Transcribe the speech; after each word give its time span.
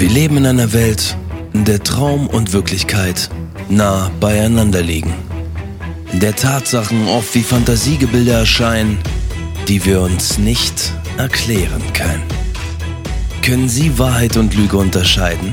Wir 0.00 0.08
leben 0.08 0.38
in 0.38 0.46
einer 0.46 0.72
Welt, 0.72 1.14
in 1.52 1.66
der 1.66 1.82
Traum 1.82 2.26
und 2.26 2.54
Wirklichkeit 2.54 3.28
nah 3.68 4.10
beieinander 4.18 4.80
liegen. 4.80 5.12
In 6.10 6.20
der 6.20 6.34
Tatsachen 6.34 7.06
oft 7.06 7.34
wie 7.34 7.42
Fantasiegebilde 7.42 8.30
erscheinen, 8.30 8.96
die 9.68 9.84
wir 9.84 10.00
uns 10.00 10.38
nicht 10.38 10.94
erklären 11.18 11.82
können. 11.92 12.22
Können 13.42 13.68
Sie 13.68 13.98
Wahrheit 13.98 14.38
und 14.38 14.54
Lüge 14.54 14.78
unterscheiden? 14.78 15.52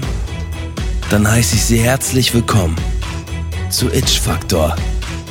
Dann 1.09 1.29
heiße 1.29 1.55
ich 1.55 1.65
Sie 1.65 1.79
herzlich 1.79 2.33
willkommen 2.33 2.77
zu 3.69 3.89
Itch 3.91 4.17
Factor, 4.17 4.77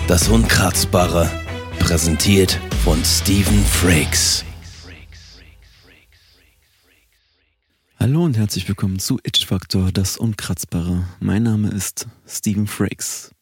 das 0.09 0.28
Unkratzbare, 0.28 1.30
präsentiert 1.78 2.61
von 2.84 3.03
Stephen 3.03 3.64
Frakes. 3.64 4.45
Hallo 8.07 8.25
und 8.25 8.37
herzlich 8.37 8.69
willkommen 8.69 9.01
zu 9.01 9.19
Itch 9.25 9.47
Factor, 9.47 9.91
das 9.91 10.17
Unkratzbare. 10.17 11.09
Mein 11.19 11.43
Name 11.43 11.71
ist 11.71 12.07
Stephen 12.25 12.69
Frakes. 12.69 13.33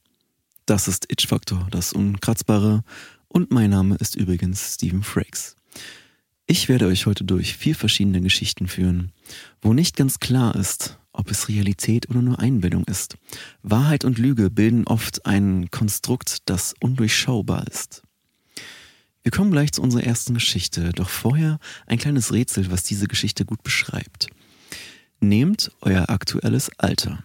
Das 0.65 0.89
ist 0.89 1.13
Itch 1.13 1.27
Factor, 1.27 1.69
das 1.71 1.93
Unkratzbare. 1.93 2.83
Und 3.29 3.51
mein 3.51 3.69
Name 3.69 3.97
ist 3.97 4.17
übrigens 4.17 4.77
Stephen 4.77 5.03
Frakes. 5.03 5.55
Ich 6.47 6.71
werde 6.71 6.87
euch 6.87 7.05
heute 7.05 7.25
durch 7.25 7.59
vier 7.59 7.75
verschiedene 7.75 8.23
Geschichten 8.23 8.67
führen, 8.67 9.13
wo 9.61 9.75
nicht 9.75 9.97
ganz 9.97 10.19
klar 10.19 10.57
ist, 10.57 10.99
ob 11.13 11.31
es 11.31 11.51
Realität 11.51 12.09
oder 12.09 12.23
nur 12.23 12.39
Einbildung 12.39 12.85
ist. 12.85 13.19
Wahrheit 13.63 14.07
und 14.07 14.17
Lüge 14.17 14.49
bilden 14.49 14.87
oft 14.87 15.27
ein 15.27 15.71
Konstrukt, 15.71 16.39
das 16.47 16.75
undurchschaubar 16.81 17.67
ist. 17.67 18.03
Wir 19.23 19.31
kommen 19.31 19.51
gleich 19.51 19.73
zu 19.73 19.83
unserer 19.83 20.05
ersten 20.05 20.33
Geschichte, 20.33 20.93
doch 20.93 21.11
vorher 21.11 21.59
ein 21.87 21.99
kleines 21.99 22.33
Rätsel, 22.33 22.71
was 22.71 22.83
diese 22.83 23.09
Geschichte 23.09 23.45
gut 23.45 23.63
beschreibt. 23.63 24.29
Nehmt 25.25 25.73
euer 25.81 26.11
aktuelles 26.11 26.71
Alter. 26.77 27.25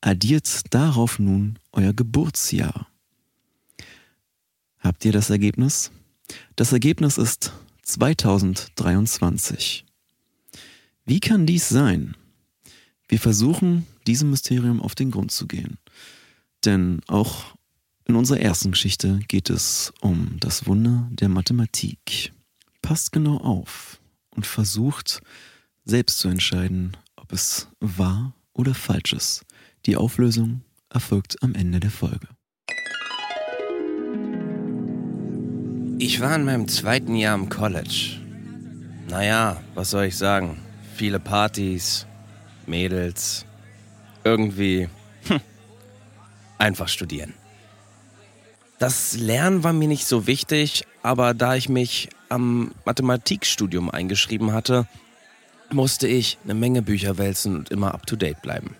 Addiert 0.00 0.72
darauf 0.72 1.18
nun 1.18 1.58
euer 1.72 1.92
Geburtsjahr. 1.92 2.86
Habt 4.78 5.04
ihr 5.04 5.10
das 5.10 5.28
Ergebnis? 5.28 5.90
Das 6.54 6.72
Ergebnis 6.72 7.18
ist 7.18 7.52
2023. 7.82 9.84
Wie 11.04 11.18
kann 11.18 11.44
dies 11.44 11.68
sein? 11.68 12.16
Wir 13.08 13.18
versuchen, 13.18 13.84
diesem 14.06 14.30
Mysterium 14.30 14.80
auf 14.80 14.94
den 14.94 15.10
Grund 15.10 15.32
zu 15.32 15.48
gehen. 15.48 15.78
Denn 16.64 17.00
auch 17.08 17.56
in 18.04 18.14
unserer 18.14 18.38
ersten 18.38 18.70
Geschichte 18.70 19.18
geht 19.26 19.50
es 19.50 19.92
um 20.00 20.36
das 20.38 20.68
Wunder 20.68 21.08
der 21.10 21.28
Mathematik. 21.28 22.32
Passt 22.80 23.10
genau 23.10 23.38
auf 23.38 23.98
und 24.30 24.46
versucht 24.46 25.20
selbst 25.84 26.18
zu 26.18 26.28
entscheiden, 26.28 26.96
ob 27.16 27.32
es 27.32 27.68
wahr 27.80 28.34
oder 28.52 28.74
falsch 28.74 29.12
ist. 29.12 29.44
Die 29.86 29.96
Auflösung 29.96 30.62
erfolgt 30.90 31.42
am 31.42 31.54
Ende 31.54 31.80
der 31.80 31.90
Folge. 31.90 32.28
Ich 35.98 36.20
war 36.20 36.34
in 36.34 36.44
meinem 36.44 36.68
zweiten 36.68 37.14
Jahr 37.14 37.34
im 37.34 37.48
College. 37.48 38.18
Naja, 39.08 39.60
was 39.74 39.90
soll 39.90 40.06
ich 40.06 40.16
sagen? 40.16 40.60
Viele 40.96 41.20
Partys, 41.20 42.06
Mädels, 42.66 43.46
irgendwie 44.24 44.88
hm, 45.26 45.40
einfach 46.58 46.88
studieren. 46.88 47.34
Das 48.78 49.16
Lernen 49.16 49.62
war 49.62 49.72
mir 49.72 49.86
nicht 49.86 50.06
so 50.06 50.26
wichtig, 50.26 50.84
aber 51.02 51.34
da 51.34 51.54
ich 51.54 51.68
mich 51.68 52.08
am 52.28 52.72
Mathematikstudium 52.84 53.90
eingeschrieben 53.90 54.52
hatte, 54.52 54.88
musste 55.72 56.06
ich 56.06 56.38
eine 56.44 56.54
Menge 56.54 56.82
Bücher 56.82 57.18
wälzen 57.18 57.56
und 57.56 57.70
immer 57.70 57.94
up-to-date 57.94 58.42
bleiben. 58.42 58.76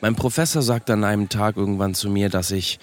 Mein 0.00 0.14
Professor 0.16 0.62
sagte 0.62 0.94
an 0.94 1.04
einem 1.04 1.28
Tag 1.28 1.56
irgendwann 1.56 1.94
zu 1.94 2.08
mir, 2.08 2.28
dass 2.30 2.50
ich 2.50 2.78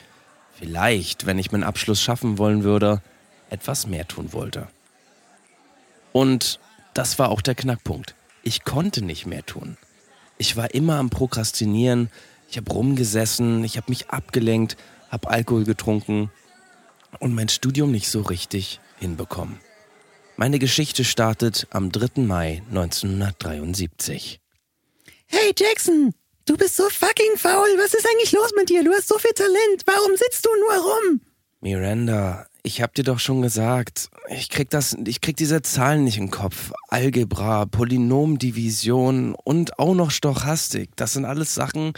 vielleicht, 0.53 1.25
wenn 1.25 1.39
ich 1.39 1.51
meinen 1.51 1.63
Abschluss 1.63 2.01
schaffen 2.01 2.37
wollen 2.37 2.63
würde, 2.63 3.01
etwas 3.49 3.87
mehr 3.87 4.07
tun 4.07 4.33
wollte. 4.33 4.67
Und 6.13 6.59
das 6.93 7.19
war 7.19 7.29
auch 7.29 7.41
der 7.41 7.55
Knackpunkt. 7.55 8.15
Ich 8.43 8.63
konnte 8.63 9.03
nicht 9.03 9.25
mehr 9.25 9.45
tun. 9.45 9.77
Ich 10.37 10.55
war 10.55 10.73
immer 10.73 10.97
am 10.97 11.09
Prokrastinieren, 11.09 12.09
ich 12.49 12.57
habe 12.57 12.71
rumgesessen, 12.71 13.63
ich 13.63 13.77
habe 13.77 13.89
mich 13.89 14.09
abgelenkt, 14.09 14.77
habe 15.09 15.29
Alkohol 15.29 15.63
getrunken 15.63 16.31
und 17.19 17.33
mein 17.33 17.49
Studium 17.49 17.91
nicht 17.91 18.09
so 18.09 18.21
richtig 18.21 18.79
hinbekommen. 18.99 19.59
Meine 20.39 20.59
Geschichte 20.59 21.03
startet 21.03 21.65
am 21.71 21.91
3. 21.91 22.21
Mai 22.21 22.61
1973. 22.69 24.39
Hey 25.25 25.51
Jackson, 25.57 26.13
du 26.45 26.55
bist 26.55 26.75
so 26.75 26.87
fucking 26.89 27.37
faul. 27.37 27.67
Was 27.79 27.95
ist 27.95 28.05
eigentlich 28.05 28.33
los 28.33 28.51
mit 28.55 28.69
dir? 28.69 28.83
Du 28.83 28.91
hast 28.93 29.07
so 29.07 29.17
viel 29.17 29.31
Talent. 29.31 29.81
Warum 29.87 30.15
sitzt 30.15 30.45
du 30.45 30.49
nur 30.59 30.75
rum? 30.75 31.21
Miranda, 31.61 32.45
ich 32.61 32.83
hab 32.83 32.93
dir 32.93 33.03
doch 33.03 33.17
schon 33.17 33.41
gesagt, 33.41 34.11
ich 34.29 34.49
krieg 34.49 34.69
das, 34.69 34.95
ich 35.05 35.21
krieg 35.21 35.37
diese 35.37 35.63
Zahlen 35.63 36.03
nicht 36.03 36.19
im 36.19 36.29
Kopf. 36.29 36.71
Algebra, 36.89 37.65
Polynomdivision 37.65 39.33
und 39.43 39.79
auch 39.79 39.95
noch 39.95 40.11
Stochastik. 40.11 40.91
Das 40.97 41.13
sind 41.13 41.25
alles 41.25 41.55
Sachen, 41.55 41.93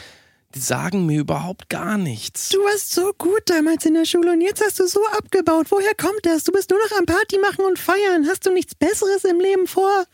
die 0.55 0.59
sagen 0.59 1.05
mir 1.05 1.19
überhaupt 1.19 1.69
gar 1.69 1.97
nichts. 1.97 2.49
Du 2.49 2.57
warst 2.63 2.91
so 2.91 3.13
gut 3.17 3.41
damals 3.45 3.85
in 3.85 3.93
der 3.93 4.05
Schule 4.05 4.31
und 4.31 4.41
jetzt 4.41 4.63
hast 4.63 4.79
du 4.79 4.87
so 4.87 5.05
abgebaut. 5.17 5.67
Woher 5.69 5.93
kommt 5.95 6.25
das? 6.25 6.43
Du 6.43 6.51
bist 6.51 6.69
nur 6.71 6.79
noch 6.79 6.97
am 6.97 7.05
Party 7.05 7.37
machen 7.37 7.65
und 7.65 7.77
feiern. 7.77 8.27
Hast 8.27 8.45
du 8.45 8.51
nichts 8.51 8.73
Besseres 8.75 9.23
im 9.25 9.39
Leben 9.39 9.67
vor? 9.67 10.05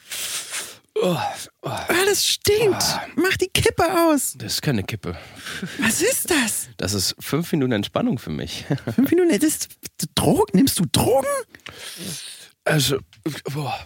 Oh, 1.01 1.18
oh, 1.63 1.69
Alles 1.69 2.25
stinkt. 2.25 2.84
Mach 3.16 3.35
die 3.38 3.50
Kippe 3.50 3.84
aus. 4.07 4.34
das 4.38 4.53
ist 4.53 4.62
keine 4.62 4.84
Kippe. 4.84 5.18
Was 5.79 6.01
ist 6.01 6.29
das? 6.31 6.67
Das 6.78 6.94
ist 6.94 7.16
fünf 7.19 7.52
Minuten 7.52 7.73
Entspannung 7.73 8.17
für 8.17 8.29
mich. 8.29 8.66
Fünf 8.96 9.12
Minuten, 9.12 9.29
das 9.38 9.44
ist 9.44 9.69
Drogen? 10.16 10.52
Nimmst 10.57 10.79
du 10.79 10.85
Drogen? 10.91 11.28
Also, 12.63 13.00
boah. 13.53 13.78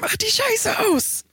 Mach 0.00 0.16
die 0.16 0.26
Scheiße 0.30 0.78
aus. 0.80 1.24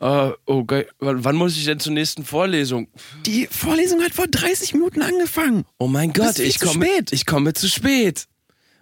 Äh, 0.00 0.30
okay. 0.46 0.86
Wann, 0.98 1.24
wann 1.24 1.36
muss 1.36 1.56
ich 1.56 1.64
denn 1.64 1.80
zur 1.80 1.92
nächsten 1.92 2.24
Vorlesung? 2.24 2.88
Die 3.26 3.46
Vorlesung 3.50 4.00
hat 4.02 4.12
vor 4.12 4.26
30 4.26 4.74
Minuten 4.74 5.02
angefangen. 5.02 5.64
Oh 5.78 5.88
mein 5.88 6.12
Gott, 6.12 6.38
ich 6.38 6.58
zu 6.58 6.66
komme 6.66 6.86
spät. 6.86 7.12
ich 7.12 7.26
komme 7.26 7.52
zu 7.54 7.68
spät. 7.68 8.26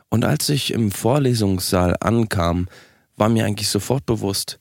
Und 0.08 0.24
als 0.24 0.48
ich 0.48 0.72
im 0.72 0.90
Vorlesungssaal 0.90 1.96
ankam, 2.00 2.68
war 3.16 3.28
mir 3.28 3.44
eigentlich 3.44 3.68
sofort 3.68 4.06
bewusst, 4.06 4.58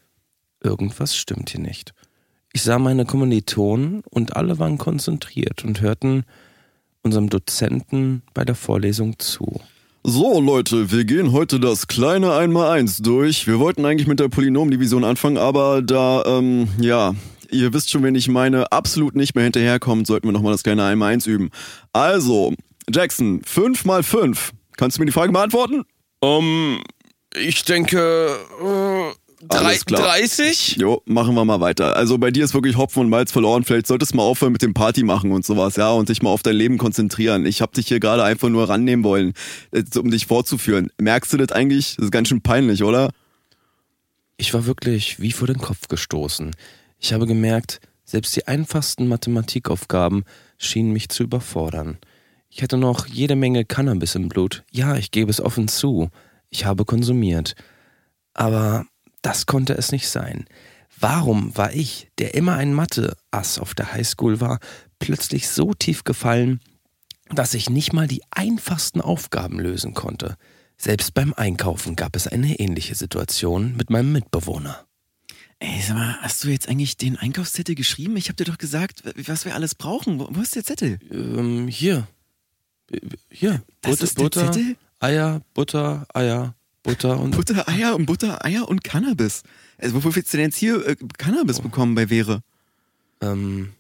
irgendwas 0.64 1.16
stimmt 1.16 1.50
hier 1.50 1.60
nicht. 1.60 1.94
Ich 2.54 2.64
sah 2.64 2.80
meine 2.80 3.06
Kommilitonen 3.06 4.02
und 4.10 4.36
alle 4.36 4.60
waren 4.60 4.78
konzentriert 4.78 5.66
und 5.66 5.82
hörten 5.82 6.24
unserem 7.04 7.30
Dozenten 7.30 8.24
bei 8.34 8.46
der 8.46 8.56
Vorlesung 8.56 9.20
zu. 9.20 9.60
So, 10.08 10.40
Leute, 10.40 10.92
wir 10.92 11.04
gehen 11.04 11.32
heute 11.32 11.60
das 11.60 11.88
kleine 11.88 12.28
1x1 12.28 13.02
durch. 13.02 13.48
Wir 13.48 13.58
wollten 13.58 13.84
eigentlich 13.86 14.06
mit 14.06 14.20
der 14.20 14.30
Polynomdivision 14.30 15.04
anfangen, 15.04 15.40
aber 15.40 15.82
da, 15.82 16.24
ähm, 16.28 16.68
ja, 16.80 17.16
ihr 17.50 17.74
wisst 17.74 17.90
schon, 17.90 18.04
wen 18.04 18.14
ich 18.14 18.28
meine, 18.28 18.72
absolut 18.72 19.16
nicht 19.16 19.34
mehr 19.34 19.46
hinterherkommt, 19.46 20.06
sollten 20.06 20.28
wir 20.28 20.32
nochmal 20.32 20.52
das 20.52 20.62
kleine 20.62 20.84
1x1 20.84 21.28
üben. 21.28 21.50
Also, 21.92 22.54
Jackson, 22.88 23.42
5 23.44 23.86
mal 23.86 24.04
5. 24.04 24.52
Kannst 24.78 24.98
du 24.98 25.02
mir 25.02 25.08
die 25.08 25.12
Frage 25.12 25.32
beantworten? 25.32 25.86
Um, 26.20 26.84
ich 27.36 27.64
denke, 27.64 28.38
äh, 28.62 29.25
Klar. 29.48 30.04
30? 30.04 30.78
Jo, 30.78 31.02
machen 31.06 31.36
wir 31.36 31.46
mal 31.46 31.60
weiter. 31.60 31.96
Also 31.96 32.18
bei 32.18 32.32
dir 32.32 32.46
ist 32.46 32.54
wirklich 32.54 32.78
Hopfen 32.78 33.02
und 33.02 33.10
Malz 33.10 33.32
verloren. 33.32 33.64
Vielleicht 33.64 33.88
solltest 33.88 34.14
du 34.14 34.18
mal 34.18 34.24
aufhören 34.24 34.52
mit 34.52 34.62
dem 34.62 34.74
Party 34.74 35.04
machen 35.04 35.32
und 35.32 35.46
sowas, 35.46 35.76
ja, 35.76 35.92
und 35.92 36.10
dich 36.10 36.22
mal 36.22 36.30
auf 36.30 36.44
dein 36.44 36.56
Leben 36.56 36.78
konzentrieren. 36.78 37.46
Ich 37.46 37.62
hab 37.62 37.74
dich 37.74 37.88
hier 37.88 38.00
gerade 38.00 38.24
einfach 38.24 38.50
nur 38.50 38.70
rannehmen 38.70 39.04
wollen, 39.04 39.34
um 39.96 40.12
dich 40.12 40.26
vorzuführen. 40.26 40.90
Merkst 41.00 41.34
du 41.34 41.38
das 41.38 41.52
eigentlich? 41.52 41.96
Das 41.96 42.06
ist 42.06 42.12
ganz 42.12 42.30
schön 42.30 42.42
peinlich, 42.42 42.84
oder? 42.84 43.12
Ich 44.38 44.54
war 44.54 44.66
wirklich 44.66 45.20
wie 45.20 45.32
vor 45.32 45.48
den 45.48 45.60
Kopf 45.60 45.88
gestoßen. 45.88 46.56
Ich 47.00 47.14
habe 47.14 47.26
gemerkt, 47.26 47.80
selbst 48.04 48.36
die 48.36 48.48
einfachsten 48.48 49.08
Mathematikaufgaben 49.08 50.26
schienen 50.58 50.92
mich 50.92 51.10
zu 51.10 51.24
überfordern. 51.24 51.98
Ich 52.50 52.64
hatte 52.64 52.78
noch 52.78 53.08
jede 53.08 53.36
Menge 53.36 53.66
Cannabis 53.66 54.16
im 54.16 54.30
Blut. 54.30 54.64
Ja, 54.72 54.96
ich 54.96 55.12
gebe 55.12 55.30
es 55.32 55.42
offen 55.42 55.68
zu. 55.68 56.10
Ich 56.50 56.66
habe 56.66 56.86
konsumiert. 56.86 57.56
Aber 58.34 58.86
das 59.26 59.48
konnte 59.48 59.74
es 59.74 59.92
nicht 59.92 60.08
sein. 60.08 60.46
Warum 61.00 61.58
war 61.58 61.74
ich, 61.74 62.10
der 62.20 62.36
immer 62.36 62.56
ein 62.56 62.74
Mathe-Ass 62.74 63.60
auf 63.60 63.74
der 63.74 63.92
Highschool 63.92 64.40
war, 64.40 64.60
plötzlich 65.00 65.50
so 65.50 65.74
tief 65.74 66.04
gefallen, 66.04 66.62
dass 67.30 67.54
ich 67.54 67.70
nicht 67.70 67.92
mal 67.92 68.08
die 68.08 68.22
einfachsten 68.32 69.02
Aufgaben 69.02 69.60
lösen 69.60 69.94
konnte? 69.94 70.38
Selbst 70.78 71.14
beim 71.14 71.34
Einkaufen 71.34 71.96
gab 71.96 72.16
es 72.16 72.28
eine 72.28 72.60
ähnliche 72.60 72.96
Situation 72.96 73.76
mit 73.76 73.90
meinem 73.90 74.12
Mitbewohner. 74.12 74.86
Ey, 75.60 75.82
sag 75.82 75.96
mal, 75.96 76.18
hast 76.22 76.44
du 76.44 76.50
jetzt 76.50 76.70
eigentlich 76.70 76.98
den 76.98 77.18
Einkaufszettel 77.18 77.76
geschrieben? 77.76 78.18
Ich 78.18 78.30
hab 78.30 78.38
dir 78.38 78.44
doch 78.44 78.58
gesagt, 78.58 79.04
was 79.28 79.46
wir 79.46 79.56
alles 79.56 79.74
brauchen. 79.74 80.20
Wo, 80.20 80.28
wo 80.30 80.42
ist 80.42 80.56
der 80.56 80.66
Zettel? 80.66 81.00
Ähm, 81.12 81.68
hier. 81.68 82.08
Hier. 83.32 83.64
Das 83.82 83.92
Butter, 83.92 84.04
ist 84.04 84.18
der 84.18 84.24
Butter, 84.24 84.52
Zettel? 84.52 84.76
Eier, 85.00 85.42
Butter, 85.54 86.06
Eier, 86.14 86.56
Butter 86.86 87.20
und. 87.20 87.32
Butter, 87.36 87.68
Eier 87.68 87.96
und 87.96 88.06
Butter, 88.06 88.46
Eier 88.46 88.70
und 88.70 88.84
Cannabis. 88.84 89.44
Also, 89.78 89.96
wofür 89.96 90.16
willst 90.16 90.32
du 90.34 90.38
denn 90.38 90.48
jetzt 90.48 90.58
hier 90.58 90.88
äh, 90.88 90.96
Cannabis 91.18 91.60
bekommen 91.60 91.96
bei 91.96 92.10
Wäre? 92.10 92.42
Ähm, 93.22 93.74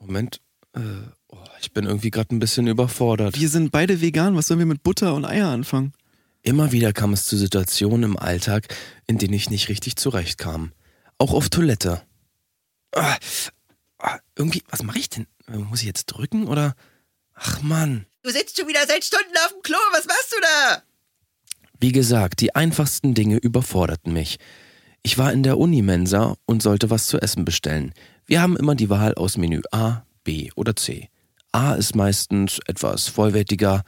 Moment. 0.00 0.40
Äh, 0.74 0.80
oh, 1.28 1.38
ich 1.60 1.72
bin 1.72 1.84
irgendwie 1.84 2.10
gerade 2.10 2.34
ein 2.34 2.38
bisschen 2.38 2.66
überfordert. 2.68 3.38
Wir 3.38 3.48
sind 3.48 3.72
beide 3.72 4.00
vegan. 4.00 4.36
Was 4.36 4.46
sollen 4.46 4.60
wir 4.60 4.66
mit 4.66 4.82
Butter 4.82 5.14
und 5.14 5.24
Eier 5.24 5.48
anfangen? 5.48 5.92
Immer 6.42 6.70
wieder 6.70 6.92
kam 6.92 7.12
es 7.12 7.24
zu 7.24 7.36
Situationen 7.36 8.04
im 8.04 8.16
Alltag, 8.16 8.68
in 9.08 9.18
denen 9.18 9.34
ich 9.34 9.50
nicht 9.50 9.68
richtig 9.68 9.96
zurechtkam. 9.96 10.72
Auch 11.18 11.32
auf 11.32 11.48
Toilette. 11.48 12.02
Ah, 12.94 13.16
ah, 13.98 14.18
irgendwie, 14.36 14.62
was 14.70 14.84
mache 14.84 14.98
ich 14.98 15.08
denn? 15.08 15.26
Äh, 15.48 15.56
Muss 15.56 15.80
ich 15.80 15.86
jetzt 15.86 16.06
drücken 16.06 16.46
oder? 16.46 16.76
Ach 17.34 17.60
Mann. 17.62 18.06
Du 18.22 18.30
sitzt 18.30 18.56
schon 18.56 18.68
wieder 18.68 18.86
seit 18.86 19.04
Stunden 19.04 19.36
auf 19.44 19.52
dem 19.52 19.62
Klo. 19.62 19.76
Was 19.92 20.06
machst 20.06 20.32
du 20.32 20.40
da? 20.40 20.82
Wie 21.78 21.92
gesagt, 21.92 22.40
die 22.40 22.54
einfachsten 22.54 23.14
Dinge 23.14 23.36
überforderten 23.36 24.12
mich. 24.12 24.38
Ich 25.02 25.18
war 25.18 25.32
in 25.32 25.42
der 25.42 25.58
Unimensa 25.58 26.36
und 26.46 26.62
sollte 26.62 26.90
was 26.90 27.06
zu 27.06 27.20
essen 27.20 27.44
bestellen. 27.44 27.92
Wir 28.26 28.40
haben 28.40 28.56
immer 28.56 28.74
die 28.74 28.90
Wahl 28.90 29.14
aus 29.14 29.36
Menü 29.36 29.62
A, 29.70 30.02
B 30.24 30.50
oder 30.56 30.74
C. 30.74 31.10
A 31.52 31.74
ist 31.74 31.94
meistens 31.94 32.60
etwas 32.66 33.08
vollwertiger, 33.08 33.82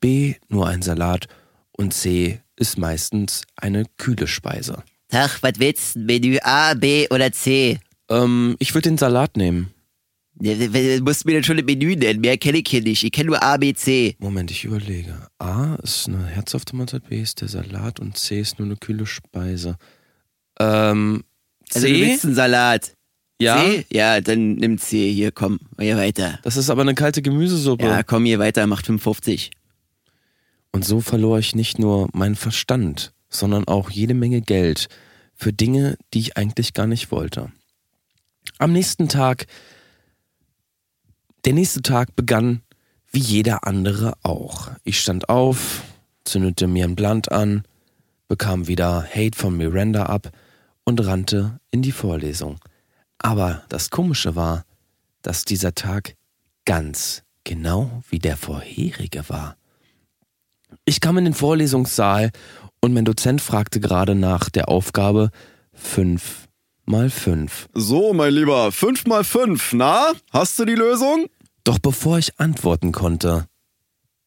B 0.00 0.34
nur 0.48 0.66
ein 0.66 0.82
Salat 0.82 1.26
und 1.72 1.92
C 1.92 2.40
ist 2.56 2.78
meistens 2.78 3.42
eine 3.56 3.84
kühle 3.98 4.26
Speise. 4.26 4.82
Ach, 5.10 5.42
was 5.42 5.52
willst 5.58 5.96
du? 5.96 6.00
Menü 6.00 6.38
A, 6.42 6.74
B 6.74 7.06
oder 7.10 7.32
C? 7.32 7.78
Ähm, 8.08 8.56
ich 8.58 8.74
würde 8.74 8.88
den 8.88 8.98
Salat 8.98 9.36
nehmen. 9.36 9.74
Du 10.42 11.04
musst 11.04 11.24
mir 11.24 11.34
dann 11.34 11.44
schon 11.44 11.58
ein 11.58 11.64
Menü 11.64 11.94
nennen. 11.94 12.20
Mehr 12.20 12.36
kenne 12.36 12.58
ich 12.58 12.68
hier 12.68 12.82
nicht. 12.82 13.04
Ich 13.04 13.12
kenne 13.12 13.28
nur 13.28 13.42
A, 13.42 13.56
B, 13.58 13.74
C. 13.74 14.16
Moment, 14.18 14.50
ich 14.50 14.64
überlege. 14.64 15.28
A 15.38 15.76
ist 15.76 16.08
eine 16.08 16.26
herzhafte 16.26 16.74
Mahlzeit, 16.74 17.08
B 17.08 17.22
ist 17.22 17.40
der 17.40 17.48
Salat 17.48 18.00
und 18.00 18.18
C 18.18 18.40
ist 18.40 18.58
nur 18.58 18.66
eine 18.66 18.76
kühle 18.76 19.06
Speise. 19.06 19.76
Ähm, 20.58 21.22
C? 21.68 21.74
Also 21.76 21.86
du 21.86 21.94
willst 21.94 22.24
einen 22.24 22.34
Salat. 22.34 22.96
ja, 23.40 23.62
C? 23.62 23.86
Ja, 23.92 24.20
dann 24.20 24.54
nimm 24.56 24.78
C. 24.78 25.12
Hier, 25.12 25.30
komm. 25.30 25.60
Hier 25.78 25.96
weiter. 25.96 26.40
das 26.42 26.56
ist 26.56 26.70
aber 26.70 26.82
eine 26.82 26.94
kalte 26.94 27.22
Gemüsesuppe. 27.22 27.84
Ja, 27.84 28.02
komm 28.02 28.24
hier 28.24 28.40
weiter. 28.40 28.66
Macht 28.66 28.86
55. 28.86 29.52
Und 30.72 30.84
so 30.84 31.00
verlor 31.00 31.38
ich 31.38 31.54
nicht 31.54 31.78
nur 31.78 32.08
meinen 32.14 32.34
Verstand, 32.34 33.12
sondern 33.28 33.68
auch 33.68 33.90
jede 33.90 34.14
Menge 34.14 34.40
Geld 34.40 34.88
für 35.36 35.52
Dinge, 35.52 35.98
die 36.14 36.18
ich 36.18 36.36
eigentlich 36.36 36.72
gar 36.72 36.88
nicht 36.88 37.12
wollte. 37.12 37.52
Am 38.58 38.72
nächsten 38.72 39.08
Tag, 39.08 39.46
der 41.44 41.52
nächste 41.52 41.82
Tag 41.82 42.14
begann 42.16 42.62
wie 43.10 43.18
jeder 43.18 43.66
andere 43.66 44.14
auch. 44.22 44.70
Ich 44.84 45.00
stand 45.00 45.28
auf, 45.28 45.82
zündete 46.24 46.66
mir 46.66 46.84
ein 46.84 46.96
Blunt 46.96 47.30
an, 47.30 47.64
bekam 48.28 48.68
wieder 48.68 49.04
Hate 49.04 49.36
von 49.36 49.56
Miranda 49.56 50.06
ab 50.06 50.30
und 50.84 51.04
rannte 51.04 51.58
in 51.70 51.82
die 51.82 51.92
Vorlesung. 51.92 52.58
Aber 53.18 53.62
das 53.68 53.90
Komische 53.90 54.34
war, 54.34 54.64
dass 55.20 55.44
dieser 55.44 55.74
Tag 55.74 56.14
ganz 56.64 57.22
genau 57.44 58.02
wie 58.08 58.18
der 58.18 58.36
vorherige 58.36 59.28
war. 59.28 59.56
Ich 60.84 61.00
kam 61.00 61.18
in 61.18 61.24
den 61.24 61.34
Vorlesungssaal 61.34 62.30
und 62.80 62.94
mein 62.94 63.04
Dozent 63.04 63.40
fragte 63.40 63.78
gerade 63.78 64.14
nach 64.14 64.48
der 64.48 64.68
Aufgabe 64.68 65.30
5 65.74 66.48
mal 66.86 67.10
5. 67.10 67.68
So, 67.74 68.12
mein 68.12 68.32
Lieber, 68.34 68.72
5 68.72 69.06
mal 69.06 69.24
5, 69.24 69.74
na? 69.74 70.12
Hast 70.30 70.58
du 70.58 70.64
die 70.64 70.74
Lösung? 70.74 71.26
Doch 71.64 71.78
bevor 71.78 72.18
ich 72.18 72.38
antworten 72.40 72.92
konnte, 72.92 73.46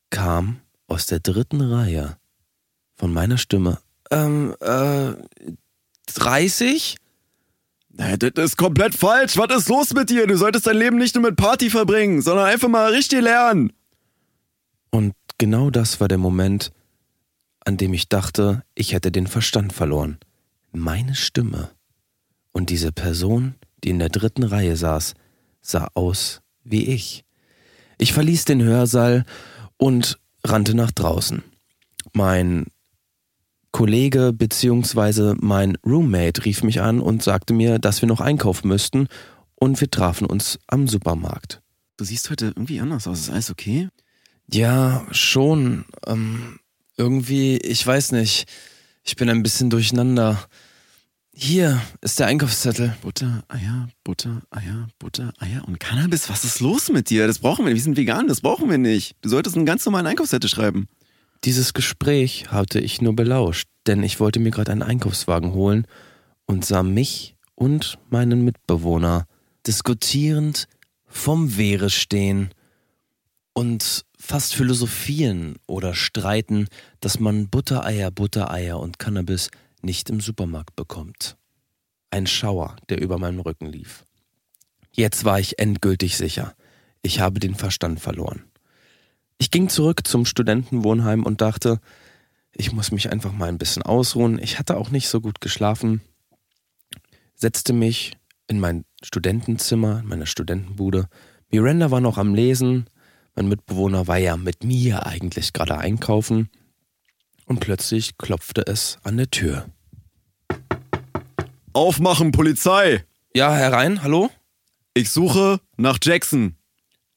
kam 0.09 0.61
aus 0.87 1.05
der 1.05 1.19
dritten 1.19 1.61
Reihe 1.61 2.17
von 2.95 3.11
meiner 3.11 3.37
Stimme, 3.37 3.79
ähm, 4.11 4.55
äh, 4.59 5.13
30? 6.13 6.97
Na, 7.97 8.17
das 8.17 8.31
ist 8.35 8.57
komplett 8.57 8.95
falsch. 8.95 9.37
Was 9.37 9.57
ist 9.57 9.69
los 9.69 9.93
mit 9.93 10.09
dir? 10.09 10.27
Du 10.27 10.37
solltest 10.37 10.67
dein 10.67 10.77
Leben 10.77 10.97
nicht 10.97 11.15
nur 11.15 11.23
mit 11.23 11.37
Party 11.37 11.69
verbringen, 11.69 12.21
sondern 12.21 12.45
einfach 12.45 12.67
mal 12.67 12.91
richtig 12.91 13.21
lernen. 13.21 13.71
Und 14.91 15.13
genau 15.37 15.69
das 15.69 15.99
war 15.99 16.07
der 16.07 16.17
Moment, 16.17 16.71
an 17.65 17.77
dem 17.77 17.93
ich 17.93 18.09
dachte, 18.09 18.63
ich 18.75 18.93
hätte 18.93 19.11
den 19.11 19.27
Verstand 19.27 19.73
verloren. 19.73 20.19
Meine 20.71 21.15
Stimme. 21.15 21.71
Und 22.51 22.69
diese 22.69 22.91
Person, 22.91 23.55
die 23.83 23.89
in 23.89 23.99
der 23.99 24.09
dritten 24.09 24.43
Reihe 24.43 24.77
saß, 24.77 25.13
sah 25.61 25.89
aus 25.93 26.41
wie 26.63 26.85
ich. 26.85 27.24
Ich 27.97 28.13
verließ 28.13 28.45
den 28.45 28.61
Hörsaal 28.61 29.25
und 29.77 30.19
rannte 30.43 30.75
nach 30.75 30.91
draußen. 30.91 31.43
Mein 32.13 32.65
Kollege 33.71 34.31
bzw. 34.31 35.35
mein 35.39 35.77
Roommate 35.85 36.45
rief 36.45 36.63
mich 36.63 36.81
an 36.81 37.01
und 37.01 37.23
sagte 37.23 37.53
mir, 37.53 37.79
dass 37.79 38.01
wir 38.01 38.07
noch 38.07 38.21
einkaufen 38.21 38.69
müssten 38.69 39.07
und 39.55 39.81
wir 39.81 39.91
trafen 39.91 40.27
uns 40.27 40.59
am 40.67 40.87
Supermarkt. 40.87 41.61
Du 41.97 42.05
siehst 42.05 42.29
heute 42.29 42.47
irgendwie 42.47 42.79
anders 42.79 43.07
aus. 43.07 43.19
Ist 43.19 43.29
alles 43.29 43.51
okay? 43.51 43.89
Ja, 44.51 45.05
schon. 45.11 45.85
Ähm, 46.05 46.59
irgendwie, 46.97 47.57
ich 47.57 47.85
weiß 47.85 48.11
nicht. 48.13 48.47
Ich 49.03 49.15
bin 49.15 49.29
ein 49.29 49.43
bisschen 49.43 49.69
durcheinander. 49.69 50.39
Hier 51.37 51.81
ist 51.99 52.17
der 52.17 52.27
Einkaufszettel. 52.27 52.95
Butter, 53.01 53.43
Eier, 53.49 53.89
Butter, 54.05 54.41
Eier, 54.51 54.87
Butter, 54.99 55.33
Eier 55.37 55.67
und 55.67 55.81
Cannabis. 55.81 56.29
Was 56.29 56.45
ist 56.45 56.61
los 56.61 56.89
mit 56.89 57.09
dir? 57.09 57.27
Das 57.27 57.39
brauchen 57.39 57.65
wir 57.65 57.73
nicht. 57.73 57.81
Wir 57.81 57.83
sind 57.83 57.97
vegan, 57.97 58.29
das 58.29 58.39
brauchen 58.39 58.69
wir 58.69 58.77
nicht. 58.77 59.17
Du 59.21 59.27
solltest 59.27 59.57
einen 59.57 59.65
ganz 59.65 59.85
normalen 59.85 60.07
Einkaufszettel 60.07 60.49
schreiben. 60.49 60.87
Dieses 61.43 61.73
Gespräch 61.73 62.51
hatte 62.53 62.79
ich 62.79 63.01
nur 63.01 63.17
belauscht, 63.17 63.67
denn 63.85 64.01
ich 64.01 64.21
wollte 64.21 64.39
mir 64.39 64.51
gerade 64.51 64.71
einen 64.71 64.81
Einkaufswagen 64.81 65.51
holen 65.51 65.85
und 66.45 66.63
sah 66.63 66.83
mich 66.83 67.35
und 67.53 67.99
meinen 68.09 68.45
Mitbewohner 68.45 69.27
diskutierend 69.67 70.69
vom 71.05 71.57
Wehre 71.57 71.89
stehen 71.89 72.51
und 73.51 74.05
fast 74.17 74.55
philosophieren 74.55 75.55
oder 75.67 75.95
streiten, 75.95 76.67
dass 77.01 77.19
man 77.19 77.49
Buttereier, 77.49 78.09
Buttereier 78.09 78.79
und 78.79 78.99
Cannabis 78.99 79.49
nicht 79.85 80.09
im 80.09 80.19
Supermarkt 80.19 80.75
bekommt. 80.75 81.37
Ein 82.11 82.27
Schauer, 82.27 82.75
der 82.89 83.01
über 83.01 83.17
meinem 83.17 83.39
Rücken 83.39 83.67
lief. 83.67 84.03
Jetzt 84.91 85.25
war 85.25 85.39
ich 85.39 85.59
endgültig 85.59 86.17
sicher. 86.17 86.55
Ich 87.01 87.19
habe 87.19 87.39
den 87.39 87.55
Verstand 87.55 87.99
verloren. 87.99 88.43
Ich 89.37 89.51
ging 89.51 89.69
zurück 89.69 90.07
zum 90.07 90.25
Studentenwohnheim 90.25 91.23
und 91.23 91.41
dachte, 91.41 91.79
ich 92.53 92.71
muss 92.71 92.91
mich 92.91 93.11
einfach 93.11 93.33
mal 93.33 93.49
ein 93.49 93.57
bisschen 93.57 93.83
ausruhen. 93.83 94.39
Ich 94.41 94.59
hatte 94.59 94.77
auch 94.77 94.89
nicht 94.89 95.09
so 95.09 95.19
gut 95.19 95.41
geschlafen. 95.41 96.01
Setzte 97.35 97.73
mich 97.73 98.17
in 98.47 98.59
mein 98.59 98.85
Studentenzimmer, 99.03 99.99
in 99.99 100.07
meine 100.07 100.25
Studentenbude. 100.25 101.09
Miranda 101.49 101.91
war 101.91 101.99
noch 101.99 102.17
am 102.17 102.33
Lesen. 102.33 102.89
Mein 103.35 103.49
Mitbewohner 103.49 104.07
war 104.07 104.17
ja 104.17 104.37
mit 104.37 104.63
mir 104.63 105.05
eigentlich 105.05 105.51
gerade 105.51 105.77
einkaufen. 105.77 106.49
Und 107.45 107.59
plötzlich 107.59 108.17
klopfte 108.17 108.65
es 108.65 108.97
an 109.03 109.17
der 109.17 109.29
Tür. 109.29 109.67
Aufmachen, 111.75 112.31
Polizei! 112.31 113.03
Ja, 113.35 113.53
herein, 113.53 114.01
hallo? 114.01 114.29
Ich 114.93 115.09
suche 115.09 115.59
nach 115.75 115.97
Jackson. 116.01 116.55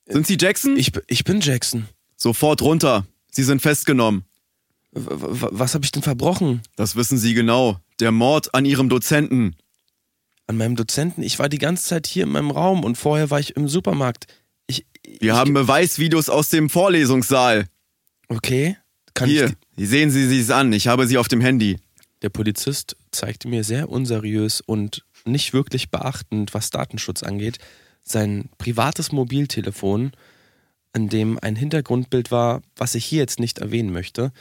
Sind 0.08 0.26
Sie 0.26 0.36
Jackson? 0.36 0.76
Ich, 0.76 0.90
ich 1.06 1.22
bin 1.22 1.40
Jackson. 1.40 1.86
Sofort 2.16 2.60
runter. 2.62 3.06
Sie 3.30 3.44
sind 3.44 3.62
festgenommen. 3.62 4.24
W 4.90 5.00
was 5.52 5.74
habe 5.74 5.84
ich 5.84 5.92
denn 5.92 6.02
verbrochen? 6.02 6.62
Das 6.74 6.96
wissen 6.96 7.18
Sie 7.18 7.34
genau. 7.34 7.78
Der 8.00 8.10
Mord 8.10 8.52
an 8.52 8.64
Ihrem 8.64 8.88
Dozenten. 8.88 9.54
An 10.48 10.56
meinem 10.56 10.74
Dozenten? 10.74 11.22
Ich 11.22 11.38
war 11.38 11.48
die 11.48 11.58
ganze 11.58 11.84
Zeit 11.84 12.08
hier 12.08 12.24
in 12.24 12.30
meinem 12.30 12.50
Raum 12.50 12.82
und 12.82 12.98
vorher 12.98 13.30
war 13.30 13.38
ich 13.38 13.54
im 13.54 13.68
Supermarkt. 13.68 14.26
Ich, 14.66 14.86
Wir 15.20 15.36
haben 15.36 15.54
Beweisvideos 15.54 16.28
aus 16.28 16.48
dem 16.48 16.68
Vorlesungssaal. 16.68 17.66
Okay. 18.28 18.76
Kann 19.14 19.28
Hier, 19.28 19.54
ich. 19.76 19.88
sehen 19.88 20.10
Sie 20.10 20.26
sie 20.26 20.40
es 20.40 20.50
an. 20.50 20.72
Ich 20.72 20.88
habe 20.88 21.06
sie 21.06 21.16
auf 21.16 21.28
dem 21.28 21.40
Handy. 21.40 21.76
Der 22.22 22.30
Polizist 22.30 22.96
zeigte 23.12 23.48
mir 23.48 23.64
sehr 23.64 23.88
unseriös 23.88 24.60
und 24.60 25.04
nicht 25.24 25.52
wirklich 25.52 25.90
beachtend, 25.90 26.54
was 26.54 26.70
Datenschutz 26.70 27.22
angeht, 27.22 27.58
sein 28.02 28.48
privates 28.58 29.12
Mobiltelefon, 29.12 30.12
an 30.92 31.08
dem 31.08 31.38
ein 31.40 31.56
Hintergrundbild 31.56 32.30
war, 32.30 32.62
was 32.76 32.94
ich 32.94 33.04
hier 33.04 33.18
jetzt 33.20 33.40
nicht 33.40 33.58
erwähnen 33.58 33.92
möchte, 33.92 34.32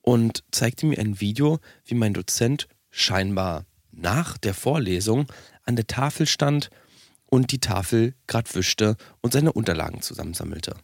und 0.00 0.44
zeigte 0.50 0.86
mir 0.86 0.98
ein 0.98 1.20
Video, 1.20 1.60
wie 1.84 1.94
mein 1.94 2.14
Dozent 2.14 2.68
scheinbar 2.90 3.64
nach 3.90 4.38
der 4.38 4.54
Vorlesung 4.54 5.26
an 5.64 5.76
der 5.76 5.86
Tafel 5.86 6.26
stand 6.26 6.70
und 7.26 7.52
die 7.52 7.60
Tafel 7.60 8.14
grad 8.26 8.54
wischte 8.54 8.96
und 9.20 9.32
seine 9.32 9.52
Unterlagen 9.52 10.02
zusammensammelte. 10.02 10.76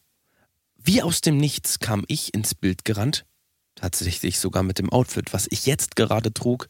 Wie 0.77 1.03
aus 1.03 1.21
dem 1.21 1.37
Nichts 1.37 1.79
kam 1.79 2.05
ich 2.09 2.33
ins 2.35 2.55
Bild 2.55 2.85
gerannt, 2.85 3.27
tatsächlich 3.75 4.39
sogar 4.39 4.63
mit 4.63 4.79
dem 4.79 4.91
Outfit, 4.91 5.33
was 5.33 5.47
ich 5.51 5.67
jetzt 5.67 5.97
gerade 5.97 6.33
trug, 6.33 6.69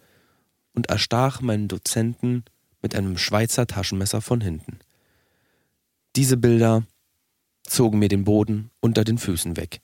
und 0.81 0.89
erstach 0.89 1.43
meinen 1.43 1.69
Dozenten 1.69 2.43
mit 2.81 2.95
einem 2.95 3.19
Schweizer 3.19 3.67
Taschenmesser 3.67 4.23
von 4.23 4.41
hinten. 4.41 4.79
Diese 6.17 6.39
Bilder 6.39 6.87
zogen 7.65 7.99
mir 7.99 8.09
den 8.09 8.25
Boden 8.25 8.71
unter 8.81 9.05
den 9.05 9.19
Füßen 9.19 9.59
weg. 9.59 9.83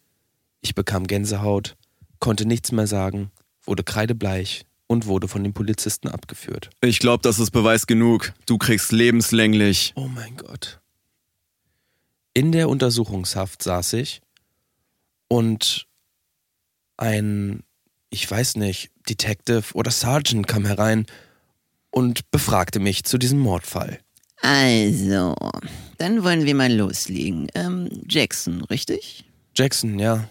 Ich 0.62 0.75
bekam 0.75 1.07
Gänsehaut, 1.07 1.76
konnte 2.19 2.47
nichts 2.47 2.73
mehr 2.73 2.87
sagen, 2.87 3.31
wurde 3.62 3.85
kreidebleich 3.85 4.65
und 4.87 5.05
wurde 5.05 5.29
von 5.29 5.45
den 5.45 5.53
Polizisten 5.53 6.09
abgeführt. 6.09 6.71
Ich 6.81 6.99
glaube, 6.99 7.21
das 7.21 7.38
ist 7.41 7.50
Beweis 7.50 7.87
genug. 7.87 8.33
Du 8.47 8.57
kriegst 8.57 8.91
lebenslänglich. 8.91 9.93
Oh 9.97 10.09
mein 10.09 10.38
Gott. 10.38 10.81
In 12.33 12.53
der 12.53 12.71
Untersuchungshaft 12.71 13.62
saß 13.62 13.93
ich 13.93 14.23
und 15.29 15.88
ein, 16.97 17.65
ich 18.16 18.30
weiß 18.30 18.56
nicht, 18.56 18.90
Detective 19.11 19.75
oder 19.75 19.90
Sergeant 19.90 20.46
kam 20.46 20.64
herein 20.64 21.04
und 21.90 22.30
befragte 22.30 22.80
mich 22.80 23.04
zu 23.04 23.18
diesem 23.18 23.38
Mordfall. 23.38 24.00
Also, 24.40 25.35
dann 25.99 26.25
wollen 26.25 26.46
wir 26.46 26.54
mal 26.54 26.73
loslegen. 26.73 27.49
Ähm, 27.54 27.90
Jackson, 28.08 28.64
richtig? 28.64 29.26
Jackson, 29.54 29.99
ja. 29.99 30.28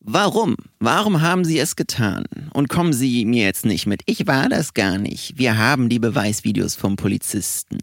Warum? 0.00 0.56
Warum 0.80 1.22
haben 1.22 1.46
Sie 1.46 1.58
es 1.58 1.76
getan? 1.76 2.24
Und 2.52 2.68
kommen 2.68 2.92
Sie 2.92 3.24
mir 3.24 3.44
jetzt 3.44 3.64
nicht 3.64 3.86
mit. 3.86 4.02
Ich 4.04 4.26
war 4.26 4.50
das 4.50 4.74
gar 4.74 4.98
nicht. 4.98 5.38
Wir 5.38 5.56
haben 5.56 5.88
die 5.88 5.98
Beweisvideos 5.98 6.74
vom 6.74 6.96
Polizisten. 6.96 7.78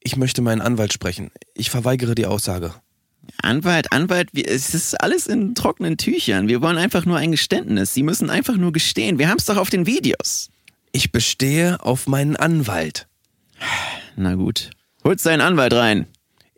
Ich 0.00 0.16
möchte 0.16 0.42
meinen 0.42 0.60
Anwalt 0.60 0.92
sprechen. 0.92 1.30
Ich 1.54 1.70
verweigere 1.70 2.16
die 2.16 2.26
Aussage. 2.26 2.74
Anwalt, 3.42 3.92
Anwalt, 3.92 4.30
wir, 4.32 4.48
es 4.48 4.74
ist 4.74 4.94
alles 5.00 5.26
in 5.26 5.54
trockenen 5.54 5.96
Tüchern. 5.96 6.48
Wir 6.48 6.60
wollen 6.60 6.78
einfach 6.78 7.04
nur 7.04 7.16
ein 7.18 7.32
Geständnis. 7.32 7.94
Sie 7.94 8.02
müssen 8.02 8.30
einfach 8.30 8.56
nur 8.56 8.72
gestehen. 8.72 9.18
Wir 9.18 9.28
haben 9.28 9.38
es 9.38 9.44
doch 9.44 9.56
auf 9.56 9.70
den 9.70 9.86
Videos. 9.86 10.50
Ich 10.92 11.12
bestehe 11.12 11.82
auf 11.84 12.06
meinen 12.06 12.36
Anwalt. 12.36 13.06
Na 14.16 14.34
gut. 14.34 14.70
Holt 15.04 15.20
seinen 15.20 15.40
Anwalt 15.40 15.72
rein. 15.72 16.06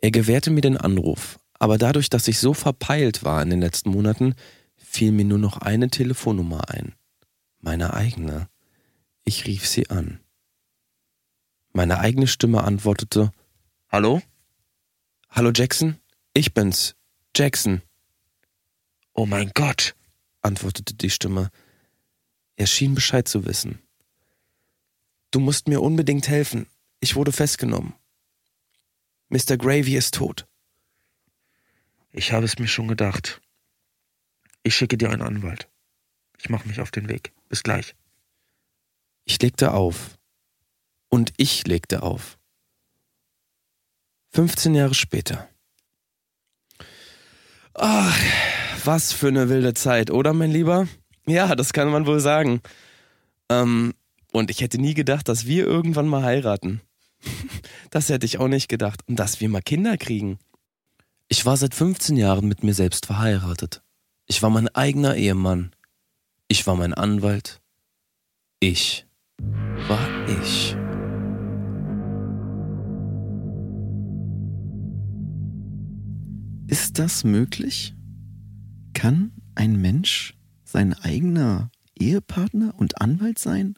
Er 0.01 0.11
gewährte 0.11 0.49
mir 0.49 0.61
den 0.61 0.77
Anruf, 0.77 1.39
aber 1.59 1.77
dadurch, 1.77 2.09
dass 2.09 2.27
ich 2.27 2.39
so 2.39 2.53
verpeilt 2.53 3.23
war 3.23 3.41
in 3.43 3.51
den 3.51 3.61
letzten 3.61 3.91
Monaten, 3.91 4.33
fiel 4.75 5.11
mir 5.11 5.25
nur 5.25 5.37
noch 5.37 5.57
eine 5.57 5.89
Telefonnummer 5.89 6.69
ein. 6.69 6.93
Meine 7.59 7.93
eigene. 7.93 8.47
Ich 9.23 9.45
rief 9.45 9.67
sie 9.67 9.89
an. 9.89 10.19
Meine 11.71 11.99
eigene 11.99 12.27
Stimme 12.27 12.63
antwortete 12.63 13.31
Hallo? 13.89 14.21
Hallo 15.29 15.51
Jackson? 15.53 16.00
Ich 16.33 16.53
bin's. 16.53 16.95
Jackson. 17.35 17.81
Oh 19.13 19.25
mein 19.25 19.51
Gott, 19.53 19.95
antwortete 20.41 20.93
die 20.93 21.09
Stimme. 21.09 21.49
Er 22.55 22.67
schien 22.67 22.95
Bescheid 22.95 23.27
zu 23.27 23.45
wissen. 23.45 23.81
Du 25.31 25.39
musst 25.39 25.67
mir 25.67 25.81
unbedingt 25.81 26.29
helfen. 26.29 26.67
Ich 27.01 27.15
wurde 27.15 27.31
festgenommen. 27.33 27.93
Mr. 29.29 29.57
Gravy 29.57 29.95
ist 29.97 30.15
tot. 30.15 30.47
Ich 32.11 32.31
habe 32.31 32.45
es 32.45 32.59
mir 32.59 32.67
schon 32.67 32.87
gedacht. 32.87 33.41
Ich 34.63 34.75
schicke 34.75 34.97
dir 34.97 35.09
einen 35.09 35.21
Anwalt. 35.21 35.69
Ich 36.37 36.49
mache 36.49 36.67
mich 36.67 36.79
auf 36.79 36.91
den 36.91 37.09
Weg. 37.09 37.33
Bis 37.49 37.63
gleich. 37.63 37.95
Ich 39.25 39.41
legte 39.41 39.73
auf. 39.73 40.17
Und 41.09 41.33
ich 41.37 41.67
legte 41.67 42.03
auf. 42.03 42.37
15 44.29 44.75
Jahre 44.75 44.93
später. 44.93 45.49
Ach, 47.73 48.19
was 48.83 49.13
für 49.13 49.27
eine 49.27 49.49
wilde 49.49 49.73
Zeit, 49.73 50.11
oder 50.11 50.33
mein 50.33 50.51
Lieber? 50.51 50.87
Ja, 51.25 51.55
das 51.55 51.73
kann 51.73 51.89
man 51.89 52.05
wohl 52.05 52.19
sagen. 52.19 52.61
Ähm, 53.49 53.93
und 54.31 54.49
ich 54.49 54.61
hätte 54.61 54.79
nie 54.79 54.93
gedacht, 54.93 55.27
dass 55.27 55.45
wir 55.45 55.65
irgendwann 55.65 56.07
mal 56.07 56.23
heiraten. 56.23 56.81
Das 57.91 58.07
hätte 58.07 58.25
ich 58.25 58.39
auch 58.39 58.47
nicht 58.47 58.69
gedacht. 58.69 59.01
Und 59.07 59.17
dass 59.17 59.41
wir 59.41 59.49
mal 59.49 59.61
Kinder 59.61 59.97
kriegen. 59.97 60.39
Ich 61.27 61.45
war 61.45 61.57
seit 61.57 61.75
15 61.75 62.15
Jahren 62.15 62.47
mit 62.47 62.63
mir 62.63 62.73
selbst 62.73 63.05
verheiratet. 63.05 63.81
Ich 64.27 64.41
war 64.41 64.49
mein 64.49 64.69
eigener 64.69 65.15
Ehemann. 65.15 65.71
Ich 66.47 66.65
war 66.67 66.77
mein 66.77 66.93
Anwalt. 66.93 67.59
Ich 68.61 69.05
war 69.89 70.07
ich. 70.29 70.77
Ist 76.71 76.99
das 76.99 77.25
möglich? 77.25 77.93
Kann 78.93 79.33
ein 79.55 79.75
Mensch 79.81 80.35
sein 80.63 80.93
eigener 80.93 81.69
Ehepartner 81.99 82.73
und 82.77 83.01
Anwalt 83.01 83.39
sein? 83.39 83.75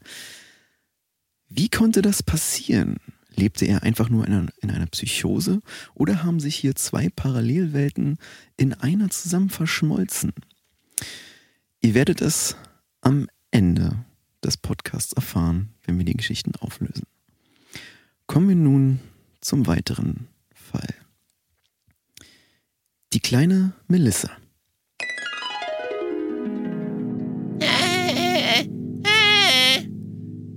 Wie 1.49 1.69
konnte 1.69 2.03
das 2.03 2.21
passieren? 2.21 2.97
Lebte 3.35 3.65
er 3.65 3.81
einfach 3.81 4.09
nur 4.09 4.27
in 4.27 4.33
einer, 4.33 4.51
in 4.61 4.69
einer, 4.69 4.85
Psychose 4.85 5.61
oder 5.95 6.23
haben 6.23 6.39
sich 6.39 6.55
hier 6.55 6.75
zwei 6.75 7.09
Parallelwelten 7.09 8.19
in 8.57 8.75
einer 8.75 9.09
zusammen 9.09 9.49
verschmolzen? 9.49 10.31
Ihr 11.81 11.95
werdet 11.95 12.21
es 12.21 12.55
am 13.01 13.27
Ende 13.49 14.05
des 14.43 14.55
Podcasts 14.55 15.13
erfahren, 15.13 15.73
wenn 15.83 15.97
wir 15.97 16.05
die 16.05 16.13
Geschichten 16.13 16.55
auflösen. 16.57 17.07
Kommen 18.27 18.49
wir 18.49 18.55
nun 18.55 18.99
zum 19.41 19.65
weiteren 19.65 20.27
Fall. 20.53 21.02
Die 23.13 23.19
kleine 23.19 23.73
Melissa. 23.87 24.31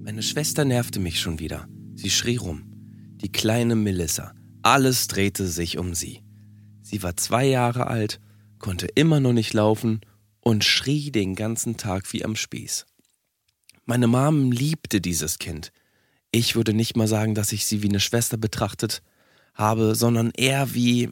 Meine 0.02 0.22
Schwester 0.22 0.64
nervte 0.64 0.98
mich 0.98 1.20
schon 1.20 1.38
wieder. 1.38 1.68
Sie 1.96 2.08
schrie 2.08 2.36
rum. 2.36 2.64
Die 3.20 3.30
kleine 3.30 3.76
Melissa. 3.76 4.32
Alles 4.62 5.06
drehte 5.06 5.46
sich 5.46 5.76
um 5.76 5.94
sie. 5.94 6.22
Sie 6.80 7.02
war 7.02 7.14
zwei 7.18 7.44
Jahre 7.44 7.88
alt, 7.88 8.22
konnte 8.58 8.86
immer 8.86 9.20
noch 9.20 9.34
nicht 9.34 9.52
laufen 9.52 10.00
und 10.40 10.64
schrie 10.64 11.10
den 11.10 11.34
ganzen 11.34 11.76
Tag 11.76 12.10
wie 12.14 12.24
am 12.24 12.36
Spieß. 12.36 12.86
Meine 13.84 14.06
Mom 14.06 14.50
liebte 14.50 15.02
dieses 15.02 15.38
Kind. 15.38 15.72
Ich 16.30 16.56
würde 16.56 16.72
nicht 16.72 16.96
mal 16.96 17.06
sagen, 17.06 17.34
dass 17.34 17.52
ich 17.52 17.66
sie 17.66 17.82
wie 17.82 17.90
eine 17.90 18.00
Schwester 18.00 18.38
betrachtet 18.38 19.02
habe, 19.52 19.94
sondern 19.94 20.30
eher 20.30 20.72
wie 20.72 21.10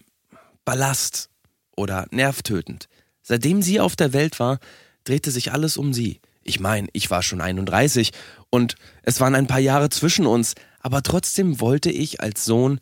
Ballast 0.65 1.29
oder 1.77 2.07
nervtötend. 2.11 2.89
Seitdem 3.23 3.63
sie 3.63 3.81
auf 3.81 3.97
der 3.97 4.13
Welt 4.13 4.39
war, 4.41 4.59
drehte 5.05 5.31
sich 5.31 5.53
alles 5.53 5.77
um 5.77 5.93
sie. 5.93 6.21
Ich 6.43 6.61
meine, 6.61 6.89
ich 6.93 7.11
war 7.11 7.23
schon 7.23 7.41
31 7.41 8.13
und 8.51 8.75
es 9.03 9.21
waren 9.21 9.35
ein 9.35 9.47
paar 9.47 9.61
Jahre 9.61 9.89
zwischen 9.89 10.27
uns, 10.27 10.55
aber 10.81 11.03
trotzdem 11.03 11.61
wollte 11.61 11.91
ich 11.91 12.21
als 12.21 12.45
Sohn 12.45 12.81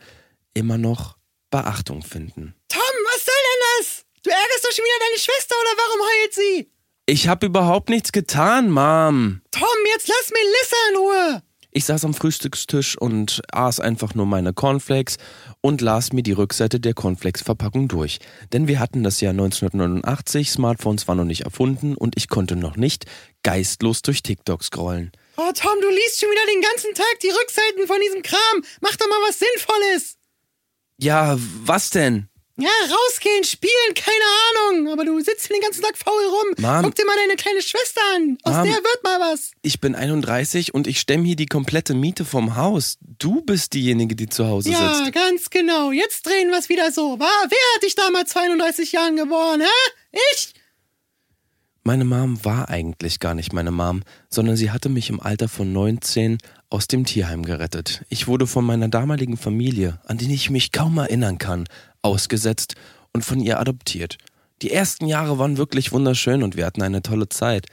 immer 0.55 0.79
noch 0.79 1.17
Beachtung 1.51 2.03
finden. 2.03 2.55
Tom, 2.69 2.81
was 2.81 3.25
soll 3.25 3.35
denn 3.35 3.63
das? 3.79 4.05
Du 4.25 4.31
ärgerst 4.31 4.65
doch 4.65 4.73
schon 4.73 4.85
wieder 4.85 5.07
deine 5.07 5.19
Schwester 5.19 5.55
oder 5.61 5.71
warum 5.77 6.01
heult 6.01 6.35
sie? 6.35 6.73
Ich 7.07 7.29
habe 7.29 7.47
überhaupt 7.47 7.89
nichts 7.89 8.13
getan, 8.13 8.71
Mom. 8.71 9.43
Tom, 9.51 9.69
jetzt 9.93 10.09
lass 10.09 10.31
Melissa 10.31 10.77
in 10.91 10.97
Ruhe. 10.97 11.43
Ich 11.75 11.87
saß 11.87 12.05
am 12.05 12.13
Frühstückstisch 12.13 12.99
und 12.99 13.41
aß 13.51 13.81
einfach 13.81 14.15
nur 14.15 14.27
meine 14.27 14.53
Cornflakes 14.53 15.17
und 15.63 15.81
las 15.81 16.13
mir 16.13 16.23
die 16.23 16.33
Rückseite 16.33 16.79
der 16.81 16.93
Cornflakes-Verpackung 16.93 17.89
durch. 17.89 18.19
Denn 18.53 18.69
wir 18.69 18.79
hatten 18.79 19.03
das 19.03 19.23
Jahr 19.23 19.31
1989, 19.31 20.51
Smartphones 20.51 21.09
waren 21.09 21.17
noch 21.17 21.25
nicht 21.25 21.47
erfunden 21.47 21.95
und 21.95 22.15
ich 22.19 22.29
konnte 22.29 22.57
noch 22.57 22.77
nicht 22.77 23.07
geistlos 23.43 24.03
durch 24.03 24.23
TikTok 24.23 24.63
scrollen. 24.63 25.13
Oh, 25.39 25.51
Tom, 25.55 25.73
du 25.81 25.89
liest 25.89 26.21
schon 26.21 26.29
wieder 26.31 26.53
den 26.53 26.61
ganzen 26.61 26.95
Tag 26.95 27.21
die 27.23 27.31
Rückseiten 27.31 27.87
von 27.87 27.97
diesem 28.05 28.23
Kram. 28.23 28.65
Mach 28.83 28.95
doch 28.97 29.09
mal 29.09 29.29
was 29.29 29.39
Sinnvolles. 29.39 30.19
Ja, 30.99 31.39
was 31.65 31.89
denn? 31.89 32.29
Ja, 32.59 32.69
rausgehen, 32.83 33.45
spielen, 33.45 33.95
keine 33.95 34.75
Ahnung. 34.77 34.93
Aber 34.93 35.05
du 35.07 35.19
sitzt 35.21 35.49
den 35.51 35.61
ganzen 35.63 35.83
Tag 35.83 35.97
faul 35.97 36.23
rum. 36.27 36.55
Mom. 36.59 36.83
Guck 36.85 36.95
dir 36.95 37.07
mal 37.07 37.17
deine 37.17 37.37
kleine 37.37 37.63
Schwester 37.63 38.01
an. 38.15 38.37
Aus 38.43 38.55
Mom. 38.57 38.65
der 38.65 38.75
wird 38.77 39.03
mal 39.05 39.21
was. 39.21 39.53
Ich 39.63 39.81
bin 39.81 39.95
31 39.95 40.75
und 40.75 40.87
ich 40.87 41.01
stemme 41.01 41.25
hier 41.25 41.37
die 41.37 41.47
komplette 41.47 41.95
Miete 41.95 42.25
vom 42.27 42.55
Haus. 42.57 42.99
Du 43.01 43.41
bist 43.41 43.73
diejenige, 43.73 44.15
die 44.17 44.29
zu 44.29 44.47
Hause 44.47 44.71
Ja, 44.71 44.95
sitzt. 44.97 45.13
ganz 45.15 45.49
genau. 45.49 45.93
Jetzt 45.93 46.27
drehen 46.27 46.51
wir 46.51 46.59
es 46.59 46.69
wieder 46.69 46.93
so. 46.93 47.19
War, 47.19 47.29
wer 47.49 47.75
hat 47.75 47.83
dich 47.85 47.95
damals 47.95 48.31
32 48.31 48.93
Jahren 48.93 49.17
geboren, 49.17 49.63
hä? 49.63 50.19
Ich? 50.35 50.53
Meine 51.85 52.05
Mom 52.05 52.45
war 52.45 52.69
eigentlich 52.69 53.19
gar 53.19 53.35
nicht 53.35 53.53
meine 53.53 53.73
Mom, 53.73 54.03
sondern 54.29 54.57
sie 54.57 54.71
hatte 54.71 54.89
mich 54.89 55.09
im 55.11 55.21
Alter 55.21 55.49
von 55.49 55.73
19 55.73 56.39
aus 56.71 56.87
dem 56.87 57.05
Tierheim 57.05 57.45
gerettet. 57.45 58.03
Ich 58.09 58.29
wurde 58.29 58.47
von 58.47 58.65
meiner 58.65 58.89
damaligen 58.89 59.37
Familie, 59.37 60.01
an 60.07 60.17
die 60.19 60.33
ich 60.33 60.49
mich 60.49 60.71
kaum 60.71 60.99
erinnern 60.99 61.39
kann, 61.39 61.67
ausgesetzt 62.03 62.75
und 63.13 63.25
von 63.25 63.41
ihr 63.41 63.59
adoptiert. 63.59 64.19
Die 64.63 64.71
ersten 64.71 65.07
Jahre 65.07 65.39
waren 65.39 65.57
wirklich 65.57 65.93
wunderschön 65.93 66.43
und 66.43 66.57
wir 66.57 66.67
hatten 66.67 66.83
eine 66.83 67.03
tolle 67.03 67.29
Zeit. 67.29 67.67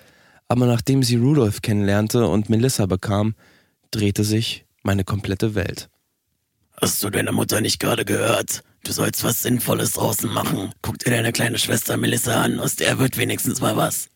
Aber 0.47 0.65
nachdem 0.65 1.03
sie 1.03 1.17
Rudolf 1.17 1.61
kennenlernte 1.61 2.27
und 2.27 2.49
Melissa 2.49 2.87
bekam, 2.87 3.35
drehte 3.91 4.23
sich 4.23 4.65
meine 4.81 5.03
komplette 5.03 5.53
Welt. 5.53 5.89
Hast 6.81 7.03
du 7.03 7.09
deine 7.09 7.31
Mutter 7.31 7.61
nicht 7.61 7.79
gerade 7.79 8.05
gehört? 8.05 8.63
Du 8.83 8.91
sollst 8.91 9.23
was 9.23 9.41
Sinnvolles 9.43 9.93
draußen 9.93 10.31
machen. 10.31 10.71
Guck 10.81 10.99
dir 10.99 11.11
deine 11.11 11.31
kleine 11.31 11.59
Schwester 11.59 11.97
Melissa 11.97 12.41
an, 12.41 12.59
aus 12.59 12.75
der 12.75 12.97
wird 12.97 13.17
wenigstens 13.17 13.61
mal 13.61 13.75
was. 13.75 14.09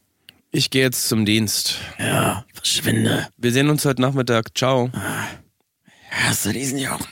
Ich 0.51 0.69
gehe 0.69 0.83
jetzt 0.83 1.09
zum 1.09 1.25
Dienst. 1.25 1.79
Ja, 1.99 2.45
verschwinde. 2.53 3.27
Wir 3.37 3.51
sehen 3.51 3.69
uns 3.69 3.85
heute 3.85 4.01
Nachmittag. 4.01 4.57
Ciao. 4.57 4.91
Hast 6.09 6.45
du 6.45 6.53
diesen 6.53 6.77
Jungen? 6.77 7.05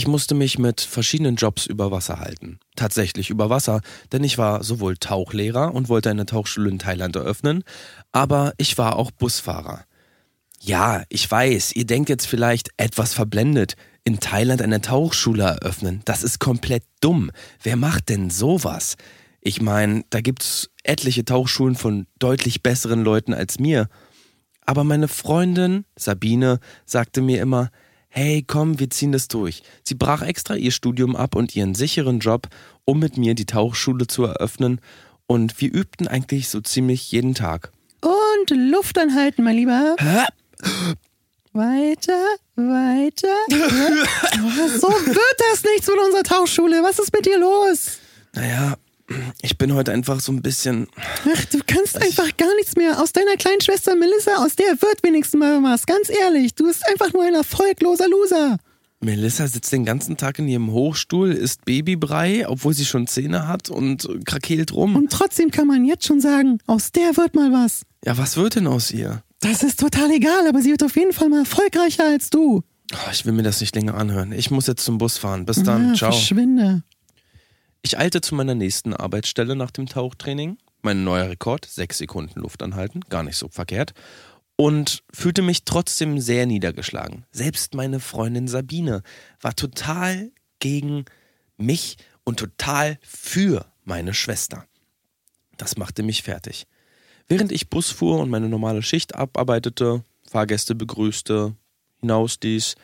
Ich 0.00 0.08
musste 0.08 0.34
mich 0.34 0.58
mit 0.58 0.80
verschiedenen 0.80 1.36
Jobs 1.36 1.66
über 1.66 1.90
Wasser 1.90 2.20
halten. 2.20 2.58
Tatsächlich 2.74 3.28
über 3.28 3.50
Wasser, 3.50 3.82
denn 4.12 4.24
ich 4.24 4.38
war 4.38 4.64
sowohl 4.64 4.96
Tauchlehrer 4.96 5.74
und 5.74 5.90
wollte 5.90 6.08
eine 6.08 6.24
Tauchschule 6.24 6.70
in 6.70 6.78
Thailand 6.78 7.16
eröffnen, 7.16 7.64
aber 8.10 8.54
ich 8.56 8.78
war 8.78 8.96
auch 8.96 9.10
Busfahrer. 9.10 9.84
Ja, 10.58 11.02
ich 11.10 11.30
weiß, 11.30 11.76
ihr 11.76 11.84
denkt 11.84 12.08
jetzt 12.08 12.26
vielleicht 12.26 12.70
etwas 12.78 13.12
verblendet, 13.12 13.74
in 14.02 14.20
Thailand 14.20 14.62
eine 14.62 14.80
Tauchschule 14.80 15.42
eröffnen. 15.42 16.00
Das 16.06 16.22
ist 16.22 16.38
komplett 16.38 16.84
dumm. 17.02 17.30
Wer 17.62 17.76
macht 17.76 18.08
denn 18.08 18.30
sowas? 18.30 18.96
Ich 19.42 19.60
meine, 19.60 20.04
da 20.08 20.22
gibt's 20.22 20.70
etliche 20.82 21.26
Tauchschulen 21.26 21.74
von 21.74 22.06
deutlich 22.18 22.62
besseren 22.62 23.04
Leuten 23.04 23.34
als 23.34 23.58
mir. 23.58 23.90
Aber 24.64 24.82
meine 24.82 25.08
Freundin 25.08 25.84
Sabine 25.94 26.58
sagte 26.86 27.20
mir 27.20 27.42
immer, 27.42 27.70
hey, 28.10 28.44
komm, 28.46 28.78
wir 28.78 28.90
ziehen 28.90 29.12
das 29.12 29.28
durch. 29.28 29.62
Sie 29.82 29.94
brach 29.94 30.22
extra 30.22 30.56
ihr 30.56 30.72
Studium 30.72 31.16
ab 31.16 31.34
und 31.34 31.56
ihren 31.56 31.74
sicheren 31.74 32.18
Job, 32.18 32.48
um 32.84 32.98
mit 32.98 33.16
mir 33.16 33.34
die 33.34 33.46
Tauchschule 33.46 34.06
zu 34.06 34.24
eröffnen. 34.24 34.80
Und 35.26 35.60
wir 35.60 35.72
übten 35.72 36.08
eigentlich 36.08 36.48
so 36.48 36.60
ziemlich 36.60 37.10
jeden 37.12 37.34
Tag. 37.34 37.70
Und 38.02 38.50
Luft 38.50 38.98
anhalten, 38.98 39.44
mein 39.44 39.56
Lieber. 39.56 39.96
Weiter, 41.52 42.24
weiter. 42.56 43.28
Oh, 44.42 44.68
so 44.68 44.88
wird 44.88 45.40
das 45.50 45.62
nichts 45.64 45.86
mit 45.86 45.98
unserer 45.98 46.22
Tauchschule. 46.22 46.82
Was 46.82 46.98
ist 46.98 47.12
mit 47.12 47.26
dir 47.26 47.38
los? 47.38 47.98
Naja, 48.34 48.76
ich 49.42 49.58
bin 49.58 49.74
heute 49.74 49.92
einfach 49.92 50.20
so 50.20 50.32
ein 50.32 50.42
bisschen. 50.42 50.88
Ach, 51.32 51.44
du 51.46 51.58
kannst 51.66 52.00
einfach 52.00 52.36
gar 52.36 52.54
nichts 52.56 52.76
mehr. 52.76 53.00
Aus 53.00 53.12
deiner 53.12 53.36
kleinen 53.36 53.60
Schwester 53.60 53.96
Melissa, 53.96 54.36
aus 54.44 54.56
der 54.56 54.80
wird 54.80 55.02
wenigstens 55.02 55.38
mal 55.38 55.62
was. 55.62 55.86
Ganz 55.86 56.08
ehrlich, 56.08 56.54
du 56.54 56.66
bist 56.66 56.86
einfach 56.88 57.12
nur 57.12 57.24
ein 57.24 57.34
erfolgloser 57.34 58.08
Loser. 58.08 58.58
Melissa 59.02 59.46
sitzt 59.46 59.72
den 59.72 59.86
ganzen 59.86 60.18
Tag 60.18 60.38
in 60.38 60.46
ihrem 60.46 60.70
Hochstuhl, 60.72 61.32
isst 61.32 61.64
Babybrei, 61.64 62.46
obwohl 62.46 62.74
sie 62.74 62.84
schon 62.84 63.06
Zähne 63.06 63.48
hat 63.48 63.70
und 63.70 64.06
krakeelt 64.26 64.74
rum. 64.74 64.94
Und 64.94 65.10
trotzdem 65.10 65.50
kann 65.50 65.66
man 65.66 65.86
jetzt 65.86 66.06
schon 66.06 66.20
sagen, 66.20 66.58
aus 66.66 66.92
der 66.92 67.16
wird 67.16 67.34
mal 67.34 67.50
was. 67.50 67.82
Ja, 68.04 68.18
was 68.18 68.36
wird 68.36 68.56
denn 68.56 68.66
aus 68.66 68.90
ihr? 68.90 69.22
Das 69.40 69.62
ist 69.62 69.80
total 69.80 70.10
egal, 70.10 70.46
aber 70.46 70.60
sie 70.60 70.70
wird 70.70 70.82
auf 70.82 70.96
jeden 70.96 71.14
Fall 71.14 71.30
mal 71.30 71.40
erfolgreicher 71.40 72.04
als 72.04 72.28
du. 72.28 72.62
Oh, 72.92 73.10
ich 73.10 73.24
will 73.24 73.32
mir 73.32 73.42
das 73.42 73.60
nicht 73.60 73.74
länger 73.74 73.94
anhören. 73.94 74.32
Ich 74.32 74.50
muss 74.50 74.66
jetzt 74.66 74.84
zum 74.84 74.98
Bus 74.98 75.16
fahren. 75.16 75.46
Bis 75.46 75.62
dann. 75.62 75.90
Ja, 75.90 75.94
Ciao. 75.94 76.12
Verschwinde. 76.12 76.82
Ich 77.82 77.98
eilte 77.98 78.20
zu 78.20 78.34
meiner 78.34 78.54
nächsten 78.54 78.94
Arbeitsstelle 78.94 79.56
nach 79.56 79.70
dem 79.70 79.86
Tauchtraining. 79.86 80.58
Mein 80.82 81.04
neuer 81.04 81.30
Rekord, 81.30 81.64
sechs 81.64 81.98
Sekunden 81.98 82.40
Luft 82.40 82.62
anhalten, 82.62 83.00
gar 83.08 83.22
nicht 83.22 83.36
so 83.36 83.48
verkehrt. 83.48 83.94
Und 84.56 85.02
fühlte 85.12 85.40
mich 85.40 85.64
trotzdem 85.64 86.20
sehr 86.20 86.44
niedergeschlagen. 86.44 87.24
Selbst 87.32 87.74
meine 87.74 87.98
Freundin 87.98 88.48
Sabine 88.48 89.02
war 89.40 89.56
total 89.56 90.30
gegen 90.58 91.06
mich 91.56 91.96
und 92.24 92.38
total 92.38 92.98
für 93.02 93.64
meine 93.84 94.12
Schwester. 94.12 94.66
Das 95.56 95.78
machte 95.78 96.02
mich 96.02 96.22
fertig. 96.22 96.66
Während 97.28 97.52
ich 97.52 97.70
Bus 97.70 97.90
fuhr 97.90 98.18
und 98.20 98.28
meine 98.28 98.48
normale 98.48 98.82
Schicht 98.82 99.14
abarbeitete, 99.14 100.04
Fahrgäste 100.28 100.74
begrüßte, 100.74 101.54
hinausstieß 102.00 102.74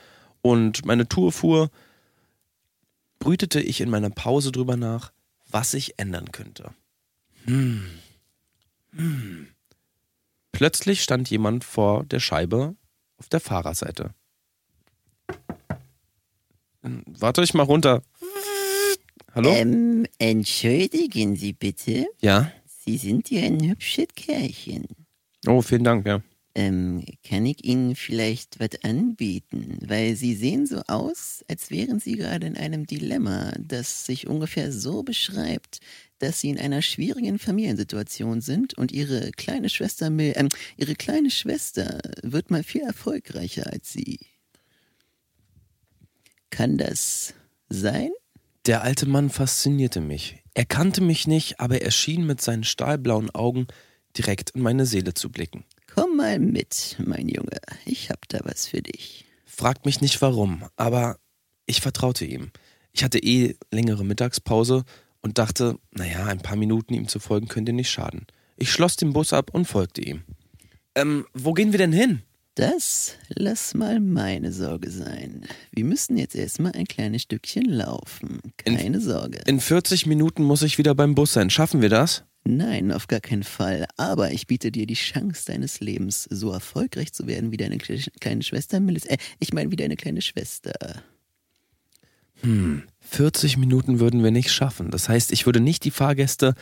und 0.41 0.87
meine 0.87 1.09
Tour 1.09 1.33
fuhr, 1.33 1.71
brütete 3.19 3.61
ich 3.61 3.81
in 3.81 3.91
meiner 3.91 4.11
Pause 4.11 4.53
drüber 4.53 4.77
nach, 4.77 5.13
was 5.51 5.75
ich 5.75 5.99
ändern 5.99 6.33
könnte. 6.33 6.73
Hm. 7.45 7.87
Hm. 8.93 9.49
Plötzlich 10.53 11.03
stand 11.03 11.29
jemand 11.31 11.65
vor 11.65 12.05
der 12.05 12.21
Scheibe 12.21 12.77
auf 13.19 13.29
der 13.29 13.41
Fahrerseite. 13.41 14.15
Hm, 16.83 17.05
Warte 17.07 17.43
ich 17.43 17.55
mal 17.55 17.63
runter. 17.63 18.03
Hallo? 19.35 19.53
Ähm, 19.53 20.07
entschuldigen 20.19 21.37
Sie 21.37 21.53
bitte. 21.53 22.07
Ja? 22.21 22.51
Sie 22.67 22.97
sind 22.97 23.31
ja 23.31 23.43
ein 23.43 23.61
hübsches 23.69 24.07
Kerlchen. 24.15 24.87
Oh, 25.47 25.61
vielen 25.61 25.85
Dank, 25.85 26.07
ja. 26.07 26.23
Ähm, 26.57 27.05
kann 27.23 27.45
ich 27.45 27.67
Ihnen 27.67 27.95
vielleicht 27.95 28.59
was 28.59 28.83
anbieten? 28.83 29.79
Weil 29.87 30.17
Sie 30.17 30.35
sehen 30.35 30.67
so 30.67 30.81
aus, 30.87 31.45
als 31.49 31.71
wären 31.71 32.01
Sie 32.01 32.17
gerade 32.17 32.47
in 32.47 32.57
einem 32.57 32.87
Dilemma, 32.87 33.53
das 33.59 34.07
sich 34.07 34.27
ungefähr 34.27 34.73
so 34.73 35.03
beschreibt, 35.03 35.81
dass 36.19 36.41
Sie 36.41 36.49
in 36.49 36.59
einer 36.59 36.81
schwierigen 36.81 37.39
Familiensituation 37.39 38.41
sind 38.41 38.73
und 38.73 38.91
Ihre 38.91 39.33
kleine 39.33 39.69
Schwester, 39.69 40.07
ähm, 40.07 40.49
Ihre 40.79 40.95
kleine 40.95 41.31
Schwester 41.31 42.01
wird 42.23 42.51
mal 42.51 42.65
viel 42.65 42.81
erfolgreicher 42.81 43.71
als 43.71 43.93
Sie. 43.93 44.19
Kann 46.49 46.79
das 46.79 47.35
sein? 47.69 48.13
Der 48.65 48.81
alte 48.81 49.05
Mann 49.05 49.29
faszinierte 49.29 50.01
mich. 50.01 50.43
Er 50.55 50.65
kannte 50.65 51.03
mich 51.03 51.27
nicht, 51.27 51.61
aber 51.61 51.83
er 51.83 51.91
schien 51.91 52.25
mit 52.25 52.41
seinen 52.41 52.65
stahlblauen 52.65 53.29
Augen 53.29 53.67
direkt 54.17 54.53
in 54.53 54.63
meine 54.63 54.87
Seele 54.87 55.13
zu 55.13 55.31
blicken. 55.31 55.67
Komm 55.97 56.19
mal 56.19 56.39
mit, 56.39 56.97
mein 57.05 57.27
Junge. 57.27 57.59
Ich 57.87 58.11
hab 58.11 58.29
da 58.29 58.41
was 58.45 58.67
für 58.67 58.83
dich. 58.83 59.25
Fragt 59.47 59.87
mich 59.87 60.03
nicht 60.03 60.21
warum, 60.21 60.63
aber 60.77 61.17
ich 61.65 61.81
vertraute 61.81 62.27
ihm. 62.27 62.51
Ich 62.93 63.03
hatte 63.03 63.19
eh 63.19 63.57
längere 63.73 64.05
Mittagspause 64.05 64.85
und 65.23 65.39
dachte, 65.39 65.79
naja, 65.93 66.27
ein 66.27 66.41
paar 66.41 66.57
Minuten 66.57 66.93
ihm 66.93 67.09
zu 67.09 67.19
folgen 67.19 67.49
könnte 67.49 67.73
nicht 67.73 67.91
schaden. 67.91 68.27
Ich 68.59 68.71
schloss 68.71 68.97
den 68.97 69.15
Bus 69.15 69.33
ab 69.33 69.51
und 69.55 69.65
folgte 69.65 70.03
ihm. 70.03 70.23
Ähm, 70.95 71.27
wo 71.33 71.55
gehen 71.55 71.73
wir 71.73 71.79
denn 71.79 71.93
hin? 71.93 72.23
Das 72.57 73.15
lass 73.29 73.73
mal 73.73 73.99
meine 73.99 74.53
Sorge 74.53 74.91
sein. 74.91 75.47
Wir 75.73 75.85
müssen 75.85 76.19
jetzt 76.19 76.35
erstmal 76.35 76.73
ein 76.73 76.87
kleines 76.87 77.23
Stückchen 77.23 77.71
laufen. 77.71 78.41
Keine 78.59 79.01
Sorge. 79.01 79.41
In 79.47 79.61
40 79.61 80.05
Minuten 80.05 80.43
muss 80.43 80.63
ich 80.63 80.77
wieder 80.77 80.95
beim 80.95 81.15
Bus 81.15 81.33
sein. 81.33 81.49
Schaffen 81.49 81.81
wir 81.81 81.89
das? 81.89 82.25
Nein, 82.49 82.93
auf 82.93 83.09
gar 83.09 83.21
keinen 83.21 83.43
Fall. 83.43 83.87
Aber 83.97 84.31
ich 84.31 84.47
biete 84.47 84.71
dir 84.71 84.87
die 84.87 84.95
Chance 84.95 85.47
deines 85.47 85.81
Lebens, 85.81 86.29
so 86.31 86.53
erfolgreich 86.53 87.13
zu 87.13 87.27
werden 87.27 87.51
wie 87.51 87.57
deine 87.57 87.77
kle- 87.79 88.09
kleine 88.21 88.43
Schwester 88.43 88.79
Melissa. 88.79 89.09
Äh, 89.09 89.19
ich 89.41 89.53
meine, 89.53 89.71
wie 89.73 89.77
deine 89.77 89.97
kleine 89.97 90.23
Schwester. 90.23 90.73
40 93.01 93.57
Minuten 93.57 93.99
würden 93.99 94.23
wir 94.23 94.31
nicht 94.31 94.53
schaffen. 94.53 94.91
Das 94.91 95.09
heißt, 95.09 95.33
ich 95.33 95.47
würde 95.47 95.61
nicht 95.61 95.85
die 95.85 95.91
Fahrgäste 95.91 96.55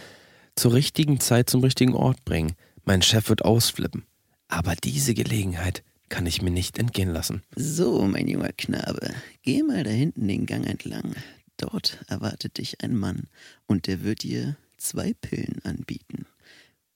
zur 0.56 0.72
richtigen 0.72 1.20
Zeit 1.20 1.50
zum 1.50 1.62
richtigen 1.62 1.94
Ort 1.94 2.24
bringen. 2.24 2.52
Mein 2.84 3.02
Chef 3.02 3.28
wird 3.28 3.44
ausflippen. 3.44 4.04
Aber 4.48 4.74
diese 4.76 5.14
Gelegenheit 5.14 5.82
kann 6.08 6.26
ich 6.26 6.40
mir 6.42 6.50
nicht 6.50 6.78
entgehen 6.78 7.10
lassen. 7.10 7.42
So, 7.56 8.02
mein 8.06 8.28
junger 8.28 8.52
Knabe, 8.56 9.10
geh 9.42 9.62
mal 9.62 9.82
da 9.84 9.90
hinten 9.90 10.28
den 10.28 10.46
Gang 10.46 10.64
entlang. 10.66 11.14
Dort 11.56 11.98
erwartet 12.08 12.58
dich 12.58 12.82
ein 12.82 12.94
Mann 12.96 13.24
und 13.66 13.86
der 13.86 14.02
wird 14.04 14.22
dir 14.22 14.56
zwei 14.84 15.14
Pillen 15.20 15.60
anbieten. 15.64 16.26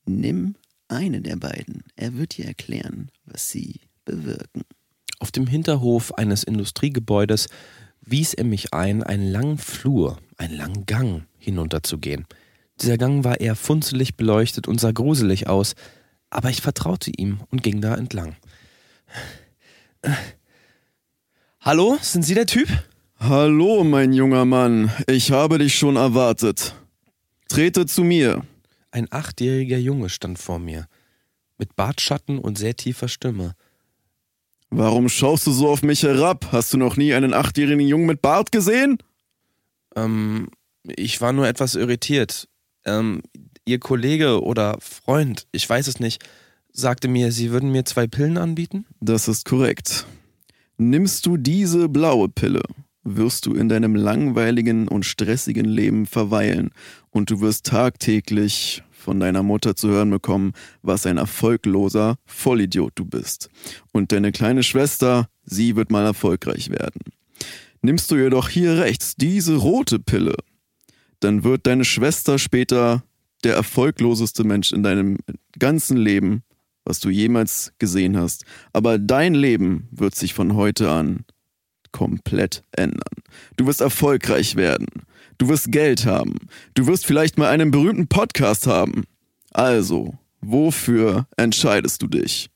Nimm 0.07 0.55
eine 0.89 1.21
der 1.21 1.37
beiden. 1.37 1.85
Er 1.97 2.17
wird 2.17 2.37
dir 2.37 2.47
erklären, 2.47 3.11
was 3.25 3.51
sie 3.51 3.81
bewirken. 4.05 4.63
Auf 5.19 5.33
dem 5.33 5.47
Hinterhof 5.47 6.15
eines 6.15 6.45
Industriegebäudes 6.45 7.49
wies 8.01 8.35
er 8.35 8.45
mich 8.45 8.73
ein, 8.73 9.03
einen 9.03 9.31
langen 9.31 9.59
Flur, 9.59 10.19
einen 10.37 10.57
langen 10.57 10.87
Gang 10.87 11.25
hinunterzugehen. 11.39 12.27
Dieser 12.81 12.97
Gang 12.97 13.25
war 13.25 13.41
eher 13.41 13.57
funzelig 13.57 14.17
beleuchtet 14.17 14.69
und 14.69 14.81
sah 14.81 14.93
gruselig 14.93 15.49
aus, 15.49 15.75
aber 16.31 16.51
ich 16.51 16.63
vertraute 16.63 17.11
ihm 17.11 17.41
und 17.51 17.63
ging 17.63 17.81
da 17.81 17.95
entlang. 17.97 18.37
Hallo, 21.61 21.99
sind 22.01 22.23
Sie 22.23 22.35
der 22.35 22.47
Typ? 22.47 22.69
Hallo, 23.19 23.83
mein 23.83 24.13
junger 24.13 24.45
Mann. 24.45 24.93
Ich 25.09 25.33
habe 25.33 25.59
dich 25.59 25.75
schon 25.75 25.97
erwartet. 25.97 26.75
Trete 27.49 27.87
zu 27.87 28.05
mir. 28.05 28.45
Ein 28.91 29.09
achtjähriger 29.11 29.79
Junge 29.79 30.09
stand 30.09 30.39
vor 30.39 30.59
mir, 30.59 30.87
mit 31.59 31.77
Bartschatten 31.77 32.39
und 32.39 32.59
sehr 32.59 32.77
tiefer 32.77 33.09
Stimme. 33.09 33.55
Warum 34.71 35.09
schaust 35.09 35.47
du 35.47 35.53
so 35.53 35.69
auf 35.69 35.83
mich 35.83 36.03
herab? 36.03 36.49
Hast 36.53 36.73
du 36.73 36.77
noch 36.77 36.97
nie 36.97 37.15
einen 37.15 37.33
achtjährigen 37.33 37.87
Jungen 37.87 38.07
mit 38.07 38.23
Bart 38.23 38.53
gesehen? 38.53 38.99
Ähm, 39.97 40.49
ich 40.85 41.21
war 41.21 41.33
nur 41.33 41.49
etwas 41.49 41.75
irritiert. 41.75 42.49
Ähm, 42.85 43.23
Ihr 43.65 43.79
Kollege 43.79 44.43
oder 44.43 44.79
Freund, 44.81 45.47
ich 45.53 45.69
weiß 45.69 45.89
es 45.89 46.01
nicht, 46.01 46.25
sagte 46.73 47.09
mir, 47.09 47.33
Sie 47.33 47.51
würden 47.51 47.71
mir 47.71 47.85
zwei 47.85 48.07
Pillen 48.07 48.39
anbieten? 48.39 48.87
Das 49.01 49.29
ist 49.29 49.45
korrekt. 49.45 50.07
Nimmst 50.79 51.27
du 51.27 51.37
diese 51.37 51.89
blaue 51.89 52.29
Pille, 52.29 52.63
wirst 53.03 53.47
du 53.47 53.55
in 53.55 53.69
deinem 53.69 53.95
langweiligen 53.95 54.89
und 54.89 55.05
stressigen 55.05 55.67
Leben 55.67 56.07
verweilen 56.07 56.71
und 57.19 57.31
du 57.31 57.41
wirst 57.41 57.67
tagtäglich 57.67 58.83
von 58.93 59.21
deiner 59.21 59.43
Mutter 59.43 59.75
zu 59.75 59.89
hören 59.89 60.11
bekommen, 60.11 60.53
was 60.83 61.05
ein 61.05 61.19
erfolgloser 61.19 62.17
Vollidiot 62.25 62.93
du 62.95 63.05
bist. 63.05 63.51
Und 63.93 64.13
deine 64.13 64.33
kleine 64.33 64.63
Schwester, 64.63 65.29
sie 65.45 65.77
wird 65.77 65.91
mal 65.91 66.05
erfolgreich 66.05 66.71
werden. 66.71 67.01
Nimmst 67.83 68.11
du 68.11 68.17
jedoch 68.17 68.49
hier 68.49 68.79
rechts 68.79 69.17
diese 69.17 69.57
rote 69.57 69.99
Pille, 69.99 70.37
dann 71.21 71.43
wird 71.43 71.67
deine 71.67 71.85
Schwester 71.85 72.39
später 72.39 73.03
der 73.45 73.55
erfolgloseste 73.55 74.45
Mensch 74.45 74.73
in 74.73 74.83
deinem 74.83 75.19
ganzen 75.59 75.97
Leben, 75.97 76.43
was 76.85 77.01
du 77.01 77.11
jemals 77.11 77.73
gesehen 77.79 78.17
hast. 78.17 78.45
Aber 78.73 78.99
dein 78.99 79.35
Leben 79.35 79.89
wird 79.91 80.15
sich 80.15 80.35
von 80.35 80.55
heute 80.55 80.91
an 80.91 81.25
komplett 81.91 82.63
ändern. 82.73 83.23
Du 83.57 83.67
wirst 83.67 83.81
erfolgreich 83.81 84.55
werden. 84.57 84.87
Du 85.39 85.49
wirst 85.49 85.71
Geld 85.71 86.05
haben. 86.05 86.37
Du 86.75 86.87
wirst 86.87 87.07
vielleicht 87.07 87.39
mal 87.39 87.49
einen 87.49 87.71
berühmten 87.71 88.09
Podcast 88.09 88.67
haben. 88.67 89.05
Also, 89.53 90.19
wofür 90.41 91.27
entscheidest 91.37 92.03
du 92.03 92.09
dich? 92.09 92.51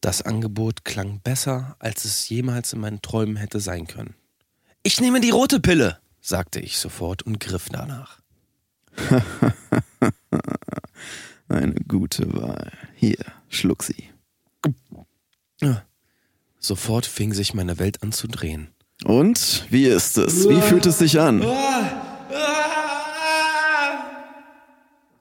Das 0.00 0.22
Angebot 0.22 0.84
klang 0.84 1.20
besser, 1.20 1.76
als 1.78 2.04
es 2.04 2.28
jemals 2.28 2.72
in 2.72 2.80
meinen 2.80 3.02
Träumen 3.02 3.36
hätte 3.36 3.60
sein 3.60 3.86
können. 3.86 4.14
Ich 4.82 5.00
nehme 5.00 5.20
die 5.20 5.30
rote 5.30 5.58
Pille, 5.58 5.98
sagte 6.20 6.60
ich 6.60 6.78
sofort 6.78 7.22
und 7.22 7.40
griff 7.40 7.68
danach. 7.70 8.20
Eine 11.48 11.74
gute 11.88 12.32
Wahl. 12.34 12.70
Hier, 12.94 13.24
schluck 13.48 13.82
sie. 13.82 14.10
Sofort 16.58 17.06
fing 17.06 17.32
sich 17.32 17.54
meine 17.54 17.78
Welt 17.78 18.02
an 18.02 18.12
zu 18.12 18.28
drehen. 18.28 18.68
Und 19.04 19.66
wie 19.70 19.86
ist 19.86 20.18
es? 20.18 20.48
Wie 20.48 20.60
fühlt 20.60 20.86
es 20.86 20.98
sich 20.98 21.18
an? 21.20 21.42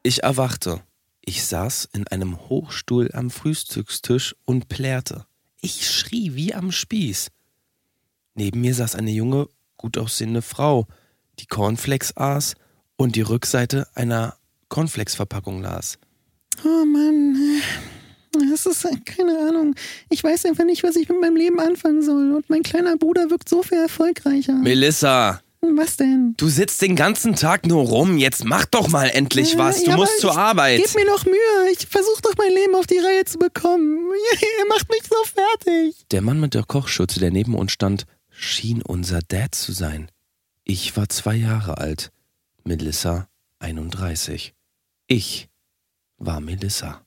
Ich 0.03 0.23
erwachte. 0.23 0.81
Ich 1.21 1.45
saß 1.45 1.89
in 1.91 2.07
einem 2.07 2.39
Hochstuhl 2.47 3.09
am 3.13 3.29
Frühstückstisch 3.29 4.35
und 4.45 4.69
plärrte. 4.69 5.25
Ich 5.61 5.89
schrie 5.89 6.35
wie 6.35 6.53
am 6.53 6.71
Spieß. 6.71 7.27
Neben 8.35 8.61
mir 8.61 8.73
saß 8.73 8.95
eine 8.95 9.11
junge, 9.11 9.49
gut 9.75 9.97
aussehende 9.97 10.41
Frau, 10.41 10.87
die 11.39 11.45
Cornflakes 11.45 12.15
aß 12.15 12.55
und 12.95 13.15
die 13.15 13.21
Rückseite 13.21 13.87
einer 13.95 14.37
Cornflakes-Verpackung 14.69 15.61
las. 15.61 15.97
Oh 16.63 16.85
Mann. 16.85 17.61
Das 18.31 18.65
ist 18.65 18.85
äh, 18.85 18.95
keine 19.03 19.37
Ahnung. 19.49 19.75
Ich 20.09 20.23
weiß 20.23 20.45
einfach 20.45 20.65
nicht, 20.65 20.83
was 20.83 20.95
ich 20.95 21.09
mit 21.09 21.19
meinem 21.19 21.35
Leben 21.35 21.59
anfangen 21.59 22.01
soll. 22.01 22.31
Und 22.31 22.49
mein 22.49 22.63
kleiner 22.63 22.97
Bruder 22.97 23.29
wirkt 23.29 23.49
so 23.49 23.63
viel 23.63 23.79
erfolgreicher. 23.79 24.53
Melissa, 24.53 25.41
Was 25.61 25.97
denn? 25.97 26.33
du 26.37 26.47
sitzt 26.49 26.81
den 26.81 26.95
ganzen 26.95 27.35
Tag 27.35 27.65
nur 27.65 27.83
rum. 27.83 28.17
Jetzt 28.17 28.45
mach 28.45 28.65
doch 28.65 28.87
mal 28.89 29.09
endlich 29.09 29.55
Äh, 29.55 29.57
was. 29.57 29.83
Du 29.83 29.91
ja, 29.91 29.97
musst 29.97 30.19
zur 30.19 30.31
ich- 30.31 30.37
Arbeit. 30.37 30.81
Gib 30.83 30.95
mir 30.95 31.05
doch 31.05 31.25
Mühe. 31.25 31.71
Ich 31.71 31.85
versuche 31.87 32.21
doch 32.21 32.33
mein 32.37 32.51
Leben 32.53 32.75
auf 32.75 32.87
die 32.87 32.99
Reihe 32.99 33.25
zu 33.25 33.37
bekommen. 33.39 33.97
Ihr 34.41 34.65
macht 34.69 34.89
mich 34.89 35.01
so 35.03 35.15
fertig. 35.25 35.95
Der 36.11 36.21
Mann 36.21 36.39
mit 36.39 36.53
der 36.53 36.63
Kochschürze, 36.63 37.19
der 37.19 37.31
neben 37.31 37.55
uns 37.55 37.71
stand, 37.71 38.05
schien 38.29 38.81
unser 38.81 39.21
Dad 39.21 39.55
zu 39.55 39.71
sein. 39.71 40.09
Ich 40.63 40.95
war 40.95 41.09
zwei 41.09 41.35
Jahre 41.35 41.77
alt, 41.79 42.11
Melissa 42.63 43.27
31. 43.59 44.53
Ich 45.07 45.49
war 46.17 46.39
Melissa. 46.39 47.01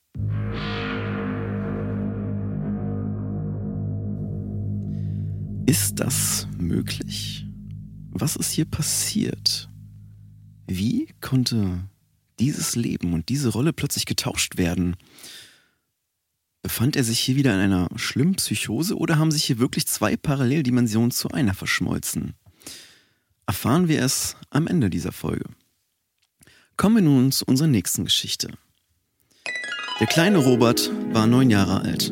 Ist 5.67 6.01
das 6.01 6.49
möglich? 6.59 7.47
Was 8.13 8.37
ist 8.37 8.51
hier 8.51 8.65
passiert? 8.65 9.69
Wie 10.67 11.09
konnte 11.21 11.89
dieses 12.39 12.77
Leben 12.77 13.13
und 13.13 13.29
diese 13.29 13.51
Rolle 13.51 13.73
plötzlich 13.73 14.07
getauscht 14.07 14.57
werden? 14.57 14.97
Befand 16.63 16.97
er 16.97 17.05
sich 17.05 17.21
hier 17.21 17.37
wieder 17.37 17.55
in 17.55 17.61
einer 17.61 17.89
schlimmen 17.97 18.35
Psychose 18.35 18.97
oder 18.97 19.19
haben 19.19 19.31
sich 19.31 19.45
hier 19.45 19.59
wirklich 19.59 19.87
zwei 19.87 20.17
Paralleldimensionen 20.17 21.11
zu 21.11 21.31
einer 21.31 21.55
verschmolzen? 21.55 22.35
Erfahren 23.47 23.89
wir 23.89 24.03
es 24.03 24.37
am 24.51 24.67
Ende 24.67 24.91
dieser 24.91 25.13
Folge. 25.13 25.47
Kommen 26.77 26.97
wir 26.97 27.03
nun 27.03 27.33
zu 27.33 27.45
unserer 27.47 27.69
nächsten 27.69 28.05
Geschichte. 28.05 28.53
Der 29.99 30.07
kleine 30.07 30.39
Robert 30.39 30.91
war 31.13 31.27
neun 31.27 31.51
Jahre 31.51 31.81
alt. 31.81 32.11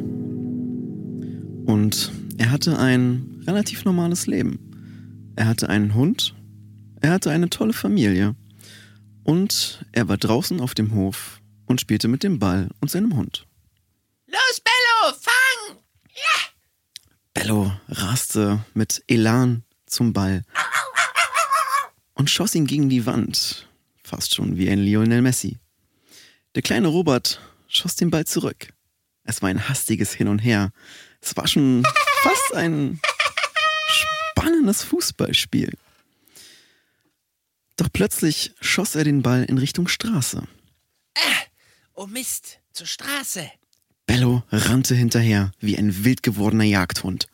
Und 1.67 2.13
er 2.39 2.51
hatte 2.51 2.79
ein 2.79 3.43
relativ 3.47 3.85
normales 3.85 4.27
Leben. 4.27 4.68
Er 5.39 5.47
hatte 5.47 5.69
einen 5.69 5.95
Hund, 5.95 6.35
er 7.01 7.13
hatte 7.13 7.31
eine 7.31 7.49
tolle 7.49 7.73
Familie 7.73 8.35
und 9.23 9.85
er 9.93 10.09
war 10.09 10.17
draußen 10.17 10.61
auf 10.61 10.75
dem 10.75 10.95
Hof 10.95 11.41
und 11.65 11.81
spielte 11.81 12.09
mit 12.09 12.25
dem 12.25 12.41
Ball 12.41 12.71
und 12.81 12.91
seinem 12.91 13.15
Hund. 13.15 13.47
Los, 14.27 14.61
Bello, 14.65 15.17
fang! 15.21 15.79
Bello 17.35 17.73
raste 17.87 18.65
mit 18.75 19.05
Elan 19.07 19.63
zum 19.87 20.13
Ball 20.13 20.43
und 22.15 22.29
schoss 22.29 22.57
ihn 22.57 22.67
gegen 22.67 22.89
die 22.89 23.07
Wand, 23.07 23.69
fast 24.03 24.35
schon 24.35 24.57
wie 24.57 24.69
ein 24.69 24.81
Lionel 24.81 25.23
Messi. 25.23 25.61
Der 26.57 26.63
kleine 26.63 26.89
Robert 26.89 27.41
schoss 27.69 27.95
den 27.95 28.11
Ball 28.11 28.27
zurück. 28.27 28.71
Es 29.23 29.41
war 29.41 29.51
ein 29.51 29.69
hastiges 29.69 30.13
Hin 30.13 30.27
und 30.27 30.41
Her. 30.41 30.73
Es 31.21 31.37
war 31.37 31.47
schon 31.47 31.85
fast 32.25 32.55
ein 32.55 32.99
spannendes 34.41 34.83
Fußballspiel. 34.85 35.77
Doch 37.77 37.89
plötzlich 37.93 38.55
schoss 38.61 38.95
er 38.95 39.05
den 39.05 39.23
Ball 39.23 39.45
in 39.45 39.59
Richtung 39.59 39.89
Straße. 39.89 40.43
Oh 41.95 42.07
Mist, 42.07 42.61
zur 42.73 42.87
Straße. 42.87 43.51
Bello 44.07 44.43
rannte 44.51 44.95
hinterher 44.95 45.53
wie 45.61 45.77
ein 45.77 46.05
wild 46.05 46.23
gewordener 46.23 46.65
Jagdhund. 46.65 47.29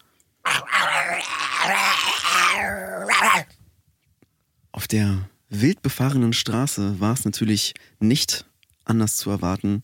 Auf 4.73 4.89
der 4.89 5.29
wild 5.49 5.83
befahrenen 5.83 6.33
Straße 6.33 7.01
war 7.01 7.15
es 7.15 7.25
natürlich 7.25 7.75
nicht 8.01 8.45
anders 8.85 9.17
zu 9.17 9.31
erwarten 9.31 9.83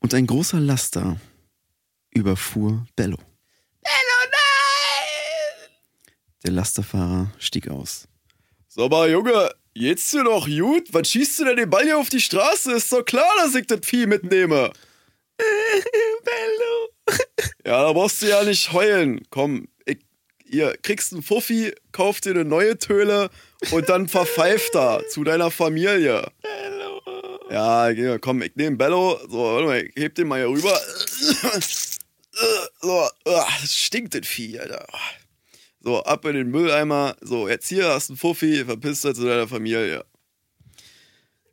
und 0.00 0.14
ein 0.14 0.26
großer 0.26 0.60
Laster 0.60 1.18
überfuhr 2.10 2.86
Bello. 2.94 3.18
Bello! 3.82 4.15
Der 6.46 6.52
Lasterfahrer 6.52 7.32
stieg 7.40 7.68
aus. 7.68 8.06
Sag 8.68 8.92
mal, 8.92 9.10
Junge, 9.10 9.50
geht's 9.74 10.12
dir 10.12 10.22
doch 10.22 10.46
gut? 10.46 10.94
Was 10.94 11.10
schießt 11.10 11.40
du 11.40 11.44
denn 11.46 11.56
den 11.56 11.68
Ball 11.68 11.82
hier 11.82 11.98
auf 11.98 12.08
die 12.08 12.20
Straße? 12.20 12.70
Ist 12.72 12.92
doch 12.92 13.04
klar, 13.04 13.28
dass 13.38 13.56
ich 13.56 13.66
das 13.66 13.80
Vieh 13.82 14.06
mitnehme. 14.06 14.70
Bello. 16.24 17.18
Ja, 17.64 17.82
da 17.82 17.92
brauchst 17.92 18.22
du 18.22 18.26
ja 18.28 18.44
nicht 18.44 18.72
heulen. 18.72 19.26
Komm, 19.30 19.66
ich, 19.86 19.98
ihr 20.44 20.76
kriegst 20.82 21.12
einen 21.12 21.24
Fuffi, 21.24 21.74
kauf 21.90 22.20
dir 22.20 22.30
eine 22.30 22.44
neue 22.44 22.78
Töle 22.78 23.28
und 23.72 23.88
dann 23.88 24.06
verpfeift 24.06 24.72
da 24.72 25.00
zu 25.08 25.24
deiner 25.24 25.50
Familie. 25.50 26.30
Bello. 26.42 27.40
Ja, 27.50 28.18
komm, 28.18 28.42
ich 28.42 28.54
nehme 28.54 28.76
Bello. 28.76 29.18
So, 29.28 29.38
warte 29.42 29.66
mal, 29.66 29.84
ich 29.84 30.00
heb 30.00 30.14
den 30.14 30.28
mal 30.28 30.38
hier 30.38 30.48
rüber. 30.48 30.80
So, 32.80 33.00
ah, 33.00 33.48
das 33.60 33.74
stinkt 33.74 34.14
das 34.14 34.28
Vieh, 34.28 34.60
Alter. 34.60 34.86
So, 35.86 36.02
ab 36.02 36.24
in 36.24 36.34
den 36.34 36.50
Mülleimer. 36.50 37.14
So, 37.20 37.48
jetzt 37.48 37.68
hier 37.68 37.86
hast 37.90 38.08
du 38.08 38.14
einen 38.14 38.18
Fuffi, 38.18 38.64
verpiss 38.64 39.02
dich 39.02 39.14
zu 39.14 39.24
deiner 39.24 39.46
Familie. 39.46 40.04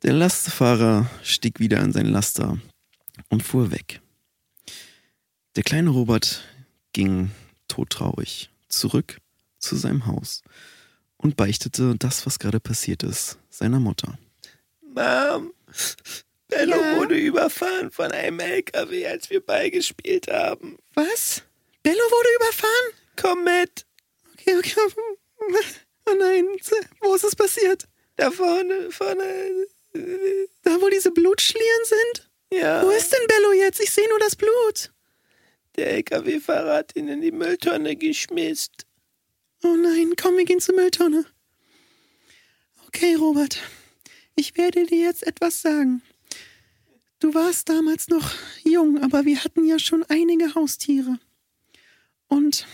Der 0.02 0.12
Lastfahrer 0.12 1.08
stieg 1.22 1.60
wieder 1.60 1.78
in 1.78 1.92
sein 1.92 2.06
Laster 2.06 2.58
und 3.28 3.44
fuhr 3.44 3.70
weg. 3.70 4.00
Der 5.54 5.62
kleine 5.62 5.90
Robert 5.90 6.42
ging 6.92 7.30
todtraurig 7.68 8.50
zurück 8.68 9.18
zu 9.60 9.76
seinem 9.76 10.06
Haus 10.06 10.42
und 11.16 11.36
beichtete 11.36 11.94
das, 11.96 12.26
was 12.26 12.40
gerade 12.40 12.58
passiert 12.58 13.04
ist, 13.04 13.38
seiner 13.50 13.78
Mutter. 13.78 14.18
Mom, 14.82 15.52
Bello 16.48 16.74
Ja? 16.76 16.96
wurde 16.96 17.14
überfahren 17.16 17.92
von 17.92 18.10
einem 18.10 18.40
LKW, 18.40 19.06
als 19.06 19.30
wir 19.30 19.46
beigespielt 19.46 20.26
haben. 20.26 20.76
Was? 20.94 21.44
Bello 21.84 22.02
wurde 22.02 22.28
überfahren? 22.40 22.94
Komm 23.14 23.44
mit. 23.44 23.86
Oh 26.06 26.14
nein, 26.18 26.46
wo 27.00 27.14
ist 27.14 27.24
es 27.24 27.34
passiert? 27.36 27.88
da 28.16 28.30
vorne, 28.30 28.90
vorne. 28.90 29.66
Da, 30.62 30.80
wo 30.80 30.88
diese 30.88 31.10
Blutschlieren 31.10 31.84
sind? 31.84 32.30
Ja, 32.52 32.84
Wo 32.84 32.90
ist 32.90 33.10
denn 33.12 33.26
Bello 33.26 33.52
jetzt? 33.52 33.80
Ich 33.80 33.90
sehe 33.90 34.08
nur 34.08 34.18
das 34.18 34.36
Blut. 34.36 34.92
der 35.76 35.92
LKW-Fahrer 35.94 36.76
hat 36.76 36.94
ihn 36.96 37.08
in 37.08 37.20
die 37.20 37.32
Mülltonne 37.32 37.96
geschmissen. 37.96 38.72
Oh 39.64 39.74
nein, 39.76 40.12
komm, 40.20 40.36
wir 40.36 40.44
gehen 40.44 40.60
zur 40.60 40.74
Mülltonne. 40.76 41.24
Okay, 42.86 43.14
Robert. 43.14 43.58
Ich 44.36 44.56
werde 44.56 44.84
dir 44.86 44.98
jetzt 44.98 45.26
etwas 45.26 45.62
sagen. 45.62 46.02
Du 47.18 47.34
warst 47.34 47.68
damals 47.68 48.08
noch 48.08 48.30
jung, 48.64 49.02
aber 49.02 49.24
wir 49.24 49.42
hatten 49.42 49.64
ja 49.64 49.78
schon 49.78 50.04
einige 50.08 50.54
Haustiere. 50.54 51.18
Und 52.28 52.66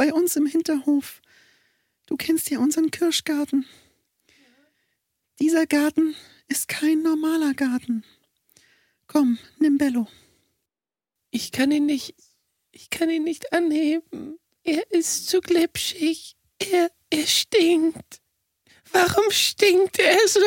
bei 0.00 0.14
uns 0.14 0.34
im 0.34 0.46
Hinterhof, 0.46 1.20
du 2.06 2.16
kennst 2.16 2.48
ja 2.48 2.58
unseren 2.58 2.90
Kirschgarten. 2.90 3.66
Dieser 5.38 5.66
Garten 5.66 6.14
ist 6.48 6.68
kein 6.68 7.02
normaler 7.02 7.52
Garten. 7.52 8.02
Komm, 9.08 9.36
nimm 9.58 9.76
Bello. 9.76 10.08
Ich 11.30 11.52
kann 11.52 11.70
ihn 11.70 11.84
nicht. 11.84 12.14
Ich 12.70 12.88
kann 12.88 13.10
ihn 13.10 13.24
nicht 13.24 13.52
anheben. 13.52 14.38
Er 14.64 14.90
ist 14.90 15.28
zu 15.28 15.42
glitschig. 15.42 16.34
Er, 16.58 16.90
er 17.10 17.26
stinkt. 17.26 18.22
Warum 18.92 19.30
stinkt 19.30 19.98
er 19.98 20.16
so? 20.28 20.40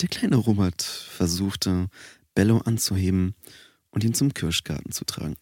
Der 0.00 0.08
kleine 0.08 0.34
Robert 0.34 0.82
versuchte, 0.82 1.86
Bello 2.34 2.58
anzuheben 2.58 3.36
und 3.90 4.02
ihn 4.02 4.14
zum 4.14 4.34
Kirschgarten 4.34 4.90
zu 4.90 5.04
tragen. 5.04 5.36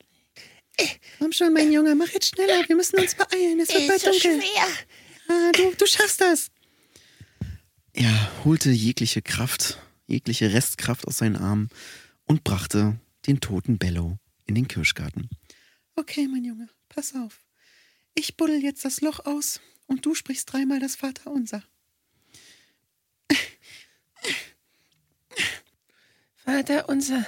Komm 1.18 1.32
schon, 1.32 1.52
mein 1.52 1.72
Junge, 1.72 1.94
mach 1.94 2.08
jetzt 2.08 2.28
schneller. 2.28 2.66
Wir 2.68 2.76
müssen 2.76 2.98
uns 2.98 3.14
beeilen. 3.14 3.60
Es 3.60 3.68
wird 3.68 3.88
bald 3.88 4.06
dunkel. 4.06 4.40
Ah, 5.28 5.52
du, 5.52 5.74
du 5.74 5.86
schaffst 5.86 6.20
das. 6.20 6.50
Er 7.92 8.44
holte 8.44 8.70
jegliche 8.70 9.22
Kraft, 9.22 9.78
jegliche 10.06 10.52
Restkraft 10.52 11.06
aus 11.06 11.18
seinen 11.18 11.36
Armen 11.36 11.68
und 12.26 12.44
brachte 12.44 12.98
den 13.26 13.40
toten 13.40 13.78
Bello 13.78 14.18
in 14.46 14.54
den 14.54 14.68
Kirschgarten. 14.68 15.28
Okay, 15.96 16.28
mein 16.28 16.44
Junge, 16.44 16.68
pass 16.88 17.14
auf. 17.14 17.40
Ich 18.14 18.36
buddel 18.36 18.62
jetzt 18.62 18.84
das 18.84 19.00
Loch 19.00 19.26
aus 19.26 19.60
und 19.86 20.06
du 20.06 20.14
sprichst 20.14 20.52
dreimal 20.52 20.80
das 20.80 20.96
Vaterunser. 20.96 21.64
Vater 26.36 26.88
unser 26.88 27.18
äh, 27.18 27.24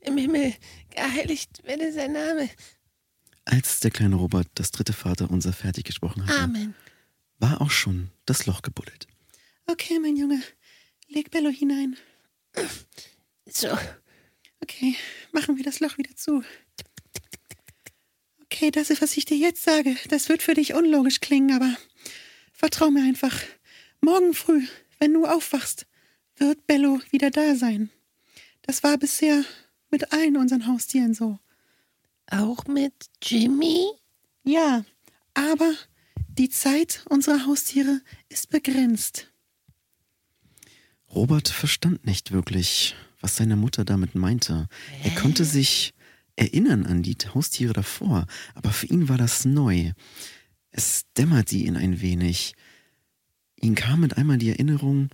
im 0.00 0.16
Himmel, 0.18 0.54
geheiligt 0.90 1.62
werde 1.64 1.92
sein 1.92 2.12
Name. 2.12 2.50
Als 3.44 3.80
der 3.80 3.90
kleine 3.90 4.16
Robert 4.16 4.48
das 4.54 4.70
dritte 4.70 4.92
Vaterunser 4.92 5.52
fertig 5.52 5.84
gesprochen 5.84 6.26
hatte, 6.26 6.38
Amen. 6.42 6.74
war 7.38 7.60
auch 7.60 7.70
schon 7.70 8.10
das 8.26 8.46
Loch 8.46 8.62
gebuddelt. 8.62 9.06
Okay, 9.66 9.98
mein 9.98 10.16
Junge, 10.16 10.42
leg 11.08 11.30
Bello 11.30 11.50
hinein. 11.50 11.96
So, 13.46 13.76
Okay, 14.62 14.94
machen 15.32 15.56
wir 15.56 15.64
das 15.64 15.80
Loch 15.80 15.98
wieder 15.98 16.14
zu. 16.14 16.44
Okay, 18.44 18.70
das 18.70 18.90
ist, 18.90 19.02
was 19.02 19.16
ich 19.16 19.24
dir 19.24 19.36
jetzt 19.36 19.64
sage. 19.64 19.96
Das 20.08 20.28
wird 20.28 20.42
für 20.42 20.54
dich 20.54 20.74
unlogisch 20.74 21.20
klingen, 21.20 21.52
aber 21.52 21.76
vertrau 22.52 22.90
mir 22.90 23.02
einfach. 23.02 23.36
Morgen 24.00 24.34
früh, 24.34 24.66
wenn 25.00 25.12
du 25.12 25.26
aufwachst, 25.26 25.86
wird 26.36 26.66
Bello 26.68 27.00
wieder 27.10 27.30
da 27.30 27.56
sein. 27.56 27.90
Das 28.62 28.82
war 28.82 28.96
bisher 28.96 29.44
mit 29.90 30.12
allen 30.12 30.36
unseren 30.36 30.66
Haustieren 30.66 31.14
so. 31.14 31.38
auch 32.30 32.66
mit 32.66 32.94
Jimmy? 33.22 33.86
Ja, 34.44 34.84
aber 35.34 35.74
die 36.28 36.48
Zeit 36.48 37.04
unserer 37.08 37.46
Haustiere 37.46 38.00
ist 38.28 38.48
begrenzt. 38.48 39.28
Robert 41.10 41.48
verstand 41.48 42.06
nicht 42.06 42.32
wirklich, 42.32 42.94
was 43.20 43.36
seine 43.36 43.56
Mutter 43.56 43.84
damit 43.84 44.14
meinte. 44.14 44.68
Er 45.04 45.10
konnte 45.10 45.44
sich 45.44 45.92
erinnern 46.36 46.86
an 46.86 47.02
die 47.02 47.16
Haustiere 47.34 47.74
davor, 47.74 48.26
aber 48.54 48.70
für 48.70 48.86
ihn 48.86 49.08
war 49.08 49.18
das 49.18 49.44
neu. 49.44 49.92
Es 50.70 51.04
dämmerte 51.18 51.56
ihn 51.56 51.76
ein 51.76 52.00
wenig. 52.00 52.54
Ihm 53.60 53.74
kam 53.74 54.00
mit 54.00 54.16
einmal 54.16 54.38
die 54.38 54.48
Erinnerung, 54.48 55.10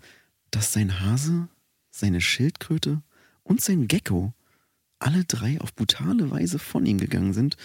dass 0.53 0.73
sein 0.73 1.01
Hase, 1.01 1.49
seine 1.91 2.21
Schildkröte 2.21 3.03
und 3.49 3.61
sein 3.61 3.89
Gecko 3.89 4.33
alle 4.99 5.25
drei 5.25 5.61
auf 5.61 5.75
brutale 5.75 6.31
Weise 6.31 6.59
von 6.59 6.85
ihm 6.85 6.99
gegangen 6.99 7.33
sind. 7.33 7.57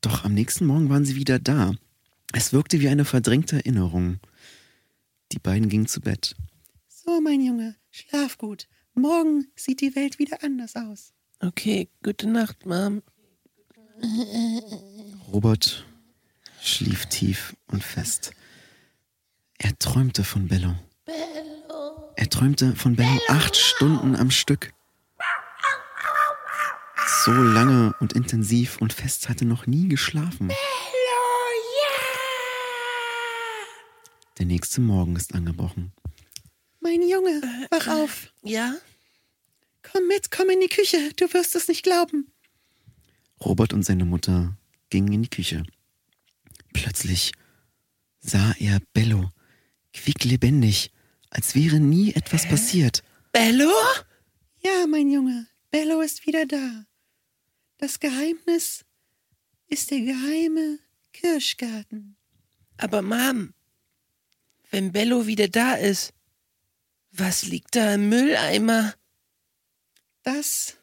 Doch 0.00 0.24
am 0.24 0.34
nächsten 0.34 0.66
Morgen 0.66 0.88
waren 0.88 1.04
sie 1.04 1.16
wieder 1.16 1.38
da. 1.38 1.74
Es 2.32 2.52
wirkte 2.52 2.80
wie 2.80 2.88
eine 2.88 3.04
verdrängte 3.04 3.56
Erinnerung. 3.56 4.20
Die 5.32 5.38
beiden 5.38 5.68
gingen 5.68 5.86
zu 5.86 6.00
Bett. 6.00 6.34
So, 6.88 7.20
mein 7.20 7.40
Junge, 7.40 7.76
schlaf 7.90 8.38
gut. 8.38 8.68
Morgen 8.94 9.46
sieht 9.54 9.80
die 9.80 9.94
Welt 9.94 10.18
wieder 10.18 10.42
anders 10.42 10.76
aus. 10.76 11.12
Okay, 11.40 11.88
gute 12.02 12.28
Nacht, 12.28 12.66
Mom. 12.66 13.02
Robert 15.32 15.86
schlief 16.60 17.06
tief 17.06 17.54
und 17.68 17.82
fest. 17.82 18.32
Er 19.58 19.78
träumte 19.78 20.24
von 20.24 20.48
Bello. 20.48 20.74
Er 22.16 22.28
träumte 22.30 22.74
von 22.76 22.96
Bello 22.96 23.18
acht 23.28 23.56
Stunden 23.56 24.16
am 24.16 24.30
Stück. 24.30 24.72
So 27.12 27.32
lange 27.32 27.92
und 28.00 28.12
intensiv 28.12 28.78
und 28.80 28.92
fest 28.92 29.28
hatte 29.28 29.44
noch 29.44 29.66
nie 29.66 29.88
geschlafen. 29.88 30.50
Der 34.38 34.46
nächste 34.46 34.80
Morgen 34.80 35.16
ist 35.16 35.34
angebrochen. 35.34 35.92
Mein 36.80 37.02
Junge, 37.02 37.42
wach 37.70 37.88
auf. 37.88 38.32
Ja? 38.42 38.74
Komm 39.82 40.06
mit, 40.06 40.30
komm 40.30 40.50
in 40.50 40.60
die 40.60 40.68
Küche. 40.68 41.10
Du 41.16 41.30
wirst 41.34 41.56
es 41.56 41.68
nicht 41.68 41.82
glauben. 41.82 42.32
Robert 43.44 43.72
und 43.72 43.82
seine 43.82 44.04
Mutter 44.04 44.56
gingen 44.88 45.12
in 45.12 45.22
die 45.24 45.30
Küche. 45.30 45.64
Plötzlich 46.72 47.32
sah 48.20 48.54
er 48.58 48.80
Bello, 48.94 49.30
quicklebendig, 49.92 50.92
als 51.28 51.54
wäre 51.54 51.80
nie 51.80 52.14
etwas 52.14 52.48
passiert. 52.48 53.02
Bello? 53.32 53.70
Ja, 54.62 54.86
mein 54.88 55.10
Junge, 55.10 55.48
Bello 55.70 56.00
ist 56.00 56.26
wieder 56.26 56.46
da. 56.46 56.86
Das 57.80 57.98
Geheimnis 57.98 58.84
ist 59.68 59.90
der 59.90 60.00
geheime 60.00 60.80
Kirschgarten. 61.14 62.14
Aber 62.76 63.00
Mom, 63.00 63.54
wenn 64.70 64.92
Bello 64.92 65.26
wieder 65.26 65.48
da 65.48 65.76
ist, 65.76 66.12
was 67.10 67.46
liegt 67.46 67.74
da 67.76 67.94
im 67.94 68.10
Mülleimer? 68.10 68.92
Das 70.24 70.76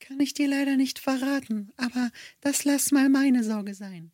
kann 0.00 0.20
ich 0.20 0.32
dir 0.32 0.48
leider 0.48 0.76
nicht 0.76 0.98
verraten, 0.98 1.70
aber 1.76 2.10
das 2.40 2.64
lass 2.64 2.92
mal 2.92 3.10
meine 3.10 3.44
Sorge 3.44 3.74
sein. 3.74 4.10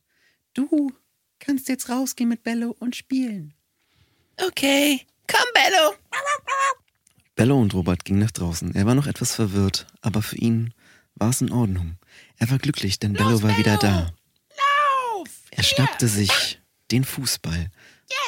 Du 0.55 0.91
kannst 1.39 1.69
jetzt 1.69 1.89
rausgehen 1.89 2.29
mit 2.29 2.43
Bello 2.43 2.75
und 2.81 2.97
spielen. 2.97 3.55
Okay, 4.45 5.07
komm, 5.29 5.47
Bello. 5.55 5.95
Bello 7.37 7.61
und 7.61 7.73
Robert 7.75 8.05
gingen 8.05 8.19
nach 8.19 8.33
draußen. 8.33 8.75
Er 8.75 8.87
war 8.87 8.97
noch 8.97 9.07
etwas 9.07 9.37
verwirrt, 9.37 9.87
aber 10.01 10.21
für 10.21 10.37
ihn 10.37 10.75
war 11.15 11.31
es 11.31 11.41
in 11.41 11.53
Ordnung. 11.53 11.98
Er 12.39 12.51
war 12.51 12.59
glücklich, 12.59 12.99
denn 12.99 13.13
Bello 13.15 13.43
war 13.43 13.57
wieder 13.59 13.77
da. 13.79 14.13
Lauf! 14.51 15.29
Er 15.51 15.63
schnappte 15.63 16.09
sich 16.09 16.61
den 16.91 17.05
Fußball 17.05 17.71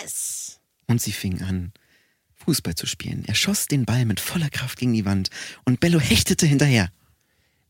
Yes! 0.01 0.59
und 0.87 1.01
sie 1.01 1.13
fingen 1.13 1.43
an, 1.43 1.73
Fußball 2.45 2.75
zu 2.75 2.87
spielen. 2.87 3.25
Er 3.27 3.35
schoss 3.35 3.67
den 3.67 3.85
Ball 3.87 4.05
mit 4.05 4.19
voller 4.21 4.51
Kraft 4.51 4.79
gegen 4.79 4.93
die 4.93 5.05
Wand 5.05 5.31
und 5.65 5.81
Bello 5.81 6.01
hechtete 6.01 6.47
hinterher. 6.47 6.91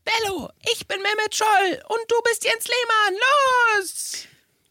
Bello, 0.03 0.49
ich 0.73 0.87
bin 0.87 0.97
Mehmet 0.97 1.35
Scholl 1.35 1.81
und 1.87 1.99
du 2.09 2.15
bist 2.23 2.43
Jens 2.43 2.65
Lehmann. 2.65 3.21
Los! 3.79 4.27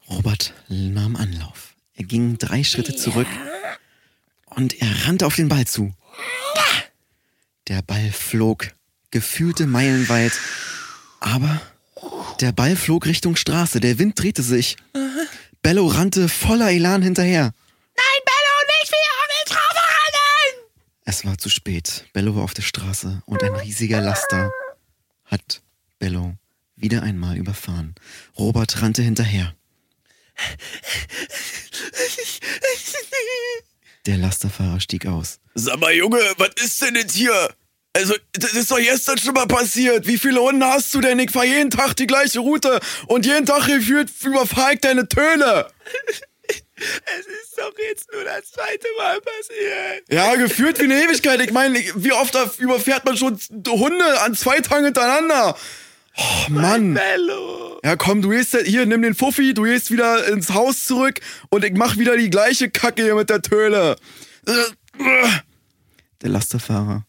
Robert 0.08 0.52
nahm 0.68 1.14
Anlauf. 1.14 1.74
Er 1.94 2.04
ging 2.04 2.36
drei 2.38 2.64
Schritte 2.64 2.96
zurück 2.96 3.28
und 4.46 4.80
er 4.82 5.06
rannte 5.06 5.26
auf 5.26 5.36
den 5.36 5.48
Ball 5.48 5.66
zu. 5.66 5.94
Der 7.68 7.82
Ball 7.82 8.10
flog 8.10 8.72
gefühlte 9.12 9.66
Meilen 9.68 10.08
weit, 10.08 10.32
aber 11.20 11.60
der 12.40 12.52
Ball 12.52 12.74
flog 12.76 13.06
Richtung 13.06 13.36
Straße. 13.36 13.80
Der 13.80 13.98
Wind 13.98 14.18
drehte 14.18 14.42
sich. 14.42 14.76
Bello 15.62 15.86
rannte 15.86 16.28
voller 16.28 16.70
Elan 16.70 17.02
hinterher. 17.02 17.52
Nein, 17.96 18.20
Bello, 18.24 18.56
nicht 18.80 18.92
wie 18.92 19.06
Orgeltraube 19.22 19.80
rennen! 19.86 20.70
Es 21.04 21.24
war 21.24 21.36
zu 21.38 21.50
spät. 21.50 22.06
Bello 22.14 22.34
war 22.34 22.42
auf 22.42 22.54
der 22.54 22.62
Straße 22.62 23.22
und 23.26 23.42
ein 23.42 23.54
riesiger 23.54 24.00
Laster 24.00 24.50
hat 25.26 25.60
Bello 25.98 26.34
wieder 26.76 27.02
einmal 27.02 27.36
überfahren. 27.36 27.94
Robert 28.38 28.80
rannte 28.80 29.02
hinterher. 29.02 29.54
Der 34.06 34.16
Lasterfahrer 34.16 34.80
stieg 34.80 35.06
aus. 35.06 35.40
Sag 35.54 35.78
mal, 35.78 35.92
Junge, 35.92 36.20
was 36.38 36.50
ist 36.56 36.80
denn 36.80 36.94
jetzt 36.94 37.14
hier? 37.14 37.54
Also, 37.92 38.14
das 38.32 38.52
ist 38.52 38.70
doch 38.70 38.78
gestern 38.78 39.18
schon 39.18 39.34
mal 39.34 39.46
passiert. 39.46 40.06
Wie 40.06 40.18
viele 40.18 40.40
Hunde 40.40 40.64
hast 40.66 40.94
du 40.94 41.00
denn? 41.00 41.18
Ich 41.18 41.30
fahr 41.30 41.44
jeden 41.44 41.70
Tag 41.70 41.96
die 41.96 42.06
gleiche 42.06 42.38
Route 42.38 42.78
und 43.06 43.26
jeden 43.26 43.46
Tag 43.46 43.66
gefühlt 43.66 44.10
überfahr 44.22 44.72
ich 44.72 44.80
deine 44.80 45.08
Töne. 45.08 45.66
Es 46.80 47.26
ist 47.26 47.58
doch 47.58 47.72
jetzt 47.78 48.10
nur 48.10 48.24
das 48.24 48.50
zweite 48.52 48.86
Mal 48.96 49.20
passiert. 49.20 50.04
Ja, 50.10 50.34
gefühlt 50.36 50.78
wie 50.80 50.84
eine 50.84 51.04
Ewigkeit. 51.04 51.38
Ich 51.40 51.52
meine, 51.52 51.78
wie 51.94 52.12
oft 52.12 52.34
überfährt 52.58 53.04
man 53.04 53.18
schon 53.18 53.38
Hunde 53.68 54.20
an 54.22 54.34
zwei 54.34 54.60
Tagen 54.60 54.86
hintereinander? 54.86 55.56
Oh, 56.16 56.50
Mann. 56.50 56.98
Ja, 57.84 57.96
komm, 57.96 58.22
du 58.22 58.30
gehst 58.30 58.56
hier, 58.64 58.86
nimm 58.86 59.02
den 59.02 59.14
Fuffi, 59.14 59.52
du 59.52 59.64
gehst 59.64 59.90
wieder 59.90 60.26
ins 60.28 60.54
Haus 60.54 60.86
zurück 60.86 61.20
und 61.50 61.64
ich 61.64 61.74
mach 61.74 61.98
wieder 61.98 62.16
die 62.16 62.30
gleiche 62.30 62.70
Kacke 62.70 63.02
hier 63.02 63.14
mit 63.14 63.28
der 63.28 63.42
Töle. 63.42 63.96
Der 66.22 66.30
Lasterfahrer 66.30 67.04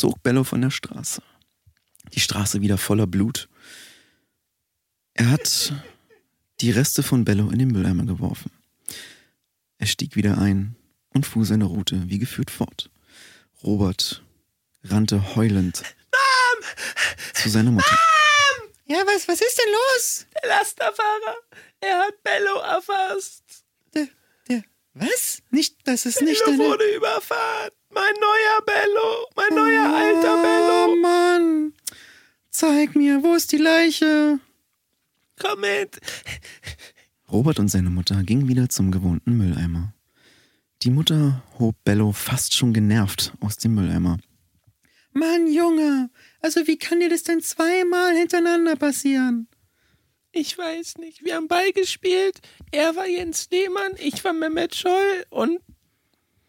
zog 0.00 0.22
Bello 0.22 0.44
von 0.44 0.62
der 0.62 0.70
Straße. 0.70 1.22
Die 2.14 2.20
Straße 2.20 2.62
wieder 2.62 2.78
voller 2.78 3.06
Blut. 3.06 3.48
Er 5.12 5.30
hat 5.30 5.74
die 6.60 6.70
Reste 6.70 7.02
von 7.02 7.24
Bello 7.24 7.50
in 7.50 7.58
den 7.58 7.68
Mülleimer 7.68 8.06
geworfen. 8.06 8.50
Er 9.76 9.86
stieg 9.86 10.16
wieder 10.16 10.38
ein 10.38 10.74
und 11.10 11.26
fuhr 11.26 11.44
seine 11.44 11.66
Route 11.66 12.08
wie 12.08 12.18
geführt 12.18 12.50
fort. 12.50 12.90
Robert 13.62 14.24
rannte 14.84 15.36
heulend 15.36 15.82
zu 17.34 17.50
seiner 17.50 17.70
Mutter. 17.70 17.96
Ja, 18.86 19.02
was, 19.06 19.28
was 19.28 19.40
ist 19.40 19.58
denn 19.58 19.72
los? 19.72 20.26
Der 20.42 20.48
Lasterfahrer, 20.48 21.36
er 21.80 21.98
hat 21.98 22.22
Bello 22.22 22.58
erfasst. 22.60 23.59
Was? 25.00 25.42
Nicht, 25.50 25.76
das 25.84 26.06
ist 26.06 26.20
nicht 26.22 26.44
Bello 26.44 26.56
deine... 26.58 26.70
wurde 26.70 26.96
überfahren. 26.96 27.70
Mein 27.92 28.14
neuer 28.20 28.64
Bello, 28.66 29.26
mein 29.34 29.54
neuer 29.54 29.94
alter 29.94 30.38
Oh, 30.38 30.42
Bello. 30.42 30.96
Mann. 31.00 31.72
Zeig 32.50 32.94
mir, 32.94 33.22
wo 33.22 33.34
ist 33.34 33.50
die 33.52 33.56
Leiche? 33.56 34.38
Komm 35.38 35.60
mit. 35.60 35.98
Robert 37.32 37.58
und 37.58 37.68
seine 37.68 37.90
Mutter 37.90 38.22
gingen 38.22 38.46
wieder 38.48 38.68
zum 38.68 38.90
gewohnten 38.90 39.36
Mülleimer. 39.38 39.94
Die 40.82 40.90
Mutter 40.90 41.42
hob 41.58 41.76
Bello 41.84 42.12
fast 42.12 42.54
schon 42.54 42.72
genervt 42.72 43.32
aus 43.40 43.56
dem 43.56 43.74
Mülleimer. 43.74 44.18
Mann, 45.12 45.50
Junge. 45.52 46.10
Also 46.40 46.66
wie 46.66 46.78
kann 46.78 47.00
dir 47.00 47.08
das 47.08 47.22
denn 47.22 47.40
zweimal 47.40 48.14
hintereinander 48.14 48.76
passieren? 48.76 49.48
Ich 50.32 50.56
weiß 50.56 50.98
nicht. 50.98 51.24
Wir 51.24 51.36
haben 51.36 51.48
Ball 51.48 51.72
gespielt. 51.72 52.40
Er 52.70 52.94
war 52.96 53.06
Jens 53.06 53.48
Lehmann, 53.50 53.92
ich 53.98 54.22
war 54.24 54.32
Mehmet 54.32 54.74
Scholl 54.74 55.26
und 55.30 55.60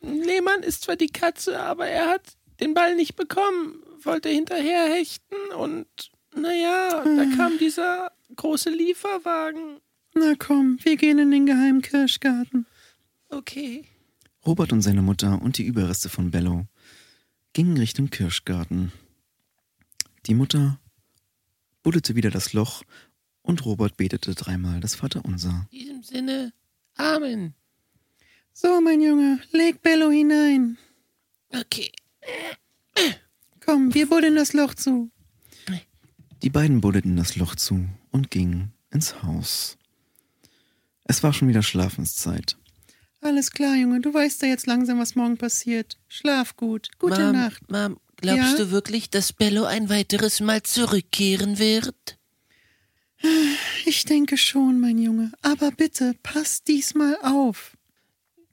Lehmann 0.02 0.64
ist 0.64 0.84
zwar 0.84 0.96
die 0.96 1.08
Katze, 1.08 1.60
aber 1.60 1.88
er 1.88 2.08
hat 2.08 2.38
den 2.60 2.74
Ball 2.74 2.96
nicht 2.96 3.16
bekommen, 3.16 3.84
wollte 4.04 4.30
hinterher 4.30 4.86
hechten 4.86 5.36
und 5.58 5.88
naja, 6.36 7.04
da 7.04 7.26
kam 7.36 7.58
dieser 7.58 8.12
große 8.36 8.70
Lieferwagen. 8.70 9.80
Na 10.14 10.34
komm, 10.38 10.78
wir 10.84 10.98
gehen 10.98 11.20
in 11.20 11.32
den 11.32 11.46
geheimen 11.46 11.82
Kirschgarten. 11.82 12.66
Okay. 13.30 13.86
Robert 14.46 14.74
und 14.74 14.82
seine 14.82 15.02
Mutter 15.02 15.42
und 15.42 15.58
die 15.58 15.66
Überreste 15.66 16.10
von 16.10 16.32
Bello 16.32 16.66
gingen 17.54 17.78
Richtung 17.78 18.10
Kirschgarten. 18.10 18.92
Die 20.26 20.34
Mutter 20.34 20.80
buddelte 21.84 22.16
wieder 22.16 22.32
das 22.32 22.54
Loch 22.54 22.84
und 23.42 23.66
Robert 23.66 23.98
betete 23.98 24.36
dreimal 24.36 24.80
das 24.80 24.96
Vaterunser. 24.96 25.68
In 25.72 25.80
diesem 25.80 26.04
Sinne, 26.04 26.54
Amen. 26.96 27.54
So, 28.54 28.82
mein 28.82 29.02
Junge, 29.02 29.40
leg 29.52 29.82
Bello 29.82 30.10
hinein. 30.12 30.78
Okay. 31.50 31.92
Komm, 33.66 33.94
wir 33.94 34.08
buddeln 34.10 34.36
das 34.36 34.54
Loch 34.54 34.74
zu. 34.74 35.10
Die 36.44 36.50
beiden 36.50 36.82
buddeten 36.82 37.16
das 37.16 37.36
Loch 37.36 37.56
zu 37.56 37.88
und 38.12 38.32
gingen 38.32 38.74
ins 38.92 39.22
Haus. 39.24 39.78
Es 41.06 41.24
war 41.24 41.34
schon 41.34 41.48
wieder 41.48 41.62
Schlafenszeit. 41.64 42.58
Alles 43.22 43.52
klar, 43.52 43.76
Junge, 43.76 44.02
du 44.02 44.14
weißt 44.14 44.42
ja 44.42 44.48
jetzt 44.48 44.66
langsam, 44.66 44.98
was 45.00 45.16
morgen 45.16 45.38
passiert. 45.38 46.00
Schlaf 46.08 46.56
gut. 46.56 46.90
Gute 46.98 47.22
Mom, 47.26 47.32
Nacht. 47.34 47.72
Mom, 47.72 48.00
glaubst 48.18 48.54
Ja? 48.54 48.58
du 48.58 48.72
wirklich, 48.72 49.12
dass 49.12 49.34
Bello 49.34 49.64
ein 49.66 49.90
weiteres 49.90 50.40
Mal 50.40 50.64
zurückkehren 50.64 51.60
wird? 51.60 52.18
Ich 53.86 54.06
denke 54.06 54.38
schon, 54.38 54.80
mein 54.80 54.98
Junge. 54.98 55.32
Aber 55.42 55.72
bitte, 55.72 56.16
pass 56.24 56.64
diesmal 56.64 57.18
auf. 57.24 57.78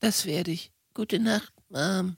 Das 0.00 0.26
werde 0.26 0.50
ich. 0.50 0.70
Gute 0.94 1.18
Nacht, 1.18 1.52
Mom. 1.68 2.16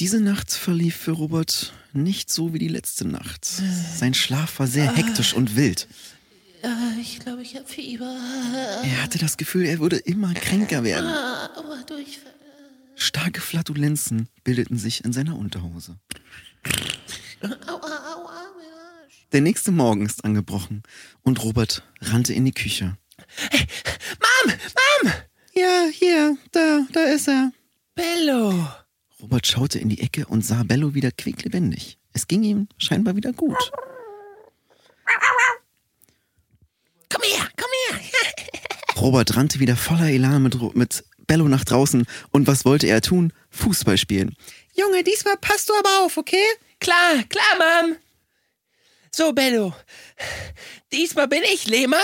Diese 0.00 0.20
Nacht 0.20 0.52
verlief 0.52 0.96
für 0.96 1.12
Robert 1.12 1.72
nicht 1.92 2.30
so 2.30 2.52
wie 2.52 2.58
die 2.58 2.68
letzte 2.68 3.06
Nacht. 3.06 3.44
Sein 3.44 4.14
Schlaf 4.14 4.58
war 4.60 4.66
sehr 4.66 4.94
hektisch 4.94 5.34
und 5.34 5.56
wild. 5.56 5.88
Ich 7.00 7.20
glaube, 7.20 7.42
ich 7.42 7.56
habe 7.56 7.66
Fieber. 7.66 8.16
Er 8.84 9.02
hatte 9.02 9.18
das 9.18 9.36
Gefühl, 9.36 9.66
er 9.66 9.78
würde 9.80 9.96
immer 9.96 10.34
kränker 10.34 10.84
werden. 10.84 11.08
Ah. 11.08 11.50
Starke 12.94 13.40
Flatulenzen 13.40 14.28
bildeten 14.42 14.76
sich 14.76 15.04
in 15.04 15.12
seiner 15.12 15.36
Unterhose. 15.36 15.98
Aua, 17.40 17.76
aua, 17.76 18.42
mein 18.56 18.66
Arsch. 19.02 19.17
Der 19.32 19.42
nächste 19.42 19.72
Morgen 19.72 20.06
ist 20.06 20.24
angebrochen 20.24 20.82
und 21.22 21.44
Robert 21.44 21.82
rannte 22.00 22.32
in 22.32 22.46
die 22.46 22.52
Küche. 22.52 22.96
Mom, 24.20 24.54
Mom! 25.02 25.12
Ja, 25.52 25.86
hier, 25.92 26.38
da, 26.50 26.86
da 26.92 27.04
ist 27.04 27.28
er. 27.28 27.52
Bello! 27.94 28.66
Robert 29.20 29.46
schaute 29.46 29.78
in 29.78 29.90
die 29.90 30.00
Ecke 30.00 30.24
und 30.26 30.46
sah 30.46 30.62
Bello 30.62 30.94
wieder 30.94 31.10
quicklebendig. 31.10 31.98
Es 32.14 32.26
ging 32.26 32.42
ihm 32.42 32.68
scheinbar 32.78 33.16
wieder 33.16 33.34
gut. 33.34 33.70
Komm 37.10 37.22
her, 37.22 37.48
komm 37.54 37.70
her! 37.90 38.00
Robert 39.02 39.36
rannte 39.36 39.60
wieder 39.60 39.76
voller 39.76 40.08
Elan 40.08 40.42
mit, 40.42 40.74
mit 40.74 41.04
Bello 41.26 41.48
nach 41.48 41.64
draußen 41.64 42.06
und 42.30 42.46
was 42.46 42.64
wollte 42.64 42.86
er 42.86 43.02
tun? 43.02 43.34
Fußball 43.50 43.98
spielen. 43.98 44.34
Junge, 44.74 45.04
diesmal 45.04 45.36
passt 45.36 45.68
du 45.68 45.74
aber 45.74 46.06
auf, 46.06 46.16
okay? 46.16 46.44
Klar, 46.80 47.24
klar, 47.28 47.82
Mom! 47.82 47.96
So, 49.18 49.32
Bello. 49.32 49.74
Diesmal 50.92 51.26
bin 51.26 51.42
ich 51.52 51.66
Lehmann 51.66 51.98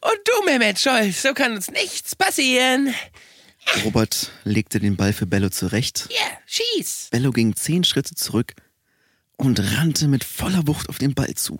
und 0.00 0.18
du, 0.24 0.44
Mehmet 0.46 0.78
Scholl. 0.78 1.10
So 1.10 1.34
kann 1.34 1.50
uns 1.50 1.68
nichts 1.68 2.14
passieren. 2.14 2.94
Robert 3.84 4.30
legte 4.44 4.78
den 4.78 4.94
Ball 4.94 5.12
für 5.12 5.26
Bello 5.26 5.48
zurecht. 5.48 6.06
Ja, 6.10 6.38
schieß! 6.46 7.08
Bello 7.10 7.32
ging 7.32 7.56
zehn 7.56 7.82
Schritte 7.82 8.14
zurück 8.14 8.54
und 9.36 9.58
rannte 9.58 10.06
mit 10.06 10.22
voller 10.22 10.68
Wucht 10.68 10.88
auf 10.90 10.98
den 10.98 11.14
Ball 11.14 11.34
zu. 11.34 11.58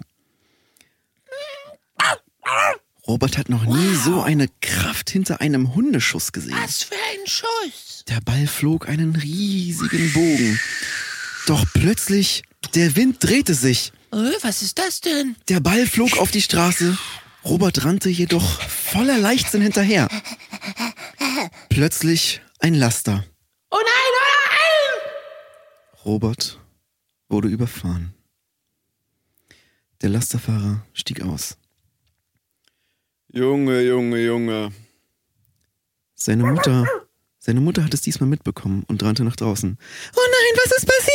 Robert 3.09 3.37
hat 3.37 3.49
noch 3.49 3.65
nie 3.65 3.97
so 3.97 4.23
eine 4.23 4.47
Kraft 4.61 5.11
hinter 5.11 5.41
einem 5.41 5.75
Hundeschuss 5.75 6.31
gesehen. 6.31 6.57
Was 6.63 6.85
für 6.85 6.95
ein 6.95 7.27
Schuss! 7.27 8.05
Der 8.07 8.21
Ball 8.21 8.47
flog 8.47 8.89
einen 8.89 9.17
riesigen 9.17 10.13
Bogen. 10.13 10.61
Doch 11.49 11.67
plötzlich, 11.75 12.45
der 12.77 12.95
Wind 12.95 13.17
drehte 13.25 13.55
sich. 13.55 13.91
Oh, 14.17 14.33
was 14.43 14.63
ist 14.63 14.79
das 14.79 15.01
denn? 15.01 15.35
Der 15.49 15.59
Ball 15.59 15.89
flog 15.89 16.19
auf 16.19 16.31
die 16.31 16.41
Straße. 16.41 16.97
Robert 17.45 17.85
rannte 17.85 18.09
jedoch 18.09 18.61
voller 18.61 19.19
Leichtsinn 19.19 19.61
hinterher. 19.61 20.09
Plötzlich 21.69 22.41
ein 22.61 22.75
Laster. 22.75 23.25
Oh 23.73 23.77
nein, 23.77 24.13
oh 24.13 24.23
nein! 24.51 26.05
Robert 26.05 26.61
wurde 27.29 27.49
überfahren. 27.49 28.15
Der 30.01 30.11
Lasterfahrer 30.11 30.87
stieg 30.93 31.23
aus. 31.23 31.57
Junge, 33.33 33.81
Junge, 33.81 34.19
Junge. 34.25 34.71
Seine 36.15 36.45
Mutter, 36.45 36.87
seine 37.41 37.61
Mutter 37.61 37.83
hat 37.83 37.95
es 37.95 38.03
diesmal 38.03 38.29
mitbekommen 38.29 38.85
und 38.87 39.03
rannte 39.03 39.25
nach 39.25 39.35
draußen. 39.35 39.77
Oh 40.15 40.21
nein, 40.31 40.63
was 40.63 40.77
ist 40.77 40.87
passiert? 40.87 41.14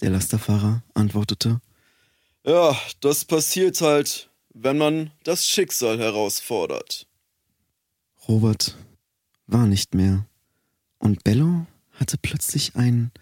Der 0.00 0.10
Lasterfahrer 0.10 0.82
antwortete, 0.94 1.60
Ja, 2.44 2.76
das 3.00 3.24
passiert 3.24 3.80
halt, 3.80 4.30
wenn 4.52 4.78
man 4.78 5.10
das 5.22 5.46
Schicksal 5.46 5.98
herausfordert. 5.98 7.06
Robert 8.28 8.76
war 9.46 9.66
nicht 9.66 9.94
mehr. 9.94 10.26
Und 10.98 11.24
Bello 11.24 11.66
hatte 11.92 12.16
plötzlich 12.18 12.76
ein 12.76 13.12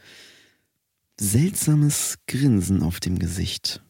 seltsames 1.19 2.19
Grinsen 2.27 2.83
auf 2.83 3.01
dem 3.01 3.19
Gesicht. 3.19 3.83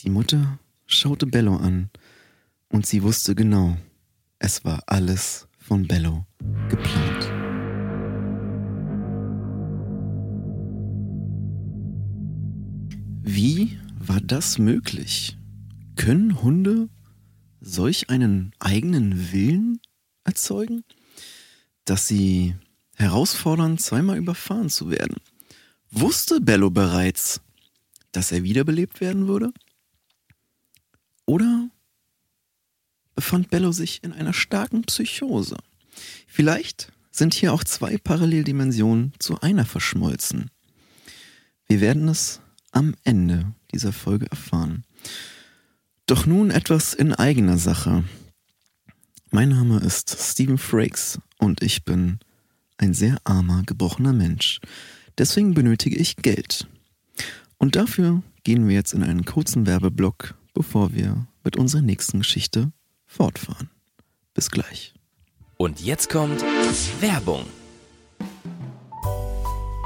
Die 0.00 0.10
Mutter 0.10 0.58
schaute 0.86 1.26
Bello 1.26 1.56
an 1.56 1.90
und 2.68 2.86
sie 2.86 3.02
wusste 3.02 3.34
genau, 3.34 3.76
es 4.38 4.64
war 4.64 4.82
alles 4.86 5.48
von 5.58 5.86
Bello 5.86 6.24
geplant. 6.68 7.27
Wie 13.40 13.78
war 14.00 14.20
das 14.20 14.58
möglich? 14.58 15.36
Können 15.94 16.42
Hunde 16.42 16.88
solch 17.60 18.10
einen 18.10 18.50
eigenen 18.58 19.30
Willen 19.30 19.80
erzeugen, 20.24 20.82
dass 21.84 22.08
sie 22.08 22.56
herausfordern, 22.96 23.78
zweimal 23.78 24.18
überfahren 24.18 24.70
zu 24.70 24.90
werden? 24.90 25.18
Wusste 25.92 26.40
Bello 26.40 26.70
bereits, 26.70 27.40
dass 28.10 28.32
er 28.32 28.42
wiederbelebt 28.42 29.00
werden 29.00 29.28
würde? 29.28 29.52
Oder 31.24 31.70
befand 33.14 33.50
Bello 33.50 33.70
sich 33.70 34.02
in 34.02 34.12
einer 34.12 34.32
starken 34.32 34.82
Psychose? 34.82 35.58
Vielleicht 36.26 36.90
sind 37.12 37.34
hier 37.34 37.52
auch 37.52 37.62
zwei 37.62 37.98
Paralleldimensionen 37.98 39.12
zu 39.20 39.40
einer 39.40 39.64
verschmolzen. 39.64 40.50
Wir 41.68 41.80
werden 41.80 42.08
es 42.08 42.40
am 42.78 42.94
Ende 43.02 43.52
dieser 43.72 43.92
Folge 43.92 44.30
erfahren. 44.30 44.84
Doch 46.06 46.26
nun 46.26 46.52
etwas 46.52 46.94
in 46.94 47.12
eigener 47.12 47.58
Sache. 47.58 48.04
Mein 49.32 49.48
Name 49.48 49.80
ist 49.80 50.16
Stephen 50.16 50.58
Frakes 50.58 51.18
und 51.38 51.60
ich 51.62 51.84
bin 51.84 52.20
ein 52.76 52.94
sehr 52.94 53.18
armer, 53.24 53.64
gebrochener 53.66 54.12
Mensch. 54.12 54.60
Deswegen 55.18 55.54
benötige 55.54 55.96
ich 55.96 56.16
Geld. 56.16 56.68
Und 57.58 57.74
dafür 57.74 58.22
gehen 58.44 58.68
wir 58.68 58.76
jetzt 58.76 58.94
in 58.94 59.02
einen 59.02 59.24
kurzen 59.24 59.66
Werbeblock, 59.66 60.36
bevor 60.54 60.94
wir 60.94 61.26
mit 61.42 61.56
unserer 61.56 61.82
nächsten 61.82 62.20
Geschichte 62.20 62.70
fortfahren. 63.06 63.70
Bis 64.34 64.50
gleich. 64.50 64.94
Und 65.56 65.80
jetzt 65.80 66.10
kommt 66.10 66.42
Werbung. 67.00 67.44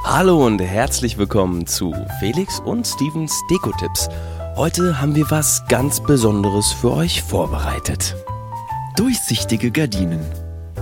Hallo 0.04 0.44
und 0.44 0.60
herzlich 0.60 1.16
willkommen 1.16 1.64
zu 1.68 1.94
Felix 2.18 2.58
und 2.58 2.84
Stevens 2.86 3.40
Deko-Tipps. 3.48 4.08
Heute 4.56 5.00
haben 5.00 5.14
wir 5.14 5.30
was 5.30 5.62
ganz 5.68 6.00
Besonderes 6.00 6.72
für 6.72 6.92
euch 6.92 7.22
vorbereitet. 7.22 8.16
Durchsichtige 8.96 9.70
Gardinen. 9.70 10.20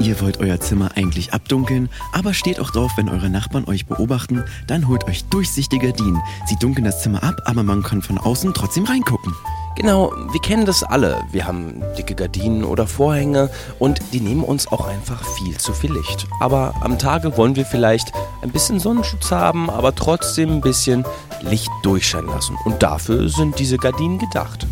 Ihr 0.01 0.19
wollt 0.23 0.41
euer 0.41 0.59
Zimmer 0.59 0.93
eigentlich 0.97 1.35
abdunkeln, 1.35 1.91
aber 2.13 2.33
steht 2.33 2.59
auch 2.61 2.71
drauf, 2.71 2.93
wenn 2.97 3.11
eure 3.11 3.29
Nachbarn 3.29 3.67
euch 3.69 3.85
beobachten, 3.85 4.43
dann 4.67 4.89
holt 4.89 5.05
euch 5.05 5.27
durchsichtige 5.27 5.89
Gardinen. 5.89 6.23
Sie 6.47 6.57
dunkeln 6.57 6.87
das 6.87 7.03
Zimmer 7.03 7.23
ab, 7.23 7.43
aber 7.45 7.63
man 7.63 7.83
kann 7.83 8.01
von 8.01 8.17
außen 8.17 8.55
trotzdem 8.55 8.85
reingucken. 8.85 9.35
Genau, 9.81 10.13
wir 10.31 10.41
kennen 10.43 10.67
das 10.67 10.83
alle. 10.83 11.25
Wir 11.31 11.47
haben 11.47 11.83
dicke 11.97 12.15
Gardinen 12.15 12.65
oder 12.65 12.87
Vorhänge 12.87 13.49
und 13.79 13.99
die 14.13 14.21
nehmen 14.21 14.45
uns 14.45 14.71
auch 14.71 14.87
einfach 14.87 15.25
viel 15.39 15.57
zu 15.57 15.73
viel 15.73 15.91
Licht. 15.91 16.27
Aber 16.39 16.75
am 16.83 16.99
Tage 16.99 17.35
wollen 17.39 17.57
wir 17.57 17.65
vielleicht 17.65 18.13
ein 18.43 18.51
bisschen 18.51 18.79
Sonnenschutz 18.79 19.31
haben, 19.31 19.71
aber 19.71 19.95
trotzdem 19.95 20.51
ein 20.51 20.61
bisschen 20.61 21.07
Licht 21.41 21.71
durchscheinen 21.83 22.29
lassen. 22.29 22.59
Und 22.67 22.83
dafür 22.83 23.31
sind 23.31 23.59
diese 23.59 23.79
Gardinen 23.79 24.19
gedacht. 24.19 24.67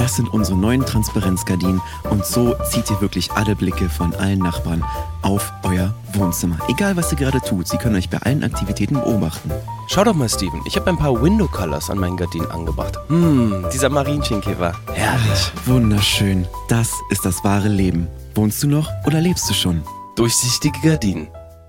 Das 0.00 0.16
sind 0.16 0.32
unsere 0.32 0.56
neuen 0.56 0.80
Transparenzgardinen 0.80 1.82
und 2.08 2.24
so 2.24 2.56
zieht 2.70 2.88
ihr 2.88 3.02
wirklich 3.02 3.30
alle 3.32 3.54
Blicke 3.54 3.90
von 3.90 4.14
allen 4.14 4.38
Nachbarn 4.38 4.82
auf 5.20 5.52
euer 5.62 5.94
Wohnzimmer. 6.14 6.58
Egal 6.70 6.96
was 6.96 7.12
ihr 7.12 7.18
gerade 7.18 7.38
tut, 7.42 7.68
sie 7.68 7.76
können 7.76 7.96
euch 7.96 8.08
bei 8.08 8.16
allen 8.16 8.42
Aktivitäten 8.42 8.94
beobachten. 8.94 9.50
Schau 9.88 10.02
doch 10.02 10.14
mal, 10.14 10.30
Steven, 10.30 10.62
ich 10.64 10.76
habe 10.76 10.88
ein 10.88 10.96
paar 10.96 11.20
Window 11.22 11.46
Colors 11.46 11.90
an 11.90 11.98
meinen 11.98 12.16
Gardinen 12.16 12.50
angebracht. 12.50 12.98
Hm, 13.08 13.66
dieser 13.70 13.90
Marienchenkäfer. 13.90 14.72
Herrlich. 14.94 15.52
Wunderschön. 15.66 16.46
Das 16.68 16.94
ist 17.10 17.26
das 17.26 17.44
wahre 17.44 17.68
Leben. 17.68 18.08
Wohnst 18.34 18.62
du 18.62 18.68
noch 18.68 18.90
oder 19.04 19.20
lebst 19.20 19.50
du 19.50 19.52
schon? 19.52 19.82
Durchsichtige 20.16 20.78
Gardinen. 20.82 21.28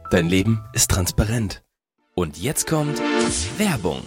Dein 0.09 0.29
Leben 0.29 0.61
ist 0.71 0.89
transparent. 0.89 1.63
Und 2.15 2.38
jetzt 2.38 2.65
kommt 2.65 3.01
Werbung. 3.57 4.03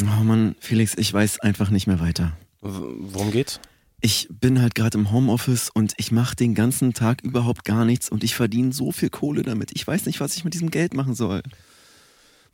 Oh 0.00 0.22
Mann, 0.22 0.54
Felix, 0.60 0.94
ich 0.96 1.12
weiß 1.12 1.40
einfach 1.40 1.70
nicht 1.70 1.88
mehr 1.88 1.98
weiter. 1.98 2.34
Worum 2.64 3.30
geht's? 3.30 3.60
Ich 4.00 4.28
bin 4.30 4.60
halt 4.60 4.74
gerade 4.74 4.98
im 4.98 5.12
Homeoffice 5.12 5.70
und 5.70 5.94
ich 5.98 6.12
mache 6.12 6.34
den 6.34 6.54
ganzen 6.54 6.92
Tag 6.94 7.22
überhaupt 7.22 7.64
gar 7.64 7.84
nichts 7.84 8.08
und 8.08 8.24
ich 8.24 8.34
verdiene 8.34 8.72
so 8.72 8.90
viel 8.90 9.10
Kohle 9.10 9.42
damit. 9.42 9.70
Ich 9.74 9.86
weiß 9.86 10.06
nicht, 10.06 10.20
was 10.20 10.36
ich 10.36 10.44
mit 10.44 10.54
diesem 10.54 10.70
Geld 10.70 10.94
machen 10.94 11.14
soll. 11.14 11.42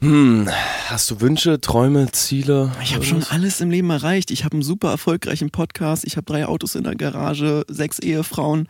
Hm, 0.01 0.49
hast 0.87 1.11
du 1.11 1.21
Wünsche, 1.21 1.61
Träume, 1.61 2.11
Ziele? 2.11 2.73
Ich 2.83 2.95
habe 2.95 3.05
schon 3.05 3.23
alles 3.25 3.61
im 3.61 3.71
Leben 3.71 3.91
erreicht. 3.91 4.31
Ich 4.31 4.45
habe 4.45 4.55
einen 4.55 4.63
super 4.63 4.91
erfolgreichen 4.91 5.51
Podcast. 5.51 6.05
Ich 6.05 6.17
habe 6.17 6.25
drei 6.25 6.47
Autos 6.47 6.75
in 6.75 6.85
der 6.85 6.97
Garage, 6.97 7.65
sechs 7.69 7.99
Ehefrauen. 7.99 8.67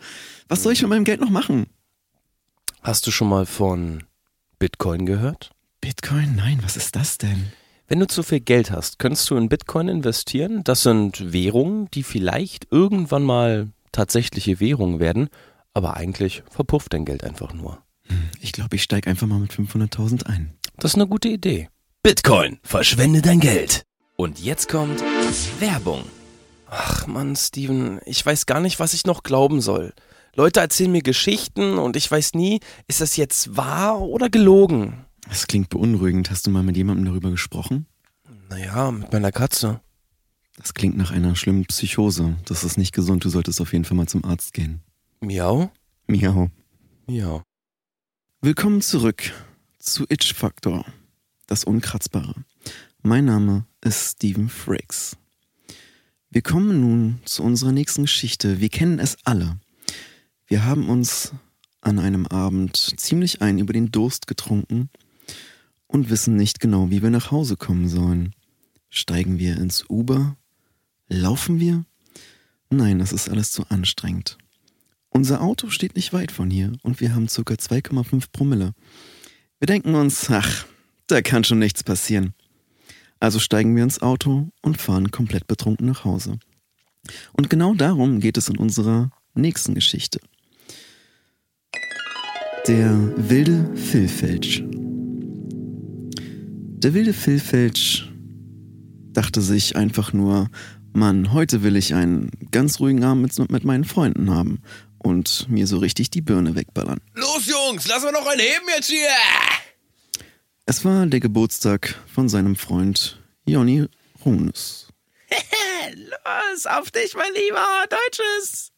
Was 0.47 0.63
soll 0.63 0.73
ich 0.73 0.81
mit 0.81 0.89
meinem 0.89 1.05
Geld 1.05 1.21
noch 1.21 1.29
machen? 1.29 1.67
Hast 2.81 3.07
du 3.07 3.11
schon 3.11 3.29
mal 3.29 3.45
von 3.45 4.03
Bitcoin 4.59 5.05
gehört? 5.05 5.51
Bitcoin? 5.79 6.35
Nein, 6.35 6.59
was 6.63 6.77
ist 6.77 6.95
das 6.95 7.17
denn? 7.17 7.51
Wenn 7.91 7.99
du 7.99 8.07
zu 8.07 8.23
viel 8.23 8.39
Geld 8.39 8.71
hast, 8.71 8.99
könntest 8.99 9.29
du 9.29 9.35
in 9.35 9.49
Bitcoin 9.49 9.89
investieren. 9.89 10.63
Das 10.63 10.81
sind 10.81 11.33
Währungen, 11.33 11.91
die 11.91 12.03
vielleicht 12.03 12.67
irgendwann 12.71 13.23
mal 13.23 13.67
tatsächliche 13.91 14.61
Währungen 14.61 15.01
werden, 15.01 15.27
aber 15.73 15.97
eigentlich 15.97 16.41
verpufft 16.49 16.93
dein 16.93 17.03
Geld 17.03 17.25
einfach 17.25 17.53
nur. 17.53 17.79
Ich 18.39 18.53
glaube, 18.53 18.77
ich 18.77 18.83
steige 18.83 19.09
einfach 19.09 19.27
mal 19.27 19.39
mit 19.39 19.51
500.000 19.51 20.25
ein. 20.25 20.53
Das 20.77 20.91
ist 20.91 20.95
eine 20.95 21.07
gute 21.07 21.27
Idee. 21.27 21.67
Bitcoin, 22.01 22.59
verschwende 22.63 23.21
dein 23.21 23.41
Geld. 23.41 23.83
Und 24.15 24.39
jetzt 24.39 24.69
kommt 24.69 25.03
Werbung. 25.59 26.03
Ach 26.69 27.07
Mann, 27.07 27.35
Steven, 27.35 27.99
ich 28.05 28.25
weiß 28.25 28.45
gar 28.45 28.61
nicht, 28.61 28.79
was 28.79 28.93
ich 28.93 29.05
noch 29.05 29.21
glauben 29.21 29.59
soll. 29.59 29.91
Leute 30.33 30.61
erzählen 30.61 30.93
mir 30.93 31.03
Geschichten 31.03 31.77
und 31.77 31.97
ich 31.97 32.09
weiß 32.09 32.35
nie, 32.35 32.61
ist 32.87 33.01
das 33.01 33.17
jetzt 33.17 33.57
wahr 33.57 33.99
oder 33.99 34.29
gelogen? 34.29 35.05
Das 35.31 35.47
klingt 35.47 35.69
beunruhigend. 35.69 36.29
Hast 36.29 36.45
du 36.45 36.51
mal 36.51 36.61
mit 36.61 36.75
jemandem 36.75 37.05
darüber 37.05 37.31
gesprochen? 37.31 37.85
Naja, 38.49 38.91
mit 38.91 39.13
meiner 39.13 39.31
Katze. 39.31 39.79
Das 40.57 40.73
klingt 40.73 40.97
nach 40.97 41.11
einer 41.11 41.37
schlimmen 41.37 41.63
Psychose. 41.67 42.35
Das 42.43 42.65
ist 42.65 42.77
nicht 42.77 42.93
gesund. 42.93 43.23
Du 43.23 43.29
solltest 43.29 43.61
auf 43.61 43.71
jeden 43.71 43.85
Fall 43.85 43.95
mal 43.95 44.09
zum 44.09 44.25
Arzt 44.25 44.53
gehen. 44.53 44.81
Miau? 45.21 45.71
Miau. 46.05 46.49
Miau. 47.07 47.43
Willkommen 48.41 48.81
zurück 48.81 49.31
zu 49.79 50.05
Itch 50.09 50.33
Factor, 50.33 50.83
das 51.47 51.63
Unkratzbare. 51.63 52.35
Mein 53.01 53.23
Name 53.23 53.65
ist 53.79 54.17
Steven 54.17 54.49
Frakes. 54.49 55.15
Wir 56.29 56.41
kommen 56.41 56.81
nun 56.81 57.19
zu 57.23 57.41
unserer 57.41 57.71
nächsten 57.71 58.01
Geschichte. 58.01 58.59
Wir 58.59 58.67
kennen 58.67 58.99
es 58.99 59.15
alle. 59.23 59.61
Wir 60.47 60.65
haben 60.65 60.89
uns 60.89 61.31
an 61.79 61.99
einem 61.99 62.27
Abend 62.27 62.75
ziemlich 62.75 63.41
ein 63.41 63.59
über 63.59 63.71
den 63.71 63.91
Durst 63.91 64.27
getrunken 64.27 64.89
und 65.91 66.09
wissen 66.09 66.35
nicht 66.35 66.59
genau, 66.59 66.89
wie 66.89 67.01
wir 67.01 67.09
nach 67.09 67.31
Hause 67.31 67.57
kommen 67.57 67.87
sollen. 67.87 68.33
Steigen 68.89 69.39
wir 69.39 69.57
ins 69.57 69.85
Uber? 69.89 70.37
Laufen 71.07 71.59
wir? 71.59 71.85
Nein, 72.69 72.99
das 72.99 73.11
ist 73.11 73.29
alles 73.29 73.51
zu 73.51 73.65
anstrengend. 73.69 74.37
Unser 75.09 75.41
Auto 75.41 75.69
steht 75.69 75.95
nicht 75.95 76.13
weit 76.13 76.31
von 76.31 76.49
hier 76.49 76.71
und 76.83 77.01
wir 77.01 77.13
haben 77.13 77.27
ca. 77.27 77.41
2,5 77.41 78.25
Promille. 78.31 78.73
Wir 79.59 79.67
denken 79.67 79.93
uns, 79.95 80.29
ach, 80.29 80.65
da 81.07 81.21
kann 81.21 81.43
schon 81.43 81.59
nichts 81.59 81.83
passieren. 81.83 82.33
Also 83.19 83.39
steigen 83.39 83.75
wir 83.75 83.83
ins 83.83 84.01
Auto 84.01 84.49
und 84.61 84.79
fahren 84.79 85.11
komplett 85.11 85.47
betrunken 85.47 85.87
nach 85.87 86.05
Hause. 86.05 86.39
Und 87.33 87.49
genau 87.49 87.73
darum 87.73 88.21
geht 88.21 88.37
es 88.37 88.47
in 88.47 88.57
unserer 88.57 89.11
nächsten 89.33 89.75
Geschichte. 89.75 90.19
Der 92.67 93.13
wilde 93.29 93.75
Filfälsch. 93.75 94.63
Der 96.83 96.95
wilde 96.95 97.13
Filfälsch 97.13 98.09
dachte 99.13 99.41
sich 99.41 99.75
einfach 99.75 100.13
nur, 100.13 100.49
Mann, 100.93 101.31
heute 101.31 101.61
will 101.61 101.75
ich 101.75 101.93
einen 101.93 102.31
ganz 102.49 102.79
ruhigen 102.79 103.03
Abend 103.03 103.37
mit, 103.37 103.51
mit 103.51 103.63
meinen 103.63 103.83
Freunden 103.83 104.31
haben 104.31 104.63
und 104.97 105.47
mir 105.47 105.67
so 105.67 105.77
richtig 105.77 106.09
die 106.09 106.21
Birne 106.21 106.55
wegballern. 106.55 106.99
Los, 107.13 107.45
Jungs, 107.45 107.87
lass 107.87 108.01
wir 108.01 108.11
noch 108.11 108.25
einen 108.25 108.39
heben 108.39 108.65
jetzt 108.75 108.89
hier! 108.89 110.25
Es 110.65 110.83
war 110.83 111.05
der 111.05 111.19
Geburtstag 111.19 111.99
von 112.11 112.29
seinem 112.29 112.55
Freund 112.55 113.21
Jonny 113.45 113.85
Runes. 114.25 114.87
Los, 115.93 116.65
auf 116.65 116.89
dich, 116.89 117.13
mein 117.15 117.31
Lieber, 117.35 117.63
Deutsches! 117.91 118.71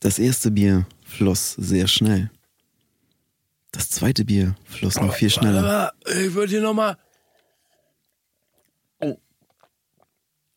Das 0.00 0.18
erste 0.18 0.50
Bier 0.50 0.86
floss 1.04 1.56
sehr 1.58 1.88
schnell. 1.88 2.30
Das 3.70 3.90
zweite 3.90 4.24
Bier 4.24 4.54
floss 4.64 4.96
noch 4.96 5.12
viel 5.12 5.28
schneller. 5.28 5.58
Aber 5.58 5.92
ich 6.18 6.32
würde 6.32 6.52
hier 6.52 6.62
nochmal. 6.62 6.96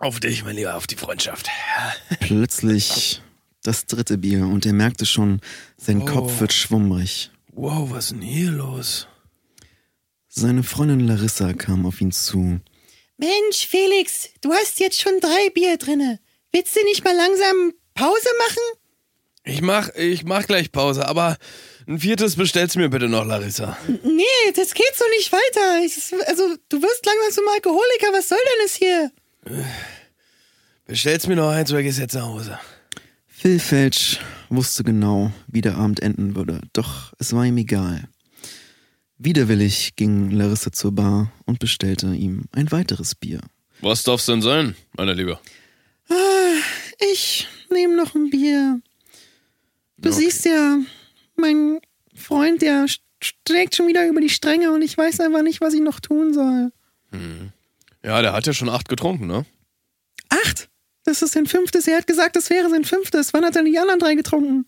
Auf 0.02 0.20
dich, 0.20 0.44
mein 0.44 0.56
Lieber, 0.56 0.76
auf 0.76 0.88
die 0.88 0.96
Freundschaft. 0.96 1.48
Plötzlich 2.22 3.22
das 3.62 3.86
dritte 3.86 4.18
Bier 4.18 4.46
und 4.48 4.66
er 4.66 4.74
merkte 4.74 5.06
schon, 5.06 5.42
sein 5.78 6.02
Oh. 6.02 6.06
Kopf 6.06 6.40
wird 6.40 6.54
schwummrig. 6.54 7.30
Wow, 7.54 7.92
was 7.92 8.06
ist 8.06 8.12
denn 8.14 8.22
hier 8.22 8.50
los? 8.50 9.08
Seine 10.28 10.64
Freundin 10.64 11.02
Larissa 11.02 11.54
kam 11.54 11.86
auf 11.86 12.02
ihn 12.02 12.12
zu. 12.12 12.60
Mensch, 13.18 13.68
Felix, 13.68 14.30
du 14.42 14.52
hast 14.54 14.80
jetzt 14.80 15.00
schon 15.00 15.20
drei 15.20 15.50
Bier 15.54 15.78
drinne. 15.78 16.20
Willst 16.52 16.76
du 16.76 16.84
nicht 16.86 17.04
mal 17.04 17.16
langsam 17.16 17.74
Pause 17.94 18.30
machen? 18.40 18.64
Ich 19.44 19.62
mach, 19.62 19.90
ich 19.96 20.24
mach 20.24 20.48
gleich 20.48 20.72
Pause, 20.72 21.08
aber 21.08 21.38
ein 21.88 22.00
viertes 22.00 22.36
bestellst 22.38 22.76
mir 22.76 22.90
bitte 22.90 23.08
noch, 23.08 23.26
Larissa. 23.26 23.78
Nee, 23.88 24.52
das 24.56 24.74
geht 24.74 24.96
so 24.96 25.04
nicht 25.18 25.32
weiter. 25.32 25.84
Ich, 25.86 25.94
also, 26.28 26.56
du 26.70 26.82
wirst 26.82 27.06
langsam 27.06 27.32
zum 27.34 27.48
Alkoholiker. 27.54 28.08
Was 28.14 28.30
soll 28.30 28.38
denn 28.40 28.66
das 28.66 28.76
hier? 28.76 29.12
Bestellst 30.86 31.28
mir 31.28 31.36
noch 31.36 31.50
eins 31.50 31.72
oder 31.72 31.84
gehst 31.84 32.00
jetzt 32.00 32.16
nach 32.16 32.24
Hause? 32.28 32.60
Phil 33.28 33.60
Felch 33.60 34.20
wusste 34.50 34.84
genau, 34.84 35.32
wie 35.48 35.62
der 35.62 35.78
Abend 35.78 36.00
enden 36.02 36.36
würde, 36.36 36.62
doch 36.74 37.14
es 37.18 37.34
war 37.34 37.46
ihm 37.46 37.58
egal. 37.58 38.08
Widerwillig 39.18 39.96
ging 39.96 40.32
Larissa 40.32 40.72
zur 40.72 40.94
Bar 40.94 41.32
und 41.46 41.60
bestellte 41.60 42.08
ihm 42.14 42.46
ein 42.52 42.72
weiteres 42.72 43.16
Bier. 43.16 43.40
Was 43.80 44.04
darf's 44.04 44.26
denn 44.26 44.42
sein, 44.42 44.76
meine 44.98 45.14
Liebe? 45.14 45.40
Ah, 46.10 46.14
ich 47.12 47.48
nehme 47.72 47.96
noch 47.96 48.14
ein 48.16 48.30
Bier. 48.30 48.80
Du 49.98 50.10
Okay. 50.10 50.20
siehst 50.20 50.46
ja, 50.46 50.78
mein 51.36 51.80
Freund, 52.16 52.62
der 52.62 52.88
streckt 53.24 53.76
schon 53.76 53.88
wieder 53.88 54.08
über 54.08 54.22
die 54.22 54.30
Stränge 54.30 54.72
und 54.72 54.82
ich 54.82 54.98
weiß 54.98 55.20
einfach 55.20 55.44
nicht, 55.44 55.62
was 55.62 55.74
ich 55.76 55.82
noch 55.82 56.00
tun 56.00 56.34
soll. 56.34 56.72
Ja, 58.04 58.22
der 58.22 58.34
hat 58.34 58.48
ja 58.48 58.54
schon 58.54 58.70
acht 58.70 58.90
getrunken, 58.90 59.28
ne? 59.28 59.46
Acht? 60.30 60.70
Das 61.04 61.22
ist 61.22 61.34
sein 61.34 61.46
fünftes. 61.48 61.88
Er 61.88 61.98
hat 61.98 62.08
gesagt, 62.08 62.36
das 62.36 62.50
wäre 62.50 62.70
sein 62.70 62.84
fünftes. 62.86 63.34
Wann 63.34 63.44
hat 63.46 63.56
er 63.56 63.64
die 63.64 63.78
anderen 63.78 64.00
drei 64.00 64.16
getrunken? 64.16 64.66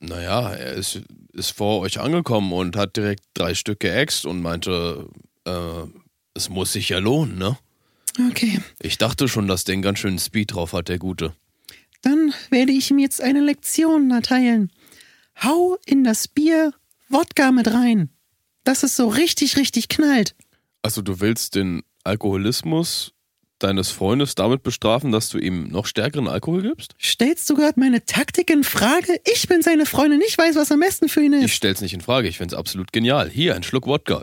Naja, 0.00 0.52
er 0.54 0.74
ist, 0.74 1.00
ist 1.32 1.50
vor 1.50 1.80
euch 1.80 1.98
angekommen 2.00 2.52
und 2.52 2.76
hat 2.76 2.96
direkt 2.96 3.24
drei 3.34 3.54
Stück 3.54 3.80
geäxt 3.80 4.26
und 4.26 4.40
meinte, 4.42 5.08
äh, 5.44 5.82
es 6.34 6.48
muss 6.48 6.72
sich 6.72 6.90
ja 6.90 6.98
lohnen, 6.98 7.36
ne? 7.38 7.58
Okay, 8.30 8.60
Ich 8.80 8.98
dachte 8.98 9.28
schon, 9.28 9.46
dass 9.48 9.64
der 9.64 9.74
einen 9.74 9.82
ganz 9.82 9.98
schönen 10.00 10.18
Speed 10.18 10.54
drauf 10.54 10.72
hat, 10.72 10.88
der 10.88 10.98
Gute. 10.98 11.34
dann 12.02 12.32
werde 12.50 12.72
ich 12.72 12.90
ihm 12.90 12.98
jetzt 12.98 13.20
eine 13.20 13.40
Lektion 13.40 14.10
erteilen. 14.10 14.72
Hau 15.42 15.76
in 15.86 16.02
das 16.04 16.26
Bier 16.28 16.72
Wodka 17.08 17.52
mit 17.52 17.68
rein. 17.72 18.10
dass 18.64 18.82
es 18.82 18.96
so 18.96 19.08
richtig, 19.08 19.56
richtig 19.56 19.88
knallt. 19.88 20.34
Also 20.82 21.00
du 21.02 21.20
willst 21.20 21.54
den 21.54 21.82
Alkoholismus 22.08 23.12
deines 23.58 23.90
Freundes 23.90 24.34
damit 24.34 24.62
bestrafen, 24.62 25.12
dass 25.12 25.28
du 25.28 25.38
ihm 25.38 25.68
noch 25.68 25.86
stärkeren 25.86 26.28
Alkohol 26.28 26.62
gibst? 26.62 26.94
Stellst 27.00 27.48
du 27.50 27.54
gerade 27.54 27.78
meine 27.78 28.04
Taktik 28.04 28.50
in 28.50 28.64
Frage? 28.64 29.20
Ich 29.32 29.48
bin 29.48 29.62
seine 29.62 29.84
Freundin, 29.84 30.20
ich 30.26 30.38
weiß, 30.38 30.56
was 30.56 30.72
am 30.72 30.80
besten 30.80 31.08
für 31.08 31.22
ihn 31.22 31.32
Ich 31.32 31.44
ist. 31.44 31.50
stell's 31.52 31.80
nicht 31.80 31.94
in 31.94 32.00
Frage, 32.00 32.28
ich 32.28 32.38
find's 32.38 32.54
absolut 32.54 32.92
genial. 32.92 33.28
Hier, 33.28 33.54
ein 33.54 33.62
Schluck 33.62 33.86
Wodka. 33.86 34.22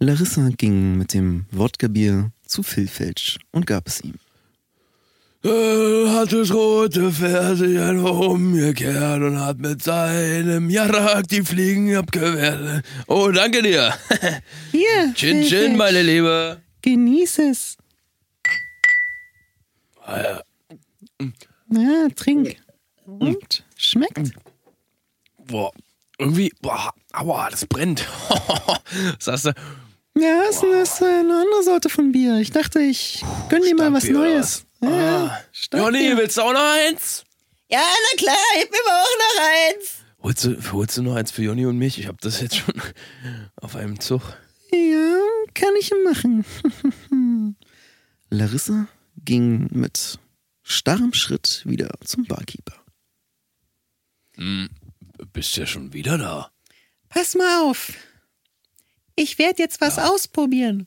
Larissa 0.00 0.50
ging 0.56 0.96
mit 0.96 1.12
dem 1.14 1.46
Wodka-Bier 1.50 2.30
zu 2.44 2.62
Filfelch 2.62 3.38
und 3.50 3.66
gab 3.66 3.88
es 3.88 4.00
ihm. 4.00 4.14
Äh, 5.44 6.08
hat 6.08 6.32
das 6.32 6.52
rote 6.52 7.10
sich 7.12 7.78
einfach 7.78 8.18
umgekehrt 8.18 9.22
und 9.22 9.40
hat 9.40 9.58
mit 9.58 9.82
seinem 9.82 10.68
Jarak 10.68 11.28
die 11.28 11.42
Fliegen 11.42 11.94
abgewehrt. 11.94 12.84
Oh, 13.06 13.30
danke 13.30 13.62
dir. 13.62 13.94
Hier, 14.72 15.14
Chin 15.14 15.44
Chin, 15.44 15.76
meine 15.76 16.02
Liebe. 16.02 16.60
Genieß 16.82 17.38
es. 17.38 17.76
Ah, 20.04 20.40
Ja, 21.70 22.08
trink. 22.16 22.56
Und? 23.04 23.64
Schmeckt? 23.76 24.32
Boah, 25.38 25.70
irgendwie, 26.18 26.52
boah, 26.60 26.90
aua, 27.12 27.48
das 27.50 27.64
brennt. 27.64 28.06
Was 29.18 29.26
hast 29.28 29.44
du? 29.46 29.52
Ja, 30.18 30.42
ist, 30.50 30.64
ist 30.64 31.00
eine 31.02 31.32
andere 31.42 31.62
Sorte 31.62 31.88
von 31.88 32.10
Bier. 32.10 32.38
Ich 32.38 32.50
dachte, 32.50 32.80
ich 32.80 33.22
gönn 33.48 33.62
dir 33.62 33.76
mal 33.76 33.92
was 33.92 34.04
oder 34.04 34.14
Neues. 34.14 34.64
Ja, 34.80 35.26
Ah. 35.26 35.40
Jonny, 35.76 36.16
willst 36.16 36.36
du 36.36 36.42
auch 36.42 36.52
noch 36.52 36.60
eins? 36.88 37.24
Ja, 37.68 37.80
na 37.82 38.16
klar, 38.16 38.36
gib 38.60 38.70
mir 38.70 38.78
mal 38.86 39.02
auch 39.02 39.18
noch 39.18 39.42
eins. 39.76 39.94
Holst 40.22 40.44
du, 40.44 40.72
holst 40.72 40.96
du 40.96 41.02
noch 41.02 41.14
eins 41.16 41.30
für 41.30 41.42
Jonny 41.42 41.66
und 41.66 41.78
mich? 41.78 41.98
Ich 41.98 42.06
hab 42.06 42.20
das 42.20 42.40
jetzt 42.40 42.56
schon 42.56 42.74
auf 43.56 43.76
einem 43.76 44.00
Zug. 44.00 44.22
Ja, 44.72 45.18
kann 45.54 45.74
ich 45.78 45.90
machen. 46.04 46.44
Larissa 48.30 48.88
ging 49.24 49.68
mit 49.70 50.18
starrem 50.62 51.12
Schritt 51.14 51.62
wieder 51.66 51.90
zum 52.04 52.24
Barkeeper. 52.24 52.74
Hm, 54.36 54.68
bist 55.32 55.56
ja 55.56 55.66
schon 55.66 55.92
wieder 55.92 56.18
da. 56.18 56.50
Pass 57.08 57.34
mal 57.34 57.62
auf. 57.62 57.92
Ich 59.16 59.38
werde 59.38 59.62
jetzt 59.62 59.80
was 59.80 59.98
ausprobieren. 59.98 60.86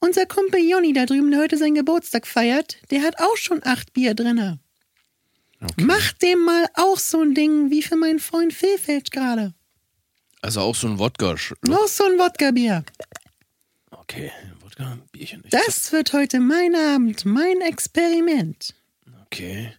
Unser 0.00 0.26
Kumpel 0.26 0.60
Jonny 0.60 0.92
da 0.92 1.06
drüben, 1.06 1.30
der 1.30 1.40
heute 1.40 1.58
seinen 1.58 1.74
Geburtstag 1.74 2.26
feiert, 2.26 2.78
der 2.90 3.02
hat 3.02 3.20
auch 3.20 3.36
schon 3.36 3.60
acht 3.64 3.92
Bier 3.92 4.14
drinne. 4.14 4.58
Mach 5.76 6.12
dem 6.14 6.40
mal 6.44 6.66
auch 6.74 6.98
so 6.98 7.20
ein 7.20 7.34
Ding 7.34 7.70
wie 7.70 7.82
für 7.82 7.96
meinen 7.96 8.18
Freund 8.18 8.52
Philfeld 8.54 9.10
gerade. 9.10 9.54
Also 10.40 10.60
auch 10.60 10.74
so 10.74 10.88
ein 10.88 10.98
Wodka. 10.98 11.32
Auch 11.32 11.88
so 11.88 12.04
ein 12.04 12.18
Wodka-Bier. 12.18 12.82
Okay, 13.90 14.32
Wodka, 14.60 14.98
Bierchen. 15.12 15.42
nicht. 15.42 15.52
Das 15.52 15.92
wird 15.92 16.14
heute 16.14 16.40
mein 16.40 16.74
Abend, 16.74 17.26
mein 17.26 17.60
Experiment. 17.60 18.74
Okay. 19.26 19.74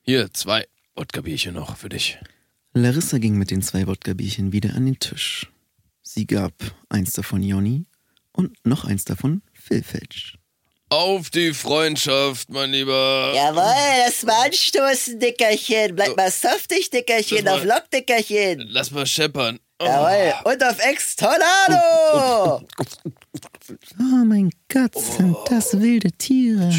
Hier, 0.00 0.32
zwei 0.32 0.66
Wodka-Bierchen 0.96 1.54
noch 1.54 1.76
für 1.76 1.90
dich. 1.90 2.18
Larissa 2.72 3.18
ging 3.18 3.36
mit 3.36 3.50
den 3.50 3.60
zwei 3.60 3.86
Wodka-Bierchen 3.86 4.52
wieder 4.52 4.74
an 4.74 4.86
den 4.86 4.98
Tisch. 4.98 5.50
Sie 6.02 6.26
gab 6.26 6.54
eins 6.88 7.12
davon 7.12 7.42
Jonny 7.42 7.84
und 8.32 8.56
noch 8.64 8.84
eins 8.86 9.04
davon 9.04 9.42
Filfelch. 9.68 10.34
Auf 10.90 11.28
die 11.28 11.52
Freundschaft, 11.52 12.48
mein 12.48 12.70
Lieber. 12.70 13.32
Jawohl, 13.34 14.06
das 14.06 14.26
war 14.26 14.46
Anstoßen, 14.46 15.20
Dickerchen. 15.20 15.94
Bleib 15.94 16.16
mal 16.16 16.30
saftig, 16.30 16.88
Dickerchen, 16.88 17.44
Das 17.44 17.56
auf 17.58 17.64
Lock, 17.64 17.90
Dickerchen. 17.92 18.66
Lass 18.70 18.90
mal 18.90 19.04
scheppern. 19.04 19.58
Oh. 19.80 19.84
Jawohl, 19.84 20.52
und 20.52 20.64
auf 20.64 20.78
Ex 20.84 21.16
Tornado. 21.16 22.66
Oh 24.00 24.24
mein 24.24 24.50
Gott, 24.72 24.98
sind 24.98 25.36
das 25.50 25.78
wilde 25.78 26.10
Tiere. 26.12 26.72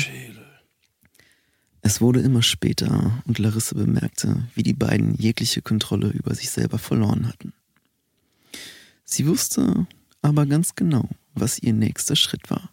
Es 1.81 2.01
wurde 2.01 2.19
immer 2.21 2.41
später 2.41 3.21
und 3.25 3.37
Larissa 3.37 3.75
bemerkte, 3.75 4.43
wie 4.55 4.63
die 4.63 4.73
beiden 4.73 5.13
jegliche 5.15 5.61
Kontrolle 5.61 6.07
über 6.09 6.33
sich 6.33 6.49
selber 6.49 6.79
verloren 6.79 7.27
hatten. 7.27 7.53
Sie 9.05 9.27
wusste 9.27 9.85
aber 10.23 10.47
ganz 10.47 10.73
genau, 10.75 11.07
was 11.35 11.59
ihr 11.59 11.73
nächster 11.73 12.15
Schritt 12.15 12.49
war. 12.49 12.71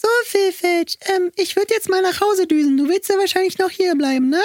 So, 0.00 0.08
Philfeld, 0.24 0.96
ähm, 1.14 1.30
ich 1.36 1.56
würde 1.56 1.74
jetzt 1.74 1.90
mal 1.90 2.00
nach 2.00 2.22
Hause 2.22 2.46
düsen. 2.46 2.78
Du 2.78 2.88
willst 2.88 3.10
ja 3.10 3.18
wahrscheinlich 3.18 3.58
noch 3.58 3.68
hier 3.68 3.94
bleiben, 3.94 4.30
ne? 4.30 4.40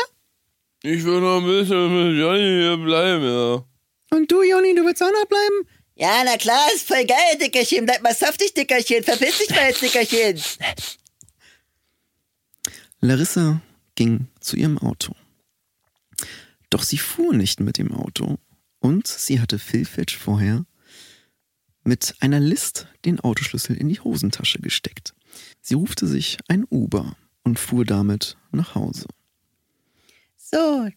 Ich 0.84 1.06
will 1.06 1.22
noch 1.22 1.38
ein 1.38 1.46
bisschen 1.46 2.10
mit 2.10 2.20
Johnny 2.20 2.60
hier 2.60 2.76
bleiben, 2.76 3.24
ja. 3.24 3.64
Und 4.12 4.30
du, 4.30 4.44
Jonny, 4.44 4.76
du 4.76 4.84
willst 4.84 5.02
auch 5.02 5.12
noch 5.14 5.26
bleiben? 5.28 5.68
Ja, 5.96 6.24
na 6.26 6.36
klar, 6.36 6.68
ist 6.76 6.86
voll 6.88 7.06
geil, 7.06 7.38
Dickerchen. 7.42 7.86
Bleib 7.86 8.04
mal 8.04 8.14
saftig, 8.14 8.54
Dickerchen. 8.54 9.04
Verpiss 9.06 9.38
dich 9.38 9.50
mal 9.52 9.70
jetzt, 9.70 9.82
Dickerchen. 9.82 10.42
Larissa 13.00 13.62
ging 13.96 14.28
zu 14.42 14.58
ihrem 14.58 14.78
Auto. 14.78 15.16
Doch 16.70 16.84
sie 16.84 16.98
fuhr 16.98 17.34
nicht 17.34 17.62
mit 17.62 17.78
dem 17.78 17.94
Auto 17.94 18.36
und 18.80 19.08
sie 19.08 19.40
hatte 19.40 19.58
Filfetch 19.58 20.18
vorher 20.18 20.66
mit 21.86 22.16
einer 22.20 22.42
List 22.42 22.88
den 23.06 23.22
Autoschlüssel 23.22 23.78
in 23.78 23.88
die 23.88 24.02
Hosentasche 24.02 24.60
gesteckt. 24.60 25.14
Sie 25.68 25.74
rufte 25.74 26.06
sich 26.06 26.38
ein 26.48 26.64
Uber 26.70 27.18
und 27.44 27.58
fuhr 27.58 27.86
damit 27.86 28.38
nach 28.52 28.76
Hause. 28.76 29.08
So, 30.38 30.88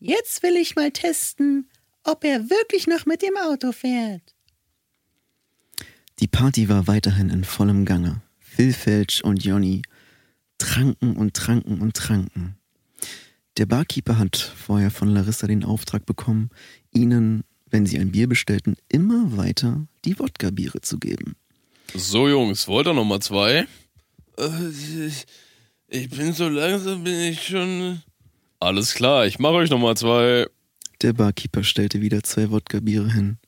jetzt 0.00 0.42
will 0.42 0.56
ich 0.56 0.76
mal 0.76 0.92
testen, 0.92 1.68
ob 2.04 2.24
er 2.24 2.48
wirklich 2.48 2.86
noch 2.86 3.04
mit 3.04 3.20
dem 3.20 3.36
Auto 3.36 3.72
fährt. 3.72 4.34
Die 6.20 6.26
Party 6.26 6.70
war 6.70 6.86
weiterhin 6.86 7.28
in 7.28 7.44
vollem 7.44 7.84
Gange. 7.84 8.22
Filfelch 8.38 9.22
und 9.22 9.44
Jonny 9.44 9.82
tranken 10.56 11.18
und 11.18 11.34
tranken 11.34 11.82
und 11.82 11.94
tranken. 11.94 12.56
Der 13.58 13.66
Barkeeper 13.66 14.16
hat 14.16 14.38
vorher 14.38 14.90
von 14.90 15.08
Larissa 15.08 15.46
den 15.46 15.64
Auftrag 15.64 16.06
bekommen, 16.06 16.48
ihnen, 16.94 17.44
wenn 17.68 17.84
sie 17.84 17.98
ein 17.98 18.12
Bier 18.12 18.26
bestellten, 18.26 18.76
immer 18.88 19.36
weiter 19.36 19.86
die 20.06 20.18
Wodka-Biere 20.18 20.80
zu 20.80 20.98
geben. 20.98 21.36
So, 21.92 22.26
Jungs, 22.26 22.66
wollt 22.68 22.86
ihr 22.86 22.94
noch 22.94 23.04
mal 23.04 23.20
zwei? 23.20 23.66
Ich, 24.36 25.26
ich 25.88 26.10
bin 26.10 26.32
so 26.32 26.48
langsam, 26.48 27.04
bin 27.04 27.18
ich 27.20 27.46
schon... 27.46 28.02
Alles 28.60 28.94
klar, 28.94 29.26
ich 29.26 29.38
mache 29.38 29.54
euch 29.54 29.70
noch 29.70 29.78
mal 29.78 29.96
zwei. 29.96 30.46
Der 31.02 31.12
Barkeeper 31.12 31.62
stellte 31.62 32.00
wieder 32.00 32.22
zwei 32.22 32.50
Wodka-Biere 32.50 33.12
hin. 33.12 33.38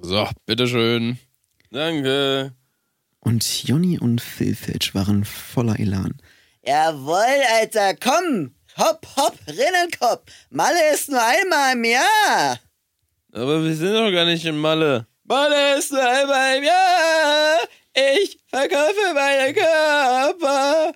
So, 0.00 0.28
bitteschön. 0.46 1.18
Danke. 1.70 2.52
Und 3.20 3.64
Jonny 3.64 3.98
und 3.98 4.20
Filfelch 4.20 4.94
waren 4.94 5.24
voller 5.24 5.78
Elan. 5.78 6.14
Jawohl, 6.64 7.42
Alter, 7.60 7.94
komm. 7.94 8.54
Hopp, 8.78 9.06
hopp, 9.16 9.38
Rinnenkopf. 9.46 10.22
Malle 10.50 10.94
ist 10.94 11.10
nur 11.10 11.22
einmal 11.22 11.74
im 11.74 11.84
Jahr. 11.84 12.58
Aber 13.32 13.62
wir 13.62 13.74
sind 13.74 13.92
doch 13.92 14.10
gar 14.10 14.24
nicht 14.24 14.44
in 14.44 14.56
Malle. 14.56 15.06
Malle 15.24 15.78
ist 15.78 15.92
nur 15.92 16.02
einmal 16.02 16.56
im 16.58 16.64
Jahr. 16.64 17.58
Ich 17.94 18.38
verkaufe 18.46 19.14
meine 19.14 19.52
Körper. 19.52 20.92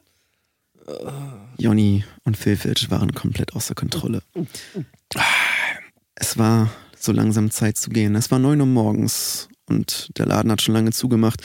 Jonny 1.58 2.04
und 2.24 2.36
Filfelch 2.36 2.90
waren 2.90 3.12
komplett 3.12 3.54
außer 3.54 3.74
Kontrolle. 3.74 4.22
Es 6.14 6.38
war 6.38 6.70
so 6.96 7.12
langsam 7.12 7.50
Zeit 7.50 7.76
zu 7.76 7.90
gehen. 7.90 8.14
Es 8.14 8.30
war 8.30 8.38
neun 8.38 8.60
Uhr 8.60 8.66
morgens 8.66 9.48
und 9.66 10.10
der 10.18 10.26
Laden 10.26 10.50
hat 10.50 10.62
schon 10.62 10.74
lange 10.74 10.92
zugemacht. 10.92 11.42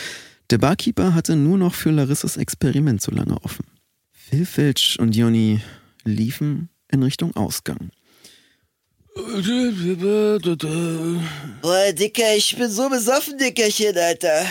Der 0.49 0.57
Barkeeper 0.57 1.13
hatte 1.13 1.35
nur 1.35 1.57
noch 1.57 1.73
für 1.73 1.91
Larissas 1.91 2.37
Experiment 2.37 3.01
so 3.01 3.11
lange 3.11 3.41
offen. 3.43 3.65
Filfelch 4.11 4.97
und 4.99 5.15
Jonny 5.15 5.61
liefen 6.03 6.69
in 6.89 7.03
Richtung 7.03 7.35
Ausgang. 7.35 7.91
Boah, 11.61 11.91
Dicker, 11.93 12.35
ich 12.35 12.55
bin 12.55 12.69
so 12.69 12.89
besoffen, 12.89 13.37
Dickerchen, 13.37 13.97
Alter. 13.97 14.45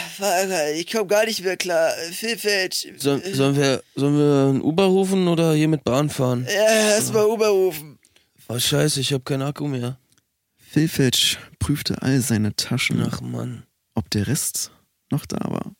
Ich 0.76 0.90
komm 0.90 1.08
gar 1.08 1.24
nicht 1.24 1.42
mehr 1.42 1.56
klar. 1.56 1.90
Vielfalt. 2.12 2.74
So, 2.98 3.18
sollen, 3.32 3.56
wir, 3.56 3.82
sollen 3.94 4.18
wir 4.18 4.50
ein 4.52 4.60
Uber 4.62 4.84
rufen 4.84 5.28
oder 5.28 5.54
hier 5.54 5.68
mit 5.68 5.82
Bahn 5.84 6.10
fahren? 6.10 6.46
Ja, 6.46 6.90
lass 6.96 7.10
mal 7.12 7.24
Uber 7.26 7.48
rufen. 7.48 7.98
Oh, 8.48 8.58
scheiße, 8.58 9.00
ich 9.00 9.12
habe 9.12 9.22
keinen 9.24 9.42
Akku 9.42 9.66
mehr. 9.66 9.98
Filfelch 10.58 11.38
prüfte 11.58 12.02
all 12.02 12.20
seine 12.20 12.54
Taschen, 12.54 13.02
Ach 13.10 13.20
Mann. 13.22 13.62
ob 13.94 14.10
der 14.10 14.26
Rest 14.26 14.72
noch 15.10 15.24
da 15.26 15.38
war. 15.50 15.72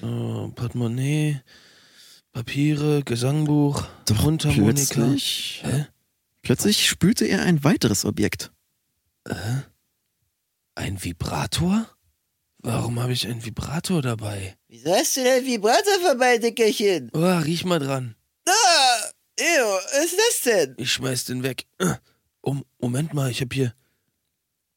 So, 0.00 0.52
Portemonnaie, 0.54 1.40
Papiere, 2.32 3.02
Gesangbuch, 3.04 3.84
Doch 4.06 4.22
Mundharmonika. 4.22 4.94
plötzlich, 4.94 5.62
Hä? 5.64 5.86
Plötzlich 6.42 6.88
spürte 6.88 7.24
er 7.26 7.42
ein 7.42 7.64
weiteres 7.64 8.04
Objekt. 8.04 8.52
Ein 10.74 11.02
Vibrator? 11.02 11.88
Warum 12.58 13.00
habe 13.00 13.12
ich 13.12 13.26
einen 13.26 13.44
Vibrator 13.44 14.02
dabei? 14.02 14.56
Wieso 14.68 14.92
hast 14.94 15.16
du 15.16 15.22
denn 15.24 15.44
Vibrator 15.44 16.00
vorbei, 16.00 16.38
Dickerchen? 16.38 17.10
Oh, 17.12 17.38
riech 17.38 17.64
mal 17.64 17.80
dran. 17.80 18.14
Ah, 18.46 19.10
ew, 19.40 19.64
was 19.92 20.04
ist 20.04 20.18
das 20.18 20.40
denn? 20.42 20.74
Ich 20.78 20.92
schmeiß 20.92 21.24
den 21.24 21.42
weg. 21.42 21.66
Äh, 21.78 21.94
Um, 22.44 22.64
Moment 22.80 23.14
mal, 23.14 23.30
ich 23.30 23.40
hab 23.40 23.54
hier. 23.54 23.72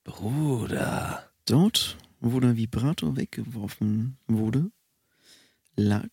Bruder. 0.04 1.32
Dort, 1.46 1.98
wo 2.20 2.40
der 2.40 2.56
Vibrator 2.56 3.18
weggeworfen 3.18 4.18
wurde, 4.28 4.70
lag 5.76 6.10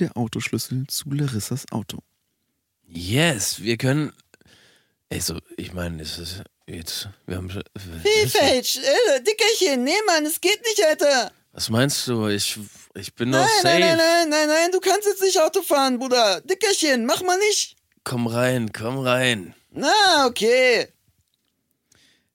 der 0.00 0.16
Autoschlüssel 0.16 0.86
zu 0.88 1.10
Larissas 1.12 1.70
Auto. 1.70 2.02
Yes, 2.82 3.62
wir 3.62 3.76
können. 3.76 4.12
Also, 5.10 5.38
ich 5.56 5.72
meine, 5.72 6.02
es 6.02 6.18
ist 6.18 6.42
jetzt. 6.66 7.08
Wir 7.26 7.36
haben. 7.36 7.48
Vielfälsch, 8.02 8.78
äh, 8.78 9.22
Dickerchen, 9.22 9.84
nee, 9.84 9.92
Mann, 10.06 10.26
es 10.26 10.40
geht 10.40 10.60
nicht, 10.62 10.84
Alter. 10.84 11.30
Was 11.52 11.70
meinst 11.70 12.06
du? 12.08 12.26
Ich, 12.28 12.58
ich 12.94 13.14
bin 13.14 13.30
Nein, 13.30 13.48
safe. 13.62 13.78
nein, 13.78 13.80
nein, 13.80 13.96
nein, 13.96 14.28
nein, 14.30 14.48
nein, 14.48 14.72
du 14.72 14.80
kannst 14.80 15.06
jetzt 15.06 15.22
nicht 15.22 15.40
Auto 15.40 15.62
fahren, 15.62 15.98
Bruder. 15.98 16.40
Dickerchen, 16.42 17.06
mach 17.06 17.22
mal 17.22 17.38
nicht. 17.38 17.76
Komm 18.04 18.26
rein, 18.26 18.72
komm 18.72 18.98
rein. 18.98 19.54
Na, 19.70 20.26
okay. 20.26 20.88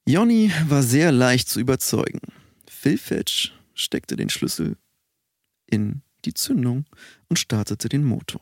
Jonny 0.06 0.52
war 0.68 0.82
sehr 0.82 1.12
leicht 1.12 1.50
zu 1.50 1.60
überzeugen. 1.60 2.20
Phil 2.68 2.98
Fetch 2.98 3.54
steckte 3.76 4.16
den 4.16 4.30
Schlüssel 4.30 4.76
in 5.68 6.02
die 6.26 6.34
Zündung 6.34 6.86
und 7.30 7.38
startete 7.38 7.90
den 7.90 8.04
Motor. 8.04 8.42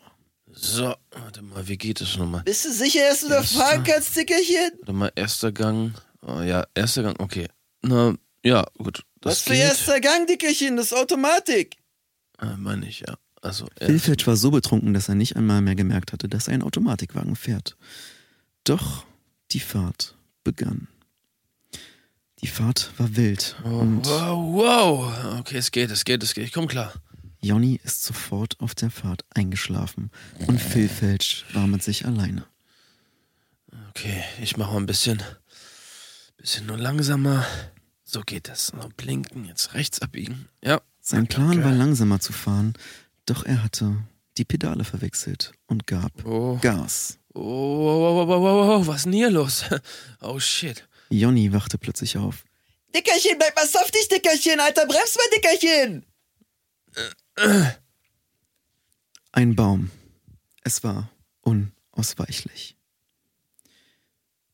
So, 0.61 0.93
warte 1.11 1.41
mal, 1.41 1.67
wie 1.67 1.77
geht 1.77 2.01
das 2.01 2.17
nochmal? 2.17 2.43
Bist 2.43 2.65
du 2.65 2.71
sicher, 2.73 3.01
dass 3.09 3.21
du 3.21 3.29
da 3.29 3.41
fahren 3.43 3.83
kannst, 3.83 4.15
Dickerchen? 4.15 4.71
Warte 4.79 4.93
mal, 4.93 5.11
erster 5.15 5.51
Gang. 5.51 5.93
Oh, 6.21 6.41
ja, 6.41 6.65
erster 6.75 7.03
Gang, 7.03 7.19
okay. 7.19 7.47
Na, 7.81 8.13
ja, 8.43 8.65
gut. 8.77 9.03
Das 9.21 9.31
Was 9.33 9.41
für 9.43 9.51
geht. 9.51 9.61
erster 9.61 9.99
Gang, 10.01 10.27
Dickerchen? 10.27 10.75
Das 10.77 10.87
ist 10.87 10.93
Automatik. 10.97 11.77
Äh, 12.39 12.57
meine 12.57 12.87
ich, 12.87 13.01
ja. 13.01 13.15
Also. 13.41 13.67
Fetch 13.79 14.27
war 14.27 14.35
so 14.35 14.51
betrunken, 14.51 14.93
dass 14.93 15.07
er 15.07 15.15
nicht 15.15 15.37
einmal 15.37 15.61
mehr 15.61 15.75
gemerkt 15.75 16.11
hatte, 16.11 16.27
dass 16.27 16.47
er 16.49 16.55
ein 16.55 16.63
Automatikwagen 16.63 17.37
fährt. 17.37 17.77
Doch 18.65 19.05
die 19.51 19.61
Fahrt 19.61 20.15
begann. 20.43 20.89
Die 22.41 22.47
Fahrt 22.47 22.91
war 22.97 23.15
wild 23.15 23.55
Oh, 23.63 23.79
und 23.79 24.05
wow, 24.05 24.53
wow. 24.53 25.39
Okay, 25.39 25.57
es 25.57 25.71
geht, 25.71 25.89
es 25.91 26.03
geht, 26.05 26.21
es 26.23 26.33
geht. 26.33 26.45
Ich 26.45 26.53
komm 26.53 26.67
klar. 26.67 26.93
Jonny 27.41 27.79
ist 27.83 28.03
sofort 28.03 28.59
auf 28.59 28.75
der 28.75 28.91
Fahrt 28.91 29.23
eingeschlafen 29.33 30.11
und 30.47 30.59
Phil 30.61 30.89
Fetch 30.89 31.45
war 31.53 31.67
mit 31.67 31.81
sich 31.83 32.05
alleine. 32.05 32.45
Okay, 33.89 34.23
ich 34.41 34.57
mach 34.57 34.71
mal 34.71 34.77
ein 34.77 34.85
bisschen. 34.85 35.21
Bisschen 36.37 36.65
nur 36.65 36.77
langsamer. 36.77 37.45
So 38.03 38.21
geht 38.21 38.47
das. 38.49 38.73
Noch 38.73 38.91
blinken, 38.93 39.45
jetzt 39.45 39.73
rechts 39.73 40.01
abbiegen. 40.01 40.49
Ja. 40.63 40.81
Sein 41.01 41.27
Plan 41.27 41.51
Okay. 41.59 41.63
war 41.63 41.71
langsamer 41.73 42.19
zu 42.19 42.33
fahren, 42.33 42.73
doch 43.25 43.43
er 43.45 43.63
hatte 43.63 43.97
die 44.37 44.45
Pedale 44.45 44.83
verwechselt 44.83 45.53
und 45.67 45.87
gab 45.87 46.25
Oh. 46.25 46.57
Gas. 46.61 47.19
Oh, 47.33 47.41
wow, 47.41 48.15
wow, 48.15 48.27
wow, 48.27 48.41
wow, 48.41 48.67
wow, 48.79 48.87
was 48.87 48.97
ist 48.97 49.05
denn 49.05 49.13
hier 49.13 49.29
los? 49.29 49.63
Oh 50.21 50.39
shit. 50.39 50.87
Jonny 51.09 51.51
wachte 51.53 51.77
plötzlich 51.77 52.17
auf. 52.17 52.43
Dickerchen, 52.93 53.37
bleib 53.37 53.55
mal 53.55 53.67
softig, 53.67 54.07
Dickerchen, 54.09 54.59
Alter, 54.59 54.85
bremst 54.85 55.17
mal, 55.17 55.29
Dickerchen. 55.35 56.05
Ein 59.31 59.55
Baum. 59.55 59.91
Es 60.63 60.83
war 60.83 61.09
unausweichlich. 61.41 62.75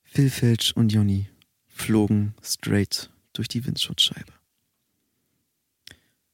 Phil 0.04 0.30
Felch 0.30 0.76
und 0.76 0.94
Jonny 0.94 1.28
flogen 1.68 2.36
straight 2.44 3.10
durch 3.34 3.48
die 3.48 3.66
Windschutzscheibe. 3.66 4.32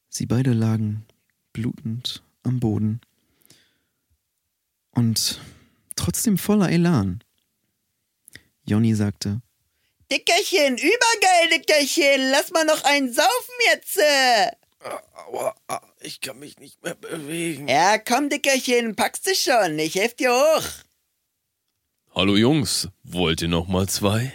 Sie 0.10 0.26
beide 0.26 0.52
lagen 0.52 1.06
blutend 1.54 2.22
am 2.44 2.60
Boden 2.60 3.00
und 4.92 5.40
trotzdem 5.96 6.38
voller 6.38 6.70
Elan. 6.70 7.24
Jonny 8.66 8.94
sagte, 8.94 9.42
Dickerchen, 10.12 10.78
übergeil, 10.78 11.50
Dickerchen, 11.52 12.30
lass 12.30 12.52
mal 12.52 12.66
noch 12.66 12.84
einen 12.84 13.14
saufen 13.14 13.56
jetzt. 13.72 14.00
Aua, 14.84 15.56
ah, 15.68 15.82
ich 16.00 16.22
kann 16.22 16.40
mich 16.40 16.58
nicht 16.60 16.84
mehr 16.84 16.96
bewegen. 16.96 17.68
Ja, 17.68 17.98
komm, 17.98 18.30
Dickerchen, 18.30 18.96
packst 18.96 19.28
du 19.28 19.36
schon, 19.36 19.78
ich 19.80 19.96
helf 19.96 20.16
dir 20.16 20.32
hoch. 20.32 20.64
Hallo 22.14 22.36
Jungs, 22.36 22.90
wollt 23.04 23.42
ihr 23.42 23.48
noch 23.48 23.68
mal 23.68 23.88
zwei? 23.88 24.34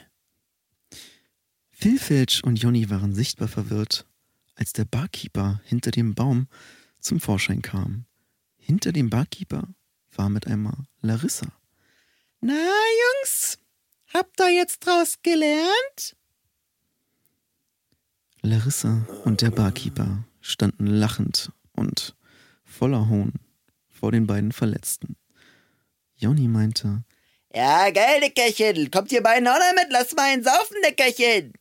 Phil 1.71 1.99
Felch 1.99 2.43
und 2.45 2.57
Jonny 2.57 2.89
waren 2.89 3.15
sichtbar 3.15 3.49
verwirrt, 3.49 4.07
als 4.55 4.73
der 4.73 4.87
Barkeeper 4.87 5.61
hinter 5.65 5.91
dem 5.91 6.15
Baum 6.15 6.49
zum 7.01 7.21
Vorschein 7.21 7.61
kam. 7.61 8.07
Hinter 8.57 8.93
dem 8.93 9.11
Barkeeper 9.11 9.69
war 10.15 10.31
mit 10.31 10.47
einmal 10.47 10.87
Larissa. 11.03 11.47
Na, 12.41 12.55
Jungs, 12.55 13.59
habt 14.15 14.41
ihr 14.41 14.55
jetzt 14.55 14.87
draus 14.87 15.19
gelernt? 15.23 16.17
Larissa 18.43 19.07
und 19.25 19.43
der 19.43 19.51
Barkeeper 19.51 20.25
standen 20.47 20.87
lachend 20.87 21.51
und 21.73 22.15
voller 22.65 23.09
Hohn 23.09 23.35
vor 23.89 24.13
den 24.13 24.27
beiden 24.27 24.53
Verletzten. 24.53 25.17
Jonny 26.17 26.49
meinte, 26.49 27.05
Ja, 27.55 27.91
geil, 27.91 28.21
Dickerchen, 28.23 28.91
kommt 28.91 29.13
ihr 29.13 29.23
beiden 29.23 29.49
auch 29.49 29.59
noch 29.59 29.83
mit, 29.83 29.91
lass 29.91 30.15
mal 30.15 30.31
einen 30.33 30.45
saufen, 30.45 30.77
Dickerchen. 30.87 31.53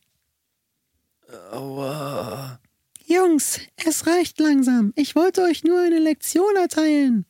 Aua. 1.52 2.60
Jungs, 3.06 3.60
es 3.84 4.06
reicht 4.06 4.38
langsam. 4.40 4.92
Ich 4.96 5.14
wollte 5.14 5.42
euch 5.42 5.64
nur 5.64 5.80
eine 5.80 5.98
Lektion 5.98 6.56
erteilen. 6.56 7.24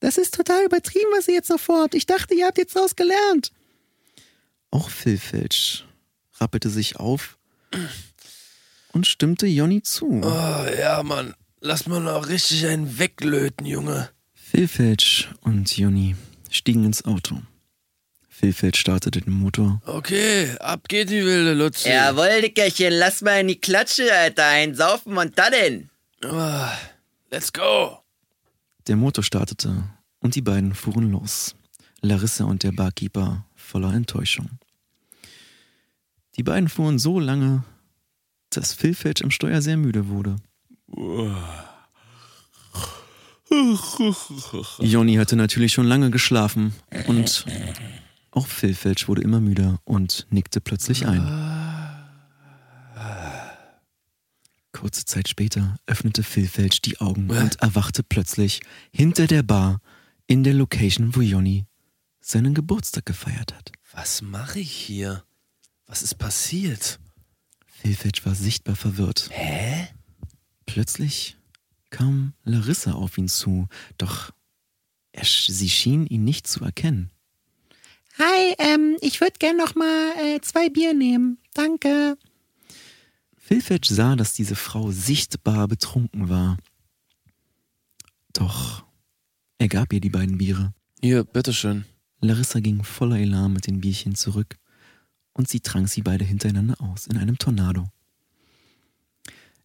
Das 0.00 0.16
ist 0.16 0.34
total 0.34 0.64
übertrieben, 0.64 1.10
was 1.16 1.28
ihr 1.28 1.34
jetzt 1.34 1.50
noch 1.50 1.60
vorhabt. 1.60 1.94
Ich 1.94 2.06
dachte, 2.06 2.34
ihr 2.34 2.46
habt 2.46 2.58
jetzt 2.58 2.74
draus 2.74 2.96
gelernt. 2.96 3.52
auch 4.70 4.88
Phil 4.88 5.18
Felch 5.18 5.84
rappelte 6.34 6.70
sich 6.70 6.96
auf 6.96 7.38
und 8.92 9.06
stimmte 9.06 9.46
Jonny 9.46 9.82
zu. 9.82 10.20
Oh, 10.22 10.66
ja, 10.78 11.02
Mann. 11.02 11.34
Lass 11.60 11.86
mal 11.86 12.00
noch 12.00 12.28
richtig 12.28 12.66
einen 12.66 12.98
weglöten, 12.98 13.66
Junge. 13.66 14.10
Phil 14.32 14.66
Felch 14.66 15.28
und 15.42 15.76
Jonny 15.76 16.16
stiegen 16.50 16.84
ins 16.84 17.04
Auto. 17.04 17.40
Phil 18.28 18.52
Felch 18.54 18.76
startete 18.76 19.20
den 19.20 19.34
Motor. 19.34 19.82
Okay, 19.84 20.56
ab 20.60 20.88
geht 20.88 21.10
die 21.10 21.24
wilde 21.24 21.52
Lutze. 21.52 21.90
Jawohl, 21.90 22.40
Dickerchen, 22.40 22.94
lass 22.94 23.20
mal 23.20 23.40
in 23.40 23.48
die 23.48 23.60
Klatsche, 23.60 24.10
Alter, 24.12 24.46
einen 24.46 24.74
saufen 24.74 25.16
und 25.18 25.38
da 25.38 25.50
denn. 25.50 25.90
Ah, 26.24 26.72
let's 27.30 27.52
go. 27.52 27.98
Der 28.86 28.96
Motor 28.96 29.22
startete 29.22 29.84
und 30.20 30.34
die 30.34 30.40
beiden 30.40 30.74
fuhren 30.74 31.10
los. 31.10 31.54
Larissa 32.00 32.44
und 32.44 32.62
der 32.62 32.72
Barkeeper 32.72 33.44
voller 33.54 33.92
Enttäuschung. 33.92 34.48
Die 36.36 36.42
beiden 36.42 36.70
fuhren 36.70 36.98
so 36.98 37.20
lange, 37.20 37.64
dass 38.50 38.72
Phil 38.72 38.94
Felch 38.94 39.22
am 39.22 39.30
Steuer 39.30 39.62
sehr 39.62 39.76
müde 39.76 40.08
wurde. 40.08 40.36
Jonny 44.80 45.14
hatte 45.16 45.36
natürlich 45.36 45.72
schon 45.72 45.86
lange 45.86 46.10
geschlafen 46.10 46.74
und 47.06 47.46
auch 48.30 48.46
Phil 48.46 48.74
Felch 48.74 49.08
wurde 49.08 49.22
immer 49.22 49.40
müder 49.40 49.80
und 49.84 50.26
nickte 50.30 50.60
plötzlich 50.60 51.06
ein. 51.06 51.26
Kurze 54.72 55.04
Zeit 55.04 55.28
später 55.28 55.76
öffnete 55.86 56.22
Phil 56.22 56.46
Felch 56.46 56.80
die 56.80 57.00
Augen 57.00 57.28
und 57.28 57.60
erwachte 57.60 58.02
plötzlich 58.02 58.60
hinter 58.92 59.26
der 59.26 59.42
Bar 59.42 59.80
in 60.26 60.44
der 60.44 60.54
Location, 60.54 61.14
wo 61.16 61.20
Jonny 61.20 61.66
seinen 62.20 62.54
Geburtstag 62.54 63.04
gefeiert 63.04 63.52
hat. 63.54 63.72
Was 63.92 64.22
mache 64.22 64.60
ich 64.60 64.70
hier? 64.70 65.24
Was 65.86 66.02
ist 66.02 66.14
passiert? 66.18 67.00
Phil 67.80 67.94
Felch 67.94 68.26
war 68.26 68.34
sichtbar 68.34 68.76
verwirrt. 68.76 69.30
Hä? 69.32 69.88
Plötzlich 70.66 71.38
kam 71.88 72.34
Larissa 72.44 72.92
auf 72.92 73.16
ihn 73.16 73.28
zu, 73.28 73.68
doch 73.96 74.32
er, 75.12 75.24
sie 75.24 75.70
schien 75.70 76.06
ihn 76.06 76.22
nicht 76.22 76.46
zu 76.46 76.62
erkennen. 76.62 77.10
Hi, 78.18 78.54
ähm, 78.58 78.98
ich 79.00 79.22
würde 79.22 79.38
gern 79.38 79.56
noch 79.56 79.74
mal 79.76 80.12
äh, 80.18 80.40
zwei 80.42 80.68
Bier 80.68 80.92
nehmen. 80.92 81.38
Danke. 81.54 82.18
Phil 83.38 83.62
Felch 83.62 83.88
sah, 83.88 84.14
dass 84.14 84.34
diese 84.34 84.56
Frau 84.56 84.90
sichtbar 84.90 85.66
betrunken 85.66 86.28
war. 86.28 86.58
Doch 88.34 88.84
er 89.56 89.68
gab 89.68 89.92
ihr 89.94 90.00
die 90.00 90.10
beiden 90.10 90.36
Biere. 90.36 90.74
Hier, 91.00 91.24
bitteschön. 91.24 91.86
Larissa 92.20 92.60
ging 92.60 92.84
voller 92.84 93.18
Elan 93.18 93.54
mit 93.54 93.66
den 93.66 93.80
Bierchen 93.80 94.14
zurück 94.14 94.59
und 95.32 95.48
sie 95.48 95.60
trank 95.60 95.88
sie 95.88 96.02
beide 96.02 96.24
hintereinander 96.24 96.80
aus 96.80 97.06
in 97.06 97.16
einem 97.16 97.38
Tornado. 97.38 97.88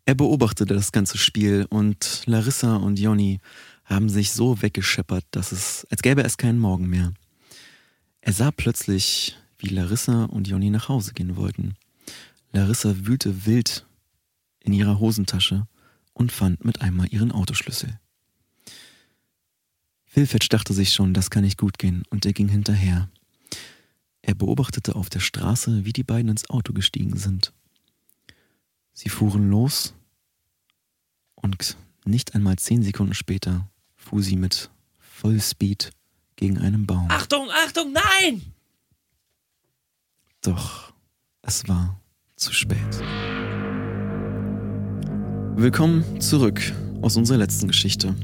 Er 0.05 0.15
beobachtete 0.15 0.73
das 0.73 0.91
ganze 0.91 1.17
Spiel 1.17 1.65
und 1.69 2.23
Larissa 2.25 2.75
und 2.75 2.99
Jonny 2.99 3.39
haben 3.85 4.09
sich 4.09 4.31
so 4.31 4.61
weggescheppert, 4.61 5.25
dass 5.31 5.51
es, 5.51 5.85
als 5.89 6.01
gäbe 6.01 6.23
es 6.23 6.37
keinen 6.37 6.59
Morgen 6.59 6.87
mehr. 6.87 7.13
Er 8.21 8.33
sah 8.33 8.51
plötzlich, 8.51 9.35
wie 9.57 9.69
Larissa 9.69 10.25
und 10.25 10.47
Jonny 10.47 10.69
nach 10.69 10.89
Hause 10.89 11.13
gehen 11.13 11.35
wollten. 11.35 11.75
Larissa 12.51 12.93
wühlte 13.05 13.45
wild 13.45 13.85
in 14.59 14.73
ihrer 14.73 14.99
Hosentasche 14.99 15.67
und 16.13 16.31
fand 16.31 16.63
mit 16.65 16.81
einmal 16.81 17.07
ihren 17.11 17.31
Autoschlüssel. 17.31 17.99
Wilfett 20.13 20.51
dachte 20.53 20.73
sich 20.73 20.93
schon, 20.93 21.13
das 21.13 21.29
kann 21.29 21.43
nicht 21.43 21.57
gut 21.57 21.77
gehen, 21.77 22.03
und 22.09 22.25
er 22.25 22.33
ging 22.33 22.47
hinterher. 22.47 23.09
Er 24.27 24.33
beobachtete 24.33 24.95
auf 24.95 25.09
der 25.09 25.19
Straße, 25.19 25.85
wie 25.85 25.93
die 25.93 26.03
beiden 26.03 26.29
ins 26.31 26.49
Auto 26.49 26.73
gestiegen 26.73 27.15
sind. 27.15 27.53
Sie 28.91 29.09
fuhren 29.09 29.51
los 29.51 29.93
und 31.35 31.77
nicht 32.05 32.33
einmal 32.33 32.55
zehn 32.55 32.81
Sekunden 32.81 33.13
später 33.13 33.69
fuhr 33.95 34.23
sie 34.23 34.35
mit 34.35 34.71
Vollspeed 34.97 35.91
gegen 36.37 36.57
einen 36.57 36.87
Baum. 36.87 37.05
Achtung, 37.09 37.49
Achtung, 37.65 37.93
nein! 37.93 38.41
Doch 40.41 40.91
es 41.43 41.67
war 41.67 42.01
zu 42.35 42.51
spät. 42.51 42.79
Willkommen 45.55 46.19
zurück 46.19 46.73
aus 47.03 47.15
unserer 47.15 47.37
letzten 47.37 47.67
Geschichte. 47.67 48.15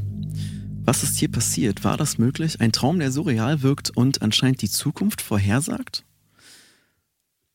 Was 0.83 1.03
ist 1.03 1.17
hier 1.17 1.31
passiert? 1.31 1.83
War 1.83 1.95
das 1.95 2.17
möglich? 2.17 2.59
Ein 2.59 2.71
Traum, 2.71 2.99
der 2.99 3.11
so 3.11 3.21
real 3.21 3.61
wirkt 3.61 3.91
und 3.91 4.21
anscheinend 4.21 4.61
die 4.61 4.69
Zukunft 4.69 5.21
vorhersagt? 5.21 6.03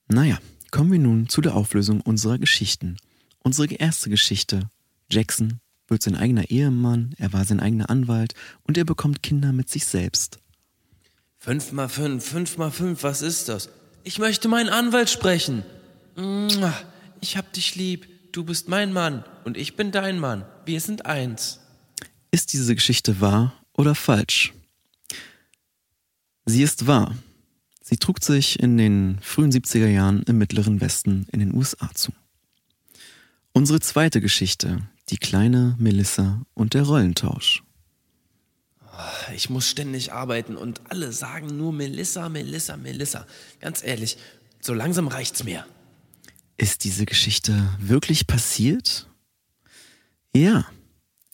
Naja, 0.09 0.39
kommen 0.70 0.93
wir 0.93 1.01
nun 1.01 1.29
zu 1.29 1.41
der 1.41 1.55
Auflösung 1.57 2.01
unserer 2.01 2.39
Geschichten. 2.39 2.97
Unsere 3.41 3.74
erste 3.74 4.11
Geschichte. 4.11 4.70
Jackson 5.11 5.61
wird 5.89 6.03
sein 6.03 6.16
eigener 6.16 6.51
Ehemann, 6.51 7.14
er 7.18 7.33
war 7.33 7.45
sein 7.45 7.61
eigener 7.61 7.91
Anwalt 7.91 8.35
und 8.62 8.79
er 8.79 8.85
bekommt 8.85 9.22
Kinder 9.22 9.53
mit 9.53 9.68
sich 9.68 9.87
selbst. 9.87 10.39
Fünf 11.39 11.72
mal 11.72 11.89
fünf, 11.89 12.24
fünf 12.24 12.59
mal 12.59 12.70
fünf, 12.70 13.03
was 13.03 13.22
ist 13.22 13.49
das? 13.49 13.68
Ich 14.05 14.18
möchte 14.18 14.49
meinen 14.49 14.68
Anwalt 14.68 15.11
sprechen. 15.11 15.64
Ich 17.20 17.37
hab 17.37 17.53
dich 17.53 17.74
lieb. 17.74 18.33
Du 18.33 18.45
bist 18.45 18.68
mein 18.68 18.93
Mann 18.93 19.24
und 19.45 19.57
ich 19.57 19.77
bin 19.77 19.93
dein 19.93 20.18
Mann. 20.18 20.45
Wir 20.64 20.81
sind 20.81 21.07
eins. 21.07 21.61
Ist 22.31 22.53
diese 22.53 22.74
Geschichte 22.74 23.20
wahr 23.20 23.53
oder 23.72 23.95
falsch? 23.95 24.53
Sie 26.45 26.62
ist 26.62 26.87
wahr. 26.87 27.16
Sie 27.83 27.97
trug 27.97 28.22
sich 28.22 28.59
in 28.61 28.77
den 28.77 29.18
frühen 29.20 29.53
70er 29.53 29.87
Jahren 29.87 30.22
im 30.24 30.39
Mittleren 30.39 30.81
Westen 30.81 31.27
in 31.33 31.41
den 31.41 31.55
USA 31.55 31.91
zu. 31.95 32.12
Unsere 33.53 33.81
zweite 33.81 34.20
Geschichte, 34.20 34.89
die 35.09 35.18
kleine 35.18 35.77
Melissa 35.79 36.43
und 36.55 36.74
der 36.74 36.83
Rollentausch. 36.83 37.62
Ich 39.35 39.51
muss 39.51 39.68
ständig 39.68 40.12
arbeiten 40.12 40.57
und 40.57 40.91
alle 40.91 41.12
sagen 41.12 41.57
nur 41.57 41.72
Melissa, 41.72 42.29
Melissa, 42.29 42.77
Melissa. 42.77 43.27
Ganz 43.61 43.85
ehrlich, 43.85 44.16
so 44.61 44.74
langsam 44.74 45.09
reicht's 45.09 45.45
mir. 45.45 45.66
Ist 46.57 46.85
diese 46.85 47.07
Geschichte 47.07 47.68
wirklich 47.79 48.27
passiert? 48.27 49.09
Ja, 50.35 50.66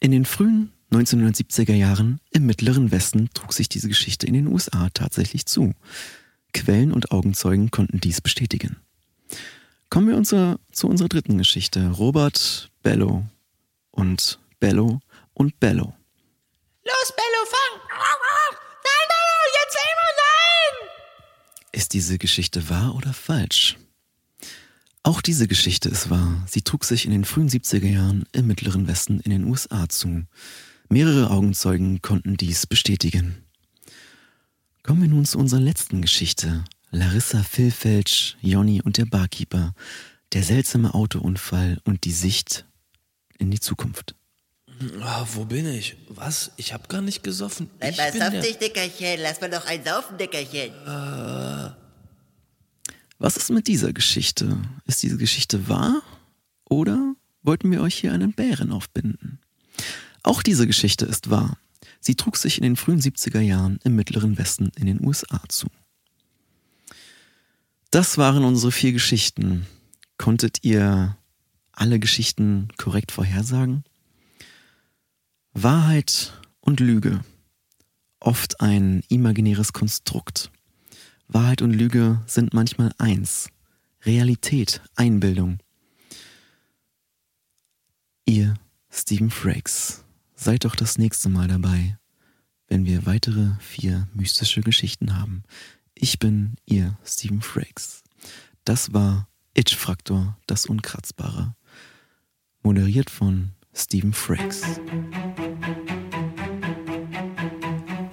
in 0.01 0.11
den 0.11 0.25
frühen 0.25 0.73
1970er 0.93 1.73
Jahren 1.73 2.21
im 2.31 2.45
Mittleren 2.45 2.91
Westen 2.91 3.31
trug 3.33 3.55
sich 3.55 3.69
diese 3.69 3.89
Geschichte 3.89 4.27
in 4.27 4.35
den 4.35 4.47
USA 4.47 4.91
tatsächlich 4.91 5.47
zu. 5.47 5.73
Quellen 6.53 6.93
und 6.93 7.13
Augenzeugen 7.13 7.71
konnten 7.71 7.99
dies 7.99 8.21
bestätigen. 8.21 8.77
Kommen 9.89 10.09
wir 10.09 10.17
unser, 10.17 10.59
zu 10.71 10.89
unserer 10.89 11.09
dritten 11.09 11.39
Geschichte. 11.39 11.91
Robert 11.91 12.71
Bello 12.83 13.25
und 13.91 14.39
Bello 14.61 15.01
und 15.33 15.59
Bello. 15.61 15.95
Los, 16.85 17.13
Bello, 17.17 17.47
fang! 17.47 17.81
Nein, 17.89 19.09
Bello, 19.09 19.39
jetzt 19.63 19.77
immer 19.77 20.11
nein! 20.19 20.91
Ist 21.73 21.95
diese 21.95 22.19
Geschichte 22.19 22.69
wahr 22.69 22.95
oder 22.95 23.15
falsch? 23.15 23.79
Auch 25.05 25.23
diese 25.23 25.49
Geschichte 25.49 25.89
ist 25.89 26.11
wahr. 26.11 26.45
Sie 26.47 26.63
trug 26.63 26.85
sich 26.85 27.07
in 27.07 27.13
den 27.13 27.25
frühen 27.25 27.49
70er 27.49 27.89
Jahren 27.89 28.25
im 28.33 28.47
Mittleren 28.47 28.87
Westen 28.87 29.21
in 29.21 29.31
den 29.31 29.45
USA 29.45 29.89
zu. 29.89 30.27
Mehrere 30.93 31.31
Augenzeugen 31.31 32.03
konnten 32.03 32.37
dies 32.37 32.67
bestätigen. 32.67 33.47
Kommen 34.83 35.01
wir 35.01 35.09
nun 35.09 35.25
zu 35.25 35.39
unserer 35.39 35.61
letzten 35.61 36.03
Geschichte. 36.03 36.67
Larissa 36.91 37.43
Filfelsch, 37.43 38.37
Jonny 38.43 38.83
und 38.83 38.99
der 38.99 39.07
Barkeeper. 39.07 39.73
Der 40.35 40.43
seltsame 40.43 40.93
Autounfall 40.93 41.81
und 41.85 42.05
die 42.05 42.13
Sicht 42.13 42.67
in 43.39 43.51
die 43.51 43.59
Zukunft. 43.59 44.15
Ah, 45.01 45.25
wo 45.33 45.47
bin 45.47 45.67
ich? 45.67 45.97
Was? 46.11 46.53
Ich 46.59 46.75
hab 46.75 46.91
gar 46.91 47.01
nicht 47.01 47.23
gesoffen. 47.23 47.71
Bleib 47.79 47.93
ich 47.93 47.97
mal 47.97 48.13
bin 48.13 48.21
saftig, 48.21 48.59
Dickerchen. 48.59 49.19
Lass 49.23 49.41
mal 49.41 49.49
doch 49.49 49.65
ein 49.65 49.83
Saufen, 49.83 50.19
Dickerchen. 50.19 50.73
Was 53.19 53.39
ist 53.39 53.49
mit 53.49 53.67
dieser 53.67 53.95
Geschichte? 53.95 54.59
Ist 54.85 55.03
diese 55.03 55.17
Geschichte 55.17 55.71
wahr? 55.71 56.03
Oder 56.69 57.15
wollten 57.43 57.71
wir 57.71 57.81
euch 57.81 57.95
hier 57.95 58.13
einen 58.13 58.35
Bären 58.35 58.73
aufbinden? 58.73 59.39
Auch 60.23 60.43
diese 60.43 60.67
Geschichte 60.67 61.05
ist 61.05 61.31
wahr. 61.31 61.59
Sie 62.01 62.15
trug 62.15 62.37
sich 62.37 62.59
in 62.59 62.63
den 62.63 62.77
frühen 62.77 63.01
70er 63.01 63.41
Jahren 63.41 63.79
im 63.85 63.97
Mittleren 63.97 64.39
Westen 64.39 64.71
in 64.77 64.87
den 64.87 65.05
USA 65.05 65.41
zu. 65.49 65.69
Das 67.91 68.19
waren 68.19 68.45
unsere 68.45 68.73
vier 68.73 68.93
Geschichten. 68.93 69.67
Konntet 70.17 70.65
ihr 70.65 71.17
alle 71.73 71.99
Geschichten 71.99 72.69
korrekt 72.77 73.13
vorhersagen? 73.13 73.85
Wahrheit 75.53 76.33
und 76.61 76.81
Lüge. 76.81 77.21
Oft 78.21 78.61
ein 78.61 79.03
imaginäres 79.09 79.73
Konstrukt. 79.73 80.51
Wahrheit 81.29 81.61
und 81.61 81.73
Lüge 81.73 82.23
sind 82.27 82.55
manchmal 82.55 82.93
eins. 82.99 83.51
Realität, 84.05 84.81
Einbildung. 84.97 85.59
Ihr, 88.25 88.55
Stephen 88.91 89.31
Frakes, 89.31 90.05
seid 90.43 90.65
doch 90.65 90.75
das 90.75 90.99
nächste 90.99 91.29
Mal 91.29 91.49
dabei, 91.49 91.97
wenn 92.69 92.85
wir 92.85 93.07
weitere 93.07 93.51
vier 93.61 94.09
mystische 94.13 94.61
Geschichten 94.61 95.19
haben. 95.19 95.45
Ich 95.95 96.19
bin 96.19 96.57
Ihr, 96.67 96.99
Stephen 97.05 97.43
Frakes. 97.43 98.03
Das 98.65 98.93
war 98.93 99.29
Itch-Fraktor, 99.55 100.37
das 100.47 100.67
Unkratzbare. 100.67 101.55
Moderiert 102.63 103.11
von 103.11 103.53
Stephen 103.73 104.13
Frakes. 104.13 104.63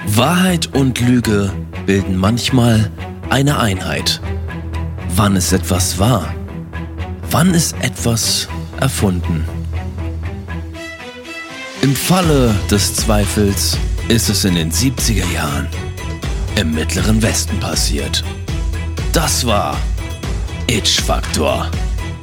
Wahrheit 0.06 0.74
und 0.76 1.00
Lüge 1.00 1.54
bilden 1.86 2.16
manchmal 2.16 2.92
eine 3.30 3.60
Einheit. 3.60 4.22
Wann 5.16 5.36
ist 5.36 5.52
etwas 5.52 5.98
wahr? 5.98 6.34
Wann 7.32 7.54
ist 7.54 7.74
etwas 7.82 8.48
erfunden? 8.80 9.59
Im 11.82 11.96
Falle 11.96 12.54
des 12.70 12.94
Zweifels 12.94 13.78
ist 14.10 14.30
es 14.30 14.44
in 14.44 14.56
den 14.56 14.70
70er 14.70 15.32
Jahren 15.32 15.68
im 16.60 16.74
Mittleren 16.74 17.22
Westen 17.22 17.58
passiert. 17.62 18.22
Das 19.14 19.46
war 19.46 19.78
Itch 20.68 21.00
Faktor, 21.00 21.72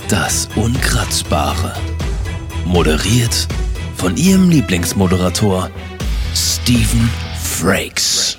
das 0.09 0.47
Unkratzbare. 0.57 1.73
Moderiert 2.67 3.49
von 3.97 4.19
Ihrem 4.19 4.51
Lieblingsmoderator 4.51 5.71
Stephen 6.35 7.09
Frakes. 7.43 8.37